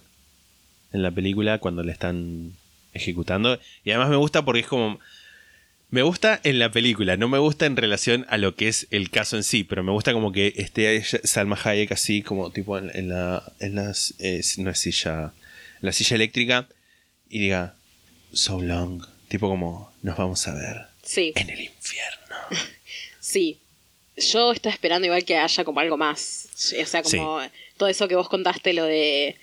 en 0.93 1.02
la 1.02 1.12
película 1.12 1.58
cuando 1.60 1.84
le 1.84 1.91
están 1.91 2.52
ejecutando. 2.93 3.60
Y 3.84 3.89
además 3.91 4.10
me 4.10 4.15
gusta 4.15 4.45
porque 4.45 4.62
es 4.62 4.67
como. 4.67 5.00
Me 5.89 6.02
gusta 6.02 6.39
en 6.43 6.60
la 6.60 6.71
película, 6.71 7.15
no 7.15 7.28
me 7.30 7.38
gusta 7.38 7.65
en 7.65 7.78
relación 7.78 8.26
a 8.30 8.38
lo 8.38 8.56
que 8.56 8.67
es 8.67 8.88
el 8.91 9.10
caso 9.12 9.38
en 9.38 9.43
sí, 9.43 9.63
pero 9.63 9.84
me 9.84 9.91
gusta 9.91 10.13
como 10.13 10.32
que 10.32 10.54
esté 10.58 11.02
Salma 11.04 11.58
Hayek 11.63 11.91
así, 11.91 12.21
como 12.21 12.52
tipo 12.52 12.78
en, 12.78 12.91
en 12.95 13.10
la. 13.10 13.43
En 13.60 13.76
las, 13.76 14.13
eh, 14.19 14.41
no 14.58 14.71
es 14.71 14.80
silla. 14.80 15.34
En 15.82 15.86
la 15.88 15.91
silla 15.93 16.15
eléctrica 16.15 16.67
y 17.30 17.39
diga 17.39 17.76
so 18.34 18.62
long. 18.62 19.06
Tipo 19.28 19.48
como 19.48 19.93
nos 20.02 20.17
vamos 20.17 20.48
a 20.48 20.54
ver 20.54 20.78
Sí. 21.04 21.34
en 21.36 21.50
el 21.50 21.62
infierno. 21.62 22.36
Sí. 23.19 23.60
Yo 24.17 24.54
estoy 24.54 24.71
esperando 24.71 25.08
igual 25.08 25.26
que 25.26 25.36
haya 25.38 25.63
como 25.65 25.80
algo 25.82 25.98
más. 25.98 26.48
O 26.82 26.86
sea, 26.86 27.02
como 27.04 27.41
todo 27.76 27.89
eso 27.89 28.08
que 28.08 28.15
vos 28.15 28.30
contaste, 28.30 28.71
lo 28.74 28.86
de. 28.86 29.36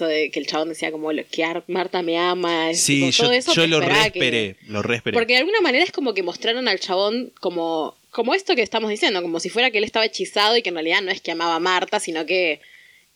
Eso 0.00 0.06
de 0.08 0.30
que 0.30 0.40
el 0.40 0.46
chabón 0.46 0.70
decía 0.70 0.90
como 0.90 1.12
lo 1.12 1.22
que 1.30 1.44
Ar- 1.44 1.62
Marta 1.66 2.00
me 2.00 2.16
ama. 2.16 2.70
es 2.70 2.80
Sí, 2.82 3.00
tipo, 3.00 3.10
yo, 3.10 3.24
todo 3.24 3.32
eso 3.34 3.52
yo 3.52 3.66
lo 3.66 3.80
que- 3.80 3.86
resperé, 3.86 4.56
lo 4.66 4.80
resperé. 4.82 5.14
Porque 5.14 5.34
de 5.34 5.40
alguna 5.40 5.60
manera 5.60 5.84
es 5.84 5.92
como 5.92 6.14
que 6.14 6.22
mostraron 6.22 6.68
al 6.68 6.80
chabón 6.80 7.32
como. 7.40 7.98
Como 8.10 8.34
esto 8.34 8.56
que 8.56 8.62
estamos 8.62 8.90
diciendo, 8.90 9.20
como 9.22 9.38
si 9.40 9.50
fuera 9.50 9.70
que 9.70 9.78
él 9.78 9.84
estaba 9.84 10.04
hechizado 10.06 10.56
y 10.56 10.62
que 10.62 10.70
en 10.70 10.74
realidad 10.76 11.00
no 11.02 11.10
es 11.12 11.20
que 11.20 11.30
amaba 11.32 11.54
a 11.56 11.60
Marta, 11.60 12.00
sino 12.00 12.24
que. 12.24 12.60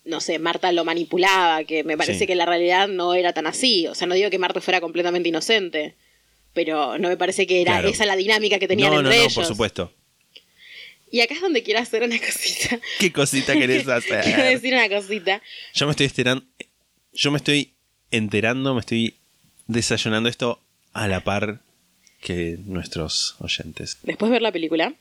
No 0.04 0.20
sé, 0.20 0.38
Marta 0.38 0.70
lo 0.72 0.84
manipulaba, 0.84 1.64
que 1.64 1.82
me 1.84 1.96
parece 1.96 2.18
Sí. 2.18 2.26
que 2.26 2.34
la 2.34 2.44
realidad 2.44 2.86
no 2.86 3.14
era 3.14 3.32
tan 3.32 3.46
así. 3.46 3.86
O 3.86 3.94
sea, 3.94 4.06
no 4.06 4.14
digo 4.14 4.28
que 4.28 4.38
Marta 4.38 4.60
fuera 4.60 4.82
completamente 4.82 5.30
inocente, 5.30 5.94
pero 6.52 6.98
no 6.98 7.08
me 7.08 7.16
parece 7.16 7.46
que 7.46 7.62
era 7.62 7.72
Claro. 7.72 7.88
esa 7.88 8.04
la 8.04 8.14
dinámica 8.14 8.58
que 8.58 8.68
tenían 8.68 8.90
no, 8.90 8.96
no, 8.96 9.00
entre 9.08 9.16
no, 9.16 9.22
ellos. 9.22 9.34
por 9.34 9.46
supuesto. 9.46 9.90
Y 11.10 11.20
acá 11.20 11.34
es 11.34 11.40
donde 11.40 11.62
quiero 11.62 11.80
hacer 11.80 12.02
una 12.02 12.18
cosita. 12.20 12.78
¿Qué 12.98 13.12
cosita 13.12 13.52
querés 13.54 13.82
quiero 13.84 13.94
hacer? 13.94 14.24
decir 14.52 14.74
una 14.74 14.88
cosita. 14.88 15.40
Yo 15.72 15.86
me 15.86 15.92
estoy 15.92 16.06
enterando, 16.06 16.44
yo 17.14 17.30
me 17.30 17.38
estoy 17.38 17.70
enterando, 18.10 18.74
me 18.74 18.80
estoy 18.80 19.14
desayunando 19.66 20.28
esto 20.28 20.60
a 20.92 21.08
la 21.08 21.20
par 21.24 21.60
que 22.20 22.56
nuestros 22.64 23.36
oyentes. 23.40 23.98
Después 24.02 24.30
de 24.30 24.34
ver 24.34 24.42
la 24.42 24.52
película, 24.52 24.94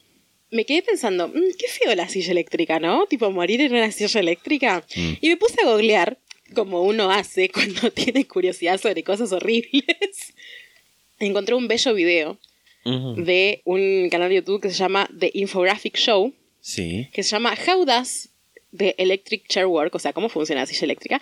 me 0.52 0.65
quedé 0.65 0.82
pensando, 0.84 1.28
"Mm, 1.28 1.54
qué 1.58 1.67
feo 1.67 1.95
la 1.95 2.08
silla 2.10 2.32
eléctrica, 2.32 2.80
¿no? 2.80 3.06
Tipo, 3.08 3.32
morir 3.32 3.62
en 3.62 3.71
una 3.73 3.91
silla 3.91 4.19
eléctrica. 4.19 4.86
Mm. 4.95 5.13
Y 5.21 5.30
me 5.30 5.38
puse 5.38 5.56
a 5.63 5.65
googlear, 5.69 6.17
como 6.54 6.84
uno 6.84 7.10
hace 7.12 7.49
cuando 7.54 7.91
tiene 7.91 8.26
curiosidad 8.28 8.80
sobre 8.80 9.04
cosas 9.04 9.32
horribles. 9.32 10.34
Encontré 11.19 11.56
un 11.56 11.67
bello 11.67 11.93
video 11.93 12.38
de 12.86 13.62
un 13.63 14.10
canal 14.12 14.28
de 14.30 14.36
YouTube 14.36 14.62
que 14.62 14.69
se 14.69 14.76
llama 14.76 15.10
The 15.17 15.32
Infographic 15.34 15.95
Show, 15.97 16.34
Sí. 16.60 17.08
que 17.13 17.23
se 17.23 17.30
llama 17.30 17.56
How 17.67 17.86
Does 17.86 18.30
the 18.76 18.93
Electric 18.97 19.47
Chair 19.47 19.67
Work, 19.67 19.95
o 19.95 19.99
sea, 19.99 20.12
cómo 20.12 20.28
funciona 20.28 20.62
la 20.62 20.67
silla 20.67 20.84
eléctrica, 20.84 21.21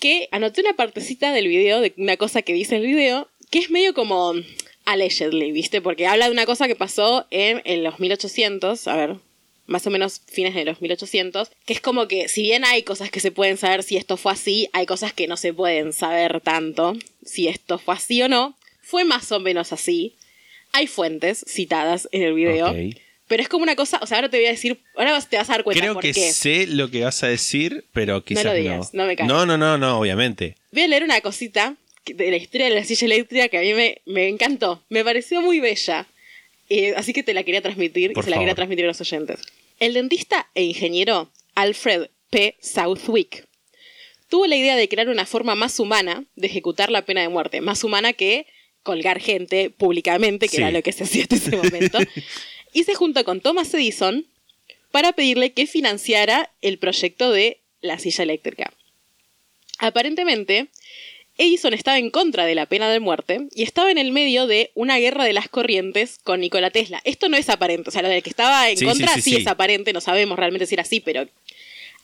que 0.00 0.28
anoté 0.30 0.60
una 0.60 0.74
partecita 0.74 1.32
del 1.32 1.48
video, 1.48 1.80
de 1.80 1.94
una 1.96 2.16
cosa 2.16 2.42
que 2.42 2.52
dice 2.52 2.76
el 2.76 2.86
video, 2.86 3.28
que 3.50 3.58
es 3.58 3.70
medio 3.70 3.94
como 3.94 4.34
allegedly, 4.84 5.52
¿viste? 5.52 5.80
Porque 5.80 6.06
habla 6.06 6.26
de 6.26 6.32
una 6.32 6.46
cosa 6.46 6.66
que 6.66 6.76
pasó 6.76 7.26
en, 7.30 7.62
en 7.64 7.82
los 7.82 8.00
1800, 8.00 8.86
a 8.88 8.96
ver, 8.96 9.16
más 9.66 9.86
o 9.86 9.90
menos 9.90 10.20
fines 10.26 10.54
de 10.54 10.64
los 10.64 10.80
1800, 10.80 11.50
que 11.64 11.72
es 11.72 11.80
como 11.80 12.06
que 12.08 12.28
si 12.28 12.42
bien 12.42 12.64
hay 12.64 12.82
cosas 12.82 13.10
que 13.10 13.20
se 13.20 13.30
pueden 13.30 13.56
saber 13.56 13.82
si 13.82 13.96
esto 13.96 14.16
fue 14.16 14.32
así, 14.32 14.68
hay 14.72 14.86
cosas 14.86 15.12
que 15.12 15.26
no 15.26 15.36
se 15.36 15.52
pueden 15.54 15.92
saber 15.92 16.40
tanto 16.40 16.94
si 17.24 17.48
esto 17.48 17.78
fue 17.78 17.94
así 17.94 18.22
o 18.22 18.28
no. 18.28 18.56
Fue 18.82 19.04
más 19.04 19.32
o 19.32 19.40
menos 19.40 19.72
así. 19.72 20.14
Hay 20.72 20.86
fuentes 20.86 21.44
citadas 21.48 22.08
en 22.12 22.22
el 22.22 22.34
video. 22.34 22.74
Pero 23.26 23.42
es 23.42 23.48
como 23.48 23.62
una 23.62 23.74
cosa, 23.74 23.98
o 24.02 24.06
sea, 24.06 24.18
ahora 24.18 24.28
te 24.28 24.36
voy 24.36 24.46
a 24.46 24.50
decir, 24.50 24.80
ahora 24.96 25.18
te 25.22 25.36
vas 25.38 25.48
a 25.48 25.54
dar 25.54 25.64
cuenta 25.64 25.80
Creo 25.80 25.94
por 25.94 26.02
que 26.02 26.12
qué. 26.12 26.32
sé 26.32 26.66
lo 26.66 26.90
que 26.90 27.04
vas 27.04 27.22
a 27.22 27.28
decir, 27.28 27.86
pero 27.92 28.22
quizás 28.24 28.44
no. 28.44 28.50
lo 28.52 28.56
digas, 28.58 28.94
no 28.94 29.06
me. 29.06 29.16
No, 29.16 29.46
no, 29.46 29.56
no, 29.56 29.78
no, 29.78 29.98
obviamente. 29.98 30.56
Voy 30.72 30.82
a 30.82 30.88
leer 30.88 31.04
una 31.04 31.20
cosita 31.22 31.76
de 32.04 32.30
la 32.30 32.36
historia 32.36 32.68
de 32.68 32.74
la 32.74 32.84
silla 32.84 33.06
eléctrica 33.06 33.48
que 33.48 33.56
a 33.58 33.62
mí 33.62 33.72
me, 33.72 34.02
me 34.04 34.28
encantó. 34.28 34.84
Me 34.90 35.02
pareció 35.04 35.40
muy 35.40 35.58
bella. 35.60 36.06
Eh, 36.68 36.92
así 36.96 37.12
que 37.12 37.22
te 37.22 37.32
la 37.34 37.44
quería 37.44 37.62
transmitir 37.62 38.12
Por 38.12 38.22
y 38.22 38.24
se 38.24 38.30
la 38.30 38.38
quería 38.38 38.54
transmitir 38.54 38.84
a 38.84 38.88
los 38.88 39.00
oyentes. 39.00 39.40
El 39.80 39.94
dentista 39.94 40.48
e 40.54 40.62
ingeniero 40.64 41.30
Alfred 41.54 42.08
P. 42.30 42.56
Southwick 42.60 43.46
tuvo 44.28 44.46
la 44.46 44.56
idea 44.56 44.74
de 44.76 44.88
crear 44.88 45.08
una 45.08 45.26
forma 45.26 45.54
más 45.54 45.78
humana 45.78 46.24
de 46.36 46.46
ejecutar 46.46 46.90
la 46.90 47.02
pena 47.06 47.20
de 47.22 47.28
muerte. 47.28 47.60
Más 47.60 47.84
humana 47.84 48.12
que 48.12 48.46
colgar 48.82 49.20
gente 49.20 49.70
públicamente, 49.70 50.46
que 50.48 50.56
Sí. 50.56 50.62
era 50.62 50.70
lo 50.70 50.82
que 50.82 50.92
se 50.92 51.04
hacía 51.04 51.22
hasta 51.22 51.36
ese 51.36 51.56
momento. 51.56 51.98
y 52.74 52.84
se 52.84 52.94
juntó 52.94 53.24
con 53.24 53.40
Thomas 53.40 53.72
Edison 53.72 54.26
para 54.90 55.12
pedirle 55.12 55.52
que 55.52 55.66
financiara 55.66 56.50
el 56.60 56.78
proyecto 56.78 57.32
de 57.32 57.60
la 57.80 57.98
silla 57.98 58.24
eléctrica. 58.24 58.72
Aparentemente, 59.78 60.68
Edison 61.36 61.74
estaba 61.74 61.98
en 61.98 62.10
contra 62.10 62.46
de 62.46 62.54
la 62.54 62.66
pena 62.66 62.88
de 62.90 63.00
muerte 63.00 63.48
y 63.54 63.62
estaba 63.62 63.90
en 63.90 63.98
el 63.98 64.12
medio 64.12 64.46
de 64.46 64.70
una 64.74 64.98
guerra 64.98 65.24
de 65.24 65.32
las 65.32 65.48
corrientes 65.48 66.18
con 66.22 66.40
Nikola 66.40 66.70
Tesla. 66.70 67.00
Esto 67.04 67.28
no 67.28 67.36
es 67.36 67.48
aparente, 67.48 67.88
o 67.88 67.92
sea, 67.92 68.02
lo 68.02 68.08
del 68.08 68.22
que 68.22 68.30
estaba 68.30 68.68
en 68.70 68.76
Sí, 68.76 68.84
contra 68.84 69.08
sí, 69.14 69.14
sí, 69.14 69.22
sí, 69.22 69.36
sí. 69.36 69.42
es 69.42 69.46
aparente, 69.46 69.92
no 69.92 70.00
sabemos 70.00 70.38
realmente 70.38 70.66
si 70.66 70.74
era 70.74 70.82
así, 70.82 71.00
pero 71.00 71.26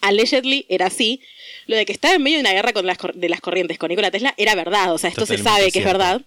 allegedly 0.01 0.67
era 0.69 0.87
así. 0.87 1.21
Lo 1.67 1.77
de 1.77 1.87
que 1.87 1.93
estaba 1.93 2.15
en 2.15 2.23
medio 2.23 2.39
de 2.39 2.43
una 2.43 2.53
guerra 2.53 2.73
con 2.73 2.87
las, 2.87 2.99
de 3.15 3.29
las 3.29 3.41
corrientes 3.41 3.79
con 3.79 3.91
Nikola 3.91 4.11
Tesla 4.11 4.35
era 4.37 4.55
verdad, 4.55 4.93
o 4.93 4.99
sea, 4.99 5.11
esto 5.11 5.27
se 5.27 5.39
sabe 5.39 5.71
que 5.71 5.79
es 5.81 5.85
verdad. 5.85 6.23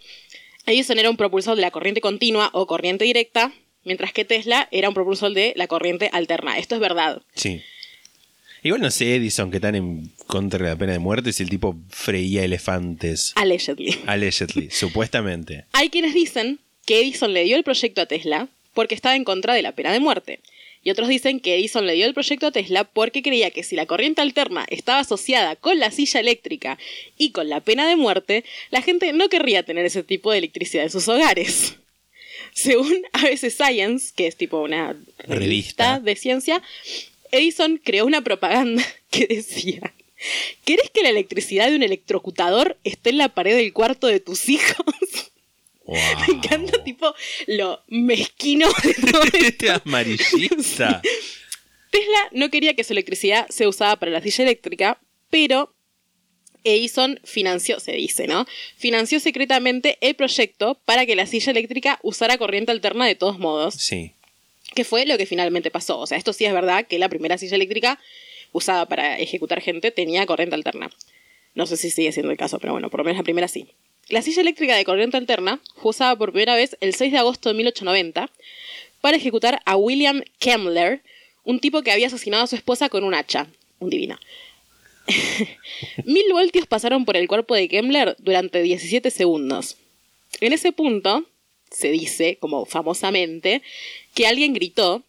Edison 0.66 0.98
era 0.98 1.10
un 1.10 1.18
propulsor 1.18 1.56
de 1.58 1.62
la 1.62 1.72
corriente 1.72 2.00
continua 2.00 2.50
o 2.54 2.68
corriente 2.68 3.04
directa, 3.04 3.52
mientras 3.84 4.14
que 4.14 4.26
Tesla 4.26 4.68
era 4.72 4.90
un 4.90 4.96
propulsor 4.96 5.34
de 5.34 5.54
la 5.56 5.68
corriente 5.68 6.10
alterna. 6.14 6.58
Esto 6.58 6.76
es 6.76 6.82
verdad. 6.82 7.22
Sí. 7.36 7.62
Igual 8.64 8.82
no 8.82 8.92
sé, 8.92 9.16
Edison, 9.16 9.52
que 9.52 9.60
tan 9.60 9.76
en 9.76 10.12
contra 10.26 10.60
de 10.60 10.70
la 10.70 10.78
pena 10.78 10.94
de 10.94 11.00
muerte 11.00 11.34
si 11.34 11.44
el 11.44 11.50
tipo 11.50 11.76
freía 11.90 12.46
elefantes. 12.46 13.34
Allegedly. 13.36 14.00
Allegedly, 14.06 14.70
supuestamente. 14.72 15.66
Hay 15.74 15.90
quienes 15.90 16.14
dicen 16.14 16.60
que 16.86 17.02
Edison 17.02 17.34
le 17.34 17.44
dio 17.44 17.58
el 17.58 17.64
proyecto 17.64 18.02
a 18.02 18.06
Tesla 18.06 18.48
porque 18.74 18.96
estaba 18.96 19.16
en 19.16 19.26
contra 19.26 19.54
de 19.54 19.62
la 19.62 19.74
pena 19.74 19.92
de 19.92 20.00
muerte. 20.00 20.40
Y 20.82 20.90
otros 20.92 21.08
dicen 21.08 21.40
que 21.40 21.56
Edison 21.56 21.86
le 21.86 21.94
dio 21.94 22.06
el 22.06 22.14
proyecto 22.14 22.48
a 22.48 22.52
Tesla 22.52 22.84
porque 22.84 23.22
creía 23.22 23.52
que 23.52 23.64
si 23.64 23.76
la 23.76 23.86
corriente 23.86 24.22
alterna 24.22 24.66
estaba 24.70 25.00
asociada 25.00 25.56
con 25.56 25.80
la 25.80 25.92
silla 25.92 26.20
eléctrica 26.20 26.78
y 27.18 27.32
con 27.32 27.50
la 27.50 27.62
pena 27.62 27.88
de 27.88 27.96
muerte, 27.96 28.44
la 28.70 28.82
gente 28.82 29.14
no 29.14 29.30
querría 29.30 29.64
tener 29.64 29.86
ese 29.86 30.04
tipo 30.04 30.32
de 30.32 30.40
electricidad 30.40 30.84
en 30.84 30.90
sus 30.90 31.08
hogares. 31.08 31.76
Según 32.64 33.04
ABC 33.14 33.50
Science, 33.50 34.14
que 34.16 34.28
es 34.28 34.36
tipo 34.36 34.62
una 34.62 34.94
revista, 35.20 35.36
Revista. 35.36 36.00
de 36.00 36.16
ciencia, 36.16 36.62
Edison 37.32 37.80
creó 37.84 38.06
una 38.06 38.22
propaganda 38.22 38.84
que 39.10 39.28
decía, 39.28 39.94
¿querés 40.66 40.90
que 40.92 41.04
la 41.04 41.10
electricidad 41.10 41.70
de 41.70 41.76
un 41.76 41.84
electrocutador 41.84 42.78
esté 42.84 43.10
en 43.10 43.18
la 43.18 43.30
pared 43.30 43.56
del 43.56 43.74
cuarto 43.74 44.08
de 44.08 44.20
tus 44.20 44.50
hijos? 44.50 44.86
Wow. 45.86 45.98
Me 46.28 46.36
encanta, 46.36 46.84
tipo, 46.84 47.14
lo 47.48 47.84
mezquino 47.88 48.68
de 48.84 49.12
todo 49.12 49.24
esto. 49.34 49.82
Amarillista. 49.84 51.02
Tesla 51.90 52.30
no 52.32 52.50
quería 52.50 52.76
que 52.76 52.84
su 52.84 52.94
electricidad 52.94 53.48
se 53.50 53.68
usaba 53.68 53.98
para 53.98 54.12
la 54.12 54.22
silla 54.22 54.44
eléctrica, 54.44 55.00
pero 55.30 55.73
Edison 56.64 57.20
financió, 57.24 57.80
se 57.80 57.92
dice, 57.94 58.28
¿no? 58.28 58.46
Financió 58.78 59.20
secretamente 59.20 59.98
el 60.02 60.16
proyecto 60.16 60.80
para 60.86 61.06
que 61.06 61.16
la 61.16 61.26
silla 61.26 61.52
eléctrica 61.52 62.00
usara 62.04 62.38
corriente 62.38 62.72
alterna 62.72 63.06
de 63.06 63.16
todos 63.16 63.40
modos, 63.40 63.76
Sí. 63.76 64.12
que 64.76 64.84
fue 64.84 65.06
lo 65.06 65.18
que 65.18 65.26
finalmente 65.26 65.72
pasó. 65.72 66.00
O 66.00 66.08
sea, 66.08 66.18
esto 66.18 66.34
sí 66.34 66.46
es 66.46 66.54
verdad 66.54 66.86
que 66.88 66.98
la 67.00 67.10
primera 67.10 67.38
silla 67.38 67.56
eléctrica 67.56 68.00
usada 68.52 68.86
para 68.88 69.18
ejecutar 69.20 69.62
gente 69.62 69.92
tenía 69.92 70.26
corriente 70.26 70.56
alterna. 70.56 70.90
No 71.56 71.66
sé 71.68 71.78
si 71.78 71.90
sigue 71.92 72.12
siendo 72.12 72.32
el 72.32 72.38
caso, 72.38 72.60
pero 72.60 72.74
bueno, 72.74 72.90
por 72.90 73.00
lo 73.00 73.04
menos 73.04 73.18
la 73.18 73.24
primera 73.24 73.48
sí. 73.48 73.68
La 74.10 74.22
silla 74.22 74.42
eléctrica 74.42 74.76
de 74.76 74.84
corriente 74.86 75.18
alterna 75.18 75.62
fue 75.76 75.92
usada 75.92 76.16
por 76.16 76.32
primera 76.32 76.56
vez 76.56 76.76
el 76.82 76.94
6 76.94 77.12
de 77.12 77.18
agosto 77.20 77.50
de 77.50 77.56
1890 77.56 78.30
para 79.02 79.18
ejecutar 79.18 79.60
a 79.66 79.76
William 79.76 80.24
Kemmler, 80.40 81.02
un 81.44 81.60
tipo 81.60 81.82
que 81.84 81.92
había 81.92 82.08
asesinado 82.08 82.44
a 82.44 82.48
su 82.48 82.56
esposa 82.56 82.90
con 82.90 83.04
un 83.04 83.14
hacha. 83.14 83.48
Un 83.80 83.90
divino. 83.90 84.18
Mil 86.06 86.26
voltios 86.32 86.68
pasaron 86.68 87.06
por 87.06 87.18
el 87.18 87.28
cuerpo 87.28 87.56
de 87.56 87.68
Kemmler 87.68 88.16
durante 88.20 88.62
17 88.62 89.12
segundos. 89.12 89.78
En 90.42 90.54
ese 90.54 90.72
punto, 90.72 91.26
se 91.72 91.90
dice, 91.90 92.38
como 92.40 92.66
famosamente, 92.66 93.62
que 94.14 94.28
alguien 94.28 94.54
gritó, 94.54 95.04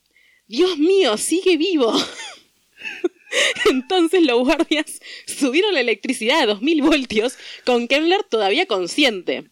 Dios 0.47 0.79
mío, 0.79 1.17
sigue 1.17 1.57
vivo. 1.57 1.93
Entonces 3.71 4.23
los 4.23 4.41
guardias 4.41 5.01
subieron 5.27 5.75
la 5.75 5.81
electricidad 5.81 6.41
a 6.41 6.47
2000 6.47 6.83
voltios 6.83 7.37
con 7.65 7.89
Kemmler 7.89 8.23
todavía 8.25 8.67
consciente. 8.67 9.45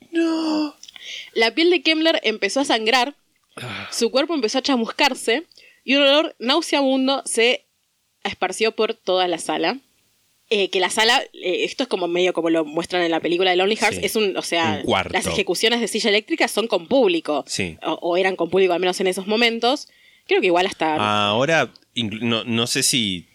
La 1.35 1.55
piel 1.55 1.71
de 1.71 1.83
Kemmler 1.83 2.21
empezó 2.23 2.61
a 2.61 2.65
sangrar, 2.65 3.17
su 3.91 4.11
cuerpo 4.11 4.35
empezó 4.35 4.59
a 4.59 4.63
chamuscarse 4.63 5.47
y 5.85 5.97
un 5.97 6.03
olor 6.03 6.37
nauseabundo 6.39 7.23
se 7.27 7.67
esparció 8.23 8.73
por 8.73 8.95
toda 8.95 9.27
la 9.27 9.39
sala. 9.39 9.81
Eh, 10.55 10.69
que 10.69 10.81
la 10.81 10.91
sala, 10.91 11.23
eh, 11.33 11.65
esto 11.65 11.85
es 11.85 11.89
como 11.89 12.09
medio 12.09 12.35
como 12.35 12.51
lo 12.51 12.65
muestran 12.67 13.03
en 13.03 13.11
la 13.11 13.21
película 13.21 13.51
de 13.51 13.57
Lonely 13.57 13.77
Hearts, 13.77 13.97
Sí. 13.97 14.05
es 14.05 14.17
un, 14.17 14.37
o 14.37 14.43
sea, 14.43 14.83
Un 14.85 14.95
las 15.11 15.27
ejecuciones 15.27 15.81
de 15.81 15.89
silla 15.89 16.11
eléctrica 16.11 16.47
son 16.47 16.67
con 16.67 16.89
público, 16.89 17.43
Sí. 17.47 17.79
o, 17.83 17.93
o 18.03 18.17
eran 18.19 18.37
con 18.37 18.51
público 18.51 18.75
al 18.75 18.81
menos 18.81 19.01
en 19.01 19.07
esos 19.07 19.27
momentos. 19.27 19.89
Creo 20.27 20.41
que 20.41 20.49
igual 20.49 20.67
hasta 20.67 20.97
Ahora, 20.97 21.73
no, 21.95 22.45
no 22.45 22.67
sé 22.67 22.83
si 22.83 23.27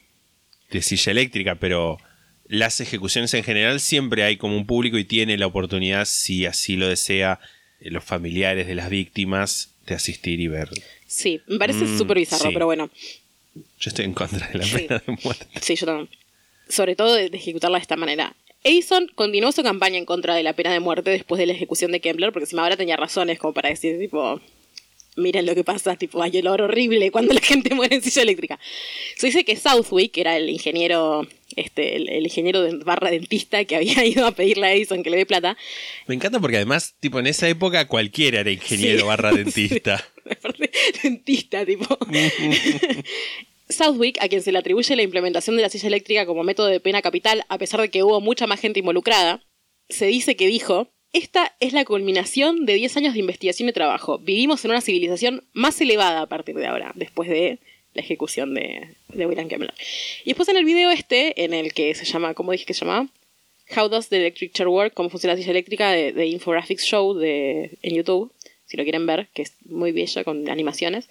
de 0.70 0.82
silla 0.84 1.12
eléctrica, 1.12 1.56
pero 1.56 1.98
las 2.46 2.82
ejecuciones 2.82 3.34
en 3.34 3.44
general 3.44 3.80
siempre 3.80 4.24
hay 4.24 4.38
como 4.38 4.56
un 4.56 4.68
público 4.68 4.98
y 5.00 5.04
tiene 5.04 5.38
la 5.38 5.48
oportunidad, 5.48 6.06
si 6.06 6.46
así 6.46 6.76
lo 6.76 6.88
desea, 6.88 7.40
eh, 7.80 7.90
los 7.90 8.04
familiares 8.04 8.68
de 8.68 8.76
las 8.76 8.90
víctimas, 8.92 9.72
de 9.88 9.96
asistir 9.96 10.40
y 10.40 10.48
ver. 10.50 10.70
Sí, 11.08 11.42
me 11.48 11.58
parece 11.58 11.86
Mm, 11.86 11.98
súper 11.98 12.18
bizarro, 12.20 12.44
sí. 12.50 12.54
pero 12.54 12.66
bueno. 12.68 12.90
Yo 13.80 13.90
estoy 13.90 14.06
en 14.06 14.14
contra 14.14 14.48
de 14.50 14.60
la 14.60 14.66
Sí. 14.66 14.76
pena 14.78 15.02
de 15.08 15.18
muerte. 15.24 15.48
Sí, 15.62 15.76
yo 15.76 15.86
también. 15.88 16.10
Sobre 16.70 16.96
todo 16.96 17.14
de, 17.16 17.30
de 17.30 17.38
ejecutarla 17.38 17.78
de 17.78 17.82
esta 17.84 17.96
manera. 17.96 18.36
Edison 18.64 19.08
continuó 19.16 19.52
su 19.52 19.64
campaña 19.64 19.98
en 19.98 20.06
contra 20.06 20.36
de 20.36 20.44
la 20.44 20.54
pena 20.54 20.74
de 20.74 20.80
muerte 20.80 21.10
después 21.12 21.40
de 21.40 21.46
la 21.46 21.54
ejecución 21.54 21.92
de 21.92 22.02
Kemmler, 22.02 22.34
porque 22.34 22.48
si 22.48 22.58
ahora 22.58 22.76
tenía 22.76 22.98
razones 22.98 23.40
como 23.40 23.54
para 23.54 23.70
decir, 23.70 23.98
tipo, 24.00 24.42
miren 25.16 25.46
lo 25.46 25.56
que 25.56 25.64
pasa, 25.64 25.96
tipo, 25.96 26.22
hay 26.22 26.38
olor 26.40 26.62
horrible 26.62 27.10
cuando 27.12 27.34
la 27.34 27.40
gente 27.42 27.74
muere 27.76 27.96
en 27.96 28.02
silla 28.02 28.24
eléctrica. 28.24 28.60
Se 29.16 29.28
dice 29.28 29.46
que 29.46 29.56
Southwick, 29.56 30.12
que 30.12 30.22
era 30.22 30.36
el 30.36 30.50
ingeniero, 30.50 31.26
este, 31.56 31.96
el, 31.96 32.10
el 32.10 32.24
ingeniero 32.26 32.62
de 32.62 32.76
barra 32.84 33.10
dentista 33.10 33.64
que 33.64 33.76
había 33.78 34.04
ido 34.06 34.26
a 34.26 34.32
pedirle 34.32 34.68
a 34.68 34.74
Edison 34.74 35.02
que 35.04 35.12
le 35.12 35.18
dé 35.18 35.26
plata, 35.26 35.56
Me 36.08 36.16
encanta 36.16 36.40
porque 36.40 36.58
además, 36.58 36.96
tipo, 37.00 37.20
en 37.20 37.28
esa 37.28 37.48
época 37.48 37.88
cualquiera 37.88 38.42
era 38.42 38.52
ingeniero 38.52 39.02
Sí. 39.02 39.06
barra 39.06 39.32
dentista. 39.36 40.04
Dentista, 41.04 41.66
tipo. 41.66 41.98
Southwick, 43.70 44.18
a 44.22 44.28
quien 44.28 44.42
se 44.42 44.52
le 44.52 44.60
atribuye 44.60 44.96
la 44.96 45.04
implementación 45.04 45.56
de 45.56 45.62
la 45.62 45.70
silla 45.70 45.88
eléctrica 45.88 46.26
como 46.26 46.44
método 46.44 46.68
de 46.68 46.80
pena 46.80 47.02
capital, 47.02 47.46
a 47.50 47.58
pesar 47.58 47.82
de 47.82 47.90
que 47.90 48.04
hubo 48.04 48.22
mucha 48.22 48.48
más 48.48 48.60
gente 48.60 48.80
involucrada, 48.80 49.44
se 49.90 50.06
dice 50.06 50.36
que 50.36 50.48
dijo, 50.48 50.90
esta 51.14 51.56
es 51.60 51.74
la 51.74 51.86
culminación 51.86 52.66
de 52.66 52.76
10 52.76 52.98
años 52.98 53.14
de 53.14 53.20
investigación 53.20 53.70
y 53.70 53.74
trabajo. 53.74 54.20
Vivimos 54.20 54.64
en 54.66 54.72
una 54.72 54.82
civilización 54.82 55.44
más 55.54 55.80
elevada 55.82 56.22
a 56.22 56.28
partir 56.28 56.56
de 56.56 56.68
ahora, 56.68 56.92
después 56.96 57.30
de 57.30 57.60
la 57.94 58.02
ejecución 58.02 58.54
de, 58.54 58.96
de 59.10 59.26
William 59.26 59.48
Kemmler. 59.48 59.74
Y 60.24 60.30
después 60.30 60.50
en 60.50 60.58
el 60.58 60.66
video 60.66 60.92
este, 60.92 61.44
en 61.44 61.54
el 61.54 61.74
que 61.74 61.96
se 61.96 62.06
llama, 62.06 62.34
¿cómo 62.34 62.52
dije 62.52 62.66
que 62.66 62.74
se 62.74 62.86
llama? 62.86 63.10
How 63.76 63.90
Does 63.90 64.10
the 64.10 64.18
Electric 64.18 64.54
Chair 64.54 64.68
Work? 64.68 64.94
Cómo 64.94 65.10
funciona 65.10 65.34
la 65.34 65.40
silla 65.40 65.52
eléctrica 65.52 65.92
de, 65.92 66.14
de 66.14 66.28
Infographics 66.28 66.84
Show 66.84 67.14
de, 67.16 67.78
en 67.82 67.96
YouTube, 67.96 68.32
si 68.66 68.78
lo 68.78 68.84
quieren 68.84 69.06
ver, 69.06 69.28
que 69.34 69.42
es 69.42 69.54
muy 69.66 69.92
bello 69.92 70.24
con 70.24 70.50
animaciones. 70.50 71.10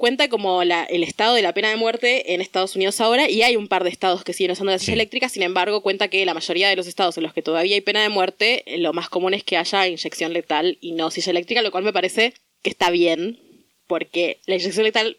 Cuenta 0.00 0.30
como 0.30 0.64
la- 0.64 0.84
el 0.84 1.02
estado 1.02 1.34
de 1.34 1.42
la 1.42 1.52
pena 1.52 1.68
de 1.68 1.76
muerte 1.76 2.32
en 2.32 2.40
Estados 2.40 2.74
Unidos 2.74 3.02
ahora 3.02 3.28
y 3.28 3.42
hay 3.42 3.56
un 3.56 3.68
par 3.68 3.84
de 3.84 3.90
estados 3.90 4.24
que 4.24 4.32
siguen 4.32 4.52
usando 4.52 4.72
la 4.72 4.78
silla 4.78 4.86
Sí. 4.86 4.92
eléctrica, 4.94 5.28
sin 5.28 5.42
embargo 5.42 5.82
cuenta 5.82 6.08
que 6.08 6.24
la 6.24 6.32
mayoría 6.32 6.70
de 6.70 6.76
los 6.76 6.86
estados 6.86 7.18
en 7.18 7.22
los 7.24 7.34
que 7.34 7.42
todavía 7.42 7.74
hay 7.74 7.82
pena 7.82 8.00
de 8.00 8.08
muerte, 8.08 8.62
eh, 8.64 8.78
lo 8.78 8.94
más 8.94 9.10
común 9.10 9.34
es 9.34 9.44
que 9.44 9.58
haya 9.58 9.86
inyección 9.86 10.32
letal 10.32 10.78
y 10.80 10.92
no 10.92 11.10
silla 11.10 11.32
eléctrica, 11.32 11.60
lo 11.60 11.70
cual 11.70 11.84
me 11.84 11.92
parece 11.92 12.32
que 12.62 12.70
está 12.70 12.88
bien, 12.88 13.38
porque 13.86 14.38
la 14.46 14.54
inyección 14.54 14.84
letal 14.84 15.18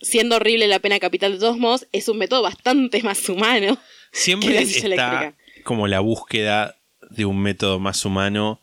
siendo 0.00 0.36
horrible 0.36 0.68
la 0.68 0.78
pena 0.78 1.00
capital 1.00 1.32
de 1.32 1.38
todos 1.40 1.58
modos, 1.58 1.88
es 1.90 2.08
un 2.08 2.18
método 2.18 2.42
bastante 2.42 3.02
más 3.02 3.28
humano. 3.28 3.78
Siempre 4.12 4.50
que 4.50 4.54
la 4.54 4.60
silla 4.60 4.78
está 4.78 4.86
eléctrica. 4.86 5.34
como 5.64 5.88
la 5.88 5.98
búsqueda 5.98 6.76
de 7.10 7.24
un 7.24 7.40
método 7.42 7.80
más 7.80 8.04
humano. 8.04 8.60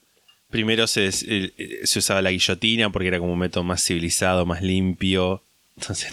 Primero 0.50 0.88
se, 0.88 1.08
eh, 1.08 1.12
eh, 1.28 1.80
se 1.84 2.00
usaba 2.00 2.22
la 2.22 2.32
guillotina 2.32 2.90
porque 2.90 3.10
era 3.10 3.20
como 3.20 3.34
un 3.34 3.40
método 3.40 3.66
más 3.66 3.84
civilizado, 3.86 4.46
más 4.46 4.62
limpio. 4.62 5.44
Entonces, 5.82 6.12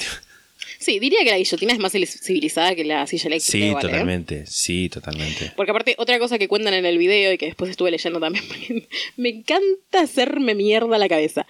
Sí, 0.78 0.98
diría 0.98 1.20
que 1.24 1.30
la 1.30 1.38
guillotina 1.38 1.72
es 1.72 1.78
más 1.78 1.92
civilizada 1.92 2.74
que 2.74 2.84
la 2.84 3.06
silla 3.06 3.28
eléctrica. 3.28 3.52
sí, 3.52 3.64
igual, 3.68 3.86
¿eh? 3.86 3.88
totalmente, 3.88 4.46
sí, 4.46 4.88
totalmente. 4.90 5.52
Porque 5.56 5.70
aparte, 5.70 5.94
otra 5.96 6.18
cosa 6.18 6.38
que 6.38 6.46
cuentan 6.46 6.74
en 6.74 6.84
el 6.84 6.98
video 6.98 7.32
y 7.32 7.38
que 7.38 7.46
después 7.46 7.70
estuve 7.70 7.90
leyendo 7.90 8.20
también, 8.20 8.44
porque 8.48 8.86
me 9.16 9.30
encanta 9.30 10.00
hacerme 10.02 10.54
mierda 10.54 10.98
la 10.98 11.08
cabeza. 11.08 11.46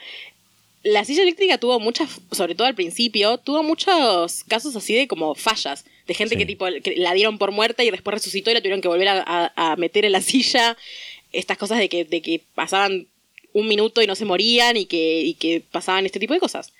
La 0.84 1.04
silla 1.04 1.22
eléctrica 1.22 1.58
tuvo 1.58 1.80
muchas, 1.80 2.08
sobre 2.30 2.54
todo 2.54 2.66
al 2.68 2.74
principio, 2.76 3.38
tuvo 3.38 3.62
muchos 3.64 4.44
casos 4.44 4.76
así 4.76 4.94
de 4.94 5.08
como 5.08 5.34
fallas. 5.34 5.84
De 6.06 6.14
gente 6.14 6.34
Sí. 6.34 6.38
que 6.38 6.46
tipo 6.46 6.66
que 6.82 6.94
la 6.98 7.12
dieron 7.14 7.38
por 7.38 7.50
muerta 7.50 7.82
y 7.82 7.90
después 7.90 8.14
resucitó 8.14 8.50
y 8.50 8.54
la 8.54 8.60
tuvieron 8.60 8.82
que 8.82 8.88
volver 8.88 9.08
a, 9.08 9.24
a- 9.26 9.72
a 9.72 9.76
meter 9.76 10.04
en 10.04 10.12
la 10.12 10.20
silla. 10.20 10.76
Estas 11.32 11.56
cosas 11.58 11.78
de 11.78 11.88
que, 11.88 12.04
de 12.04 12.20
que 12.22 12.42
pasaban 12.54 13.08
un 13.54 13.66
minuto 13.66 14.00
y 14.02 14.06
no 14.06 14.14
se 14.14 14.26
morían 14.26 14.76
y 14.76 14.84
que, 14.84 15.22
y 15.22 15.34
que 15.34 15.60
pasaban 15.72 16.04
este 16.06 16.20
tipo 16.20 16.34
de 16.34 16.40
cosas. 16.40 16.72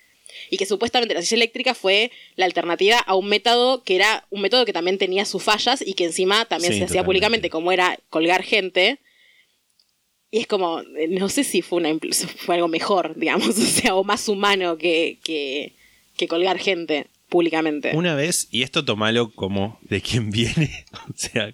Y 0.51 0.57
que 0.57 0.67
supuestamente 0.67 1.15
la 1.15 1.23
silla 1.23 1.37
eléctrica 1.37 1.75
fue 1.75 2.11
la 2.37 2.45
alternativa 2.47 2.99
a 2.99 3.15
un 3.15 3.29
método 3.29 3.83
que 3.85 3.97
era 3.97 4.27
un 4.31 4.41
método 4.43 4.65
que 4.65 4.73
también 4.73 4.99
tenía 4.99 5.25
sus 5.25 5.43
fallas 5.43 5.83
y 5.87 5.95
que 5.95 6.05
encima 6.05 6.45
también 6.45 6.73
Sí, 6.73 6.79
se 6.79 6.85
hacía 6.85 7.05
públicamente, 7.05 7.51
como 7.51 7.73
era 7.73 7.99
colgar 8.11 8.43
gente. 8.43 8.99
Y 10.31 10.39
es 10.41 10.47
como, 10.47 10.81
eh, 10.81 11.07
no 11.09 11.29
sé 11.29 11.45
si 11.45 11.63
fue, 11.63 11.79
una, 11.79 11.97
fue 12.39 12.57
algo 12.57 12.69
mejor, 12.69 13.15
digamos, 13.17 13.49
o 13.59 13.63
sea, 13.63 13.95
o 13.95 14.03
más 14.05 14.29
humano 14.29 14.77
que, 14.79 15.19
que, 15.23 15.75
que 16.17 16.27
colgar 16.29 16.59
gente 16.59 17.07
públicamente. 17.29 17.93
Una 17.95 18.15
vez, 18.15 18.49
y 18.51 18.63
esto 18.63 18.85
tomalo 18.85 19.31
como 19.33 19.79
de 19.83 20.01
quien 20.01 20.31
viene, 20.31 20.85
o 20.93 21.13
sea, 21.17 21.53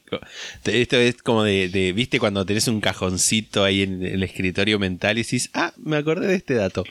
esto 0.64 0.96
es 0.96 1.22
como 1.22 1.42
de, 1.44 1.68
de- 1.68 1.92
viste, 1.92 2.18
cuando 2.18 2.44
tenés 2.46 2.68
un 2.68 2.80
cajoncito 2.80 3.64
ahí 3.64 3.82
en 3.82 4.04
el 4.04 4.22
escritorio 4.22 4.78
mental 4.78 5.18
y 5.18 5.22
decís, 5.24 5.50
ah, 5.52 5.72
me 5.76 5.96
acordé 5.96 6.26
de 6.28 6.36
este 6.36 6.54
dato. 6.54 6.84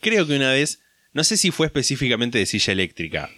Creo 0.00 0.26
que 0.26 0.36
una 0.36 0.52
vez, 0.52 0.80
no 1.12 1.24
sé 1.24 1.36
si 1.36 1.50
fue 1.50 1.66
específicamente 1.66 2.38
de 2.38 2.46
silla 2.46 2.72
eléctrica, 2.72 3.30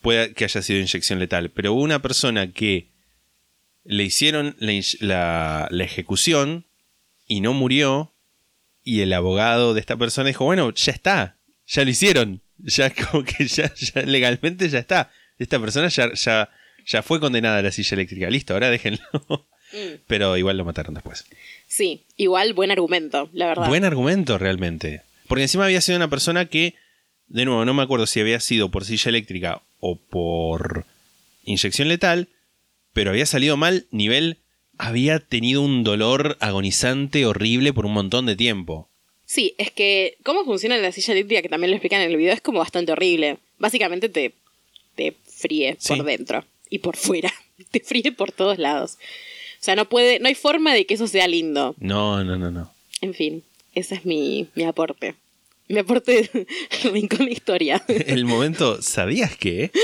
puede 0.00 0.32
que 0.34 0.44
haya 0.44 0.62
sido 0.62 0.78
inyección 0.80 1.18
letal, 1.18 1.50
pero 1.50 1.72
hubo 1.74 1.82
una 1.82 2.00
persona 2.02 2.52
que 2.52 2.88
le 3.84 4.04
hicieron 4.04 4.56
la, 4.58 4.72
inye- 4.72 4.98
la- 5.00 5.68
la 5.70 5.84
ejecución 5.84 6.64
y 7.26 7.40
no 7.40 7.52
murió, 7.52 8.12
y 8.82 9.00
el 9.02 9.12
abogado 9.12 9.74
de 9.74 9.80
esta 9.80 9.96
persona 9.96 10.28
dijo, 10.28 10.44
bueno, 10.44 10.72
ya 10.74 10.92
está, 10.92 11.36
ya 11.66 11.84
lo 11.84 11.90
hicieron, 11.90 12.40
ya 12.58 12.90
como 12.92 13.24
que 13.24 13.46
ya, 13.46 13.72
ya 13.74 14.02
legalmente 14.02 14.68
ya 14.68 14.78
está. 14.78 15.10
Esta 15.38 15.58
persona 15.60 15.88
ya, 15.88 16.12
ya, 16.12 16.50
ya 16.86 17.02
fue 17.02 17.20
condenada 17.20 17.58
a 17.58 17.62
la 17.62 17.72
silla 17.72 17.94
eléctrica, 17.94 18.28
listo, 18.30 18.52
ahora 18.54 18.70
déjenlo. 18.70 19.00
Mm. 19.72 20.00
Pero 20.08 20.36
igual 20.36 20.56
lo 20.58 20.64
mataron 20.64 20.94
después. 20.94 21.24
Sí, 21.68 22.04
igual 22.16 22.52
buen 22.54 22.70
argumento, 22.72 23.30
la 23.32 23.46
verdad. 23.46 23.68
Buen 23.68 23.84
argumento 23.84 24.36
realmente. 24.36 25.02
Porque 25.30 25.42
encima 25.44 25.64
había 25.66 25.80
sido 25.80 25.94
una 25.96 26.10
persona 26.10 26.46
que, 26.46 26.74
de 27.28 27.44
nuevo, 27.44 27.64
no 27.64 27.72
me 27.72 27.84
acuerdo 27.84 28.08
si 28.08 28.18
había 28.18 28.40
sido 28.40 28.68
por 28.72 28.84
silla 28.84 29.10
eléctrica 29.10 29.62
o 29.78 29.94
por 29.94 30.86
inyección 31.44 31.86
letal, 31.86 32.26
pero 32.92 33.10
había 33.10 33.26
salido 33.26 33.56
mal 33.56 33.86
nivel, 33.92 34.38
había 34.76 35.20
tenido 35.20 35.62
un 35.62 35.84
dolor 35.84 36.36
agonizante 36.40 37.26
horrible 37.26 37.72
por 37.72 37.86
un 37.86 37.92
montón 37.92 38.26
de 38.26 38.34
tiempo. 38.34 38.88
Sí, 39.24 39.54
es 39.56 39.70
que 39.70 40.16
cómo 40.24 40.44
funciona 40.44 40.76
la 40.78 40.90
silla 40.90 41.12
eléctrica, 41.12 41.42
que 41.42 41.48
también 41.48 41.70
lo 41.70 41.76
explican 41.76 42.00
en 42.00 42.10
el 42.10 42.16
video, 42.16 42.32
es 42.34 42.40
como 42.40 42.58
bastante 42.58 42.90
horrible. 42.90 43.38
Básicamente 43.58 44.08
te, 44.08 44.32
te 44.96 45.14
fríe 45.28 45.76
Sí. 45.78 45.94
por 45.94 46.04
dentro 46.04 46.44
y 46.68 46.80
por 46.80 46.96
fuera. 46.96 47.32
Te 47.70 47.78
fríe 47.78 48.10
por 48.10 48.32
todos 48.32 48.58
lados. 48.58 48.94
O 49.60 49.62
sea, 49.62 49.76
no 49.76 49.88
puede, 49.88 50.18
no 50.18 50.26
hay 50.26 50.34
forma 50.34 50.74
de 50.74 50.86
que 50.86 50.94
eso 50.94 51.06
sea 51.06 51.28
lindo. 51.28 51.76
No, 51.78 52.24
no, 52.24 52.36
no, 52.36 52.50
no. 52.50 52.72
En 53.00 53.14
fin, 53.14 53.44
ese 53.74 53.96
es 53.96 54.04
mi, 54.04 54.48
mi 54.54 54.64
aporte. 54.64 55.14
Mi 55.68 55.78
aporte 55.78 56.28
rincón 56.92 57.26
de 57.26 57.32
historia. 57.32 57.82
El 57.88 58.24
momento, 58.24 58.82
¿sabías 58.82 59.36
que? 59.36 59.70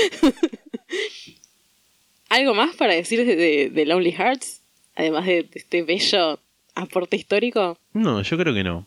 ¿Algo 2.29 2.53
más 2.53 2.75
para 2.75 2.93
decir 2.93 3.25
de, 3.25 3.35
de- 3.35 3.69
de 3.69 3.85
Lonely 3.85 4.11
Hearts? 4.11 4.61
Además 4.95 5.25
de, 5.25 5.43
de 5.43 5.49
este 5.59 5.83
bello 5.83 6.39
aporte 6.75 7.15
histórico. 7.15 7.77
No, 7.93 8.21
yo 8.21 8.37
creo 8.37 8.53
que 8.53 8.63
no. 8.63 8.85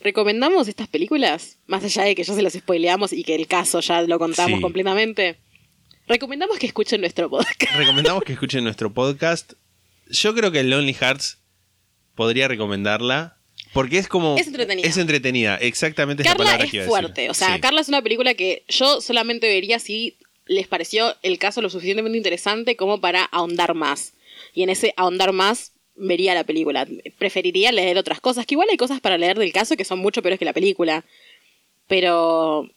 ¿Recomendamos 0.00 0.68
estas 0.68 0.88
películas? 0.88 1.56
Más 1.66 1.84
allá 1.84 2.04
de 2.04 2.14
que 2.14 2.24
ya 2.24 2.34
se 2.34 2.42
las 2.42 2.52
spoileamos 2.54 3.12
y 3.12 3.24
que 3.24 3.34
el 3.34 3.46
caso 3.46 3.80
ya 3.80 4.02
lo 4.02 4.18
contamos 4.18 4.58
Sí. 4.58 4.62
completamente. 4.62 5.36
Recomendamos 6.08 6.58
que 6.58 6.66
escuchen 6.66 7.00
nuestro 7.00 7.30
podcast. 7.30 7.74
Recomendamos 7.76 8.22
que 8.24 8.32
escuchen 8.34 8.64
nuestro 8.64 8.92
podcast. 8.92 9.52
Yo 10.10 10.34
creo 10.34 10.50
que 10.50 10.62
Lonely 10.62 10.94
Hearts 10.94 11.38
podría 12.14 12.48
recomendarla. 12.48 13.36
Porque 13.72 13.98
es 13.98 14.08
como. 14.08 14.36
Es 14.36 14.46
entretenida. 14.46 14.86
Es 14.86 14.96
entretenida, 14.96 15.56
exactamente 15.56 16.22
es 16.22 16.26
la 16.26 16.32
Carla 16.32 16.44
palabra 16.44 16.64
es 16.64 16.70
que 16.70 16.76
iba 16.76 16.82
a 16.82 16.86
decir. 16.86 17.00
fuerte. 17.00 17.30
O 17.30 17.34
sea, 17.34 17.54
Sí. 17.54 17.60
Carla 17.60 17.80
es 17.80 17.88
una 17.88 18.02
película 18.02 18.34
que 18.34 18.64
yo 18.68 19.00
solamente 19.00 19.48
vería 19.48 19.78
si 19.78 20.16
les 20.46 20.66
pareció 20.68 21.14
el 21.22 21.38
caso 21.38 21.62
lo 21.62 21.70
suficientemente 21.70 22.18
interesante 22.18 22.76
como 22.76 23.00
para 23.00 23.24
ahondar 23.24 23.74
más. 23.74 24.12
Y 24.54 24.62
en 24.62 24.70
ese 24.70 24.92
ahondar 24.96 25.32
más 25.32 25.72
vería 25.94 26.34
la 26.34 26.44
película. 26.44 26.86
Preferiría 27.18 27.72
leer 27.72 27.96
otras 27.96 28.20
cosas, 28.20 28.44
que 28.44 28.54
igual 28.54 28.68
hay 28.70 28.76
cosas 28.76 29.00
para 29.00 29.16
leer 29.18 29.38
del 29.38 29.52
caso 29.52 29.76
que 29.76 29.84
son 29.84 29.98
mucho 30.00 30.20
peores 30.22 30.38
que 30.38 30.44
la 30.44 30.52
película. 30.52 31.04
Pero 31.86 32.68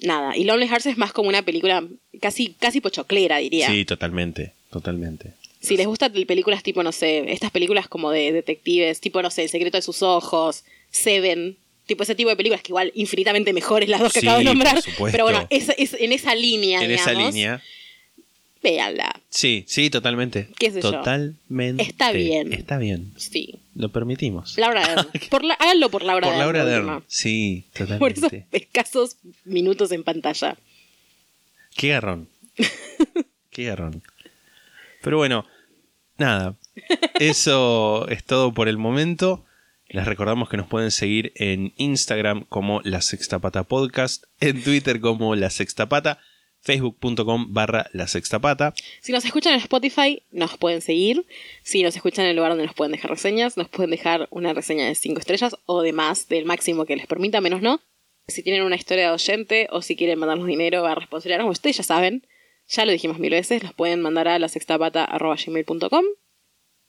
nada, 0.00 0.36
y 0.36 0.44
Lonely 0.44 0.68
Hearts 0.68 0.86
es 0.86 0.98
más 0.98 1.12
como 1.12 1.28
una 1.28 1.42
película 1.42 1.84
casi, 2.20 2.54
casi 2.54 2.80
pochoclera, 2.80 3.38
diría. 3.38 3.68
Sí, 3.68 3.84
totalmente. 3.84 4.52
Totalmente. 4.70 5.34
Si 5.62 5.76
les 5.76 5.86
gustan 5.86 6.12
películas 6.12 6.62
tipo, 6.62 6.82
no 6.82 6.92
sé, 6.92 7.32
estas 7.32 7.50
películas 7.50 7.88
como 7.88 8.10
de 8.10 8.32
detectives, 8.32 9.00
tipo, 9.00 9.22
no 9.22 9.30
sé, 9.30 9.44
El 9.44 9.48
secreto 9.48 9.78
de 9.78 9.82
sus 9.82 10.02
ojos, 10.02 10.64
Seven, 10.90 11.56
tipo 11.86 12.02
ese 12.02 12.14
tipo 12.14 12.28
de 12.30 12.36
películas 12.36 12.62
que 12.62 12.68
igual 12.72 12.90
infinitamente 12.94 13.52
mejores 13.52 13.88
las 13.88 14.00
dos 14.00 14.12
que 14.12 14.20
Sí, 14.20 14.26
acabo 14.26 14.38
de 14.40 14.44
nombrar. 14.44 14.74
por 14.74 14.82
supuesto. 14.82 15.12
Pero 15.12 15.24
bueno, 15.24 15.46
es, 15.50 15.70
es 15.78 15.94
en 15.94 16.12
esa 16.12 16.34
línea, 16.34 16.82
En 16.82 16.90
esa 16.90 17.10
digamos, 17.10 17.32
línea. 17.34 17.62
Véanla. 18.62 19.20
Sí, 19.28 19.64
sí, 19.66 19.90
totalmente. 19.90 20.48
¿Qué 20.58 20.70
sé 20.70 20.80
yo? 20.82 20.92
Totalmente. 20.92 21.82
Está 21.82 22.12
bien. 22.12 22.52
Está 22.52 22.78
bien. 22.78 23.12
Sí. 23.16 23.56
Lo 23.74 23.88
permitimos. 23.90 24.56
Laura 24.56 24.86
Dern. 24.86 25.08
Por 25.30 25.44
la- 25.44 25.54
háganlo 25.54 25.90
por 25.90 26.04
Laura 26.04 26.28
Por. 26.28 26.36
Laura 26.38 26.64
de 26.64 26.70
Dern. 26.70 27.04
Sí, 27.08 27.64
Por 27.76 27.86
totalmente. 27.88 28.20
esos 28.26 28.32
escasos 28.52 29.16
minutos 29.44 29.90
en 29.90 30.04
pantalla. 30.04 30.56
Qué 31.76 31.88
garrón. 31.88 32.28
Qué 33.50 33.64
garrón. 33.64 34.02
Pero 35.02 35.16
bueno, 35.16 35.44
nada. 36.22 36.56
Eso 37.18 38.08
es 38.08 38.24
todo 38.24 38.54
por 38.54 38.68
el 38.68 38.78
momento. 38.78 39.44
Les 39.88 40.06
recordamos 40.06 40.48
que 40.48 40.56
nos 40.56 40.68
pueden 40.68 40.90
seguir 40.90 41.32
en 41.36 41.74
Instagram 41.76 42.46
como 42.48 42.80
La 42.82 43.02
Sexta 43.02 43.40
Pata 43.40 43.64
Podcast, 43.64 44.24
en 44.40 44.62
Twitter 44.62 45.00
como 45.00 45.34
La 45.34 45.50
Sexta 45.50 45.88
Pata, 45.88 46.18
facebook.com 46.60 47.52
barra 47.52 47.86
La 47.92 48.06
Sexta 48.06 48.40
Pata. 48.40 48.72
Si 49.02 49.12
nos 49.12 49.24
escuchan 49.24 49.52
en 49.52 49.58
Spotify, 49.58 50.22
nos 50.30 50.56
pueden 50.56 50.80
seguir. 50.80 51.26
Si 51.62 51.82
nos 51.82 51.94
escuchan 51.94 52.24
en 52.24 52.30
el 52.30 52.36
lugar 52.36 52.52
donde 52.52 52.64
nos 52.64 52.74
pueden 52.74 52.92
dejar 52.92 53.10
reseñas, 53.10 53.56
nos 53.58 53.68
pueden 53.68 53.90
dejar 53.90 54.28
una 54.30 54.54
reseña 54.54 54.86
de 54.86 54.94
5 54.94 55.20
estrellas 55.20 55.56
o 55.66 55.82
de 55.82 55.92
más, 55.92 56.28
del 56.28 56.46
máximo 56.46 56.86
que 56.86 56.96
les 56.96 57.06
permita, 57.06 57.42
menos 57.42 57.60
no. 57.60 57.80
Si 58.28 58.42
tienen 58.42 58.62
una 58.62 58.76
historia 58.76 59.08
de 59.08 59.14
oyente 59.14 59.66
o 59.70 59.82
si 59.82 59.96
quieren 59.96 60.18
mandarnos 60.18 60.46
dinero 60.46 60.86
a 60.86 60.94
responsabilidad, 60.94 61.40
como 61.40 61.50
ustedes 61.50 61.78
ya 61.78 61.82
saben, 61.82 62.26
ya 62.74 62.86
lo 62.86 62.92
dijimos 62.92 63.18
mil 63.18 63.30
veces, 63.30 63.62
los 63.62 63.74
pueden 63.74 64.00
mandar 64.00 64.28
a 64.28 64.38
la 64.38 64.48
sextapata.gmail.com. 64.48 66.04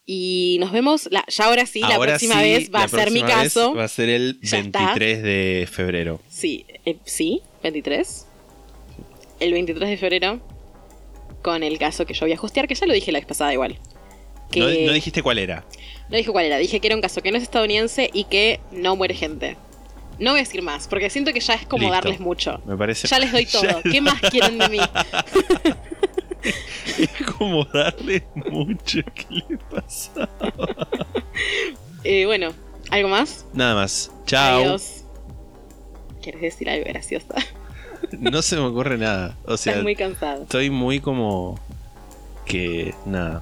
Y 0.05 0.57
nos 0.59 0.71
vemos, 0.71 1.07
la, 1.11 1.23
ya 1.27 1.45
ahora 1.45 1.65
sí, 1.65 1.79
la 1.79 1.97
próxima 1.99 2.35
sí, 2.35 2.41
vez 2.41 2.71
va 2.73 2.83
a 2.83 2.87
ser 2.87 3.11
mi 3.11 3.21
caso. 3.21 3.73
Va 3.73 3.85
a 3.85 3.87
ser 3.87 4.09
el 4.09 4.39
Ya 4.41 4.59
está. 4.59 4.79
23 4.79 5.23
de 5.23 5.67
febrero. 5.71 6.19
Sí, 6.29 6.65
eh, 6.85 6.97
sí, 7.05 7.41
23. 7.63 8.27
El 9.39 9.53
23 9.53 9.89
de 9.89 9.97
febrero, 9.97 10.41
con 11.41 11.63
el 11.63 11.77
caso 11.79 12.05
que 12.05 12.13
yo 12.13 12.25
voy 12.25 12.33
a 12.33 12.39
hostear, 12.41 12.67
que 12.67 12.75
ya 12.75 12.85
lo 12.85 12.93
dije 12.93 13.11
la 13.11 13.19
vez 13.19 13.25
pasada 13.25 13.53
igual. 13.53 13.77
Que 14.51 14.59
No, 14.59 14.65
no 14.67 14.91
dijiste 14.93 15.21
cuál 15.23 15.39
era. 15.39 15.65
no 16.09 16.17
dije 16.17 16.31
cuál 16.31 16.45
era, 16.45 16.57
dije 16.57 16.79
que 16.79 16.87
era 16.87 16.95
un 16.95 17.01
caso 17.01 17.21
que 17.21 17.31
no 17.31 17.37
es 17.37 17.43
estadounidense 17.43 18.09
y 18.13 18.25
que 18.25 18.59
no 18.71 18.95
muere 18.97 19.15
gente. 19.15 19.55
No 20.19 20.31
voy 20.31 20.39
a 20.39 20.43
decir 20.43 20.61
más, 20.61 20.87
porque 20.87 21.09
siento 21.09 21.33
que 21.33 21.39
ya 21.39 21.53
es 21.55 21.65
como 21.65 21.83
Listo. 21.83 21.93
darles 21.95 22.19
mucho. 22.19 22.61
Me 22.65 22.77
parece. 22.77 23.07
Ya 23.07 23.19
les 23.19 23.31
doy 23.31 23.45
todo. 23.51 23.81
¿Qué 23.83 23.99
más 24.01 24.19
quieren 24.21 24.57
de 24.57 24.69
mí? 24.69 24.79
Es 26.99 27.09
como 27.37 27.63
darle 27.65 28.23
mucho. 28.35 28.99
¿Qué 29.15 29.25
le 29.49 29.57
pasa? 29.57 30.27
Eh, 32.03 32.25
bueno, 32.25 32.49
¿algo 32.91 33.07
más? 33.07 33.45
Nada 33.53 33.75
más. 33.75 34.11
Chao. 34.25 34.59
Adiós. 34.59 35.05
¿Quieres 36.21 36.41
decir 36.41 36.69
algo 36.69 36.83
gracioso? 36.85 37.27
No 38.19 38.41
se 38.41 38.57
me 38.57 38.63
ocurre 38.63 38.97
nada. 38.97 39.37
O 39.45 39.55
sea, 39.55 39.71
Estás 39.73 39.83
muy 39.83 39.95
cansado. 39.95 40.43
estoy 40.43 40.69
muy 40.69 40.99
como. 40.99 41.57
Que. 42.45 42.93
Nada. 43.05 43.41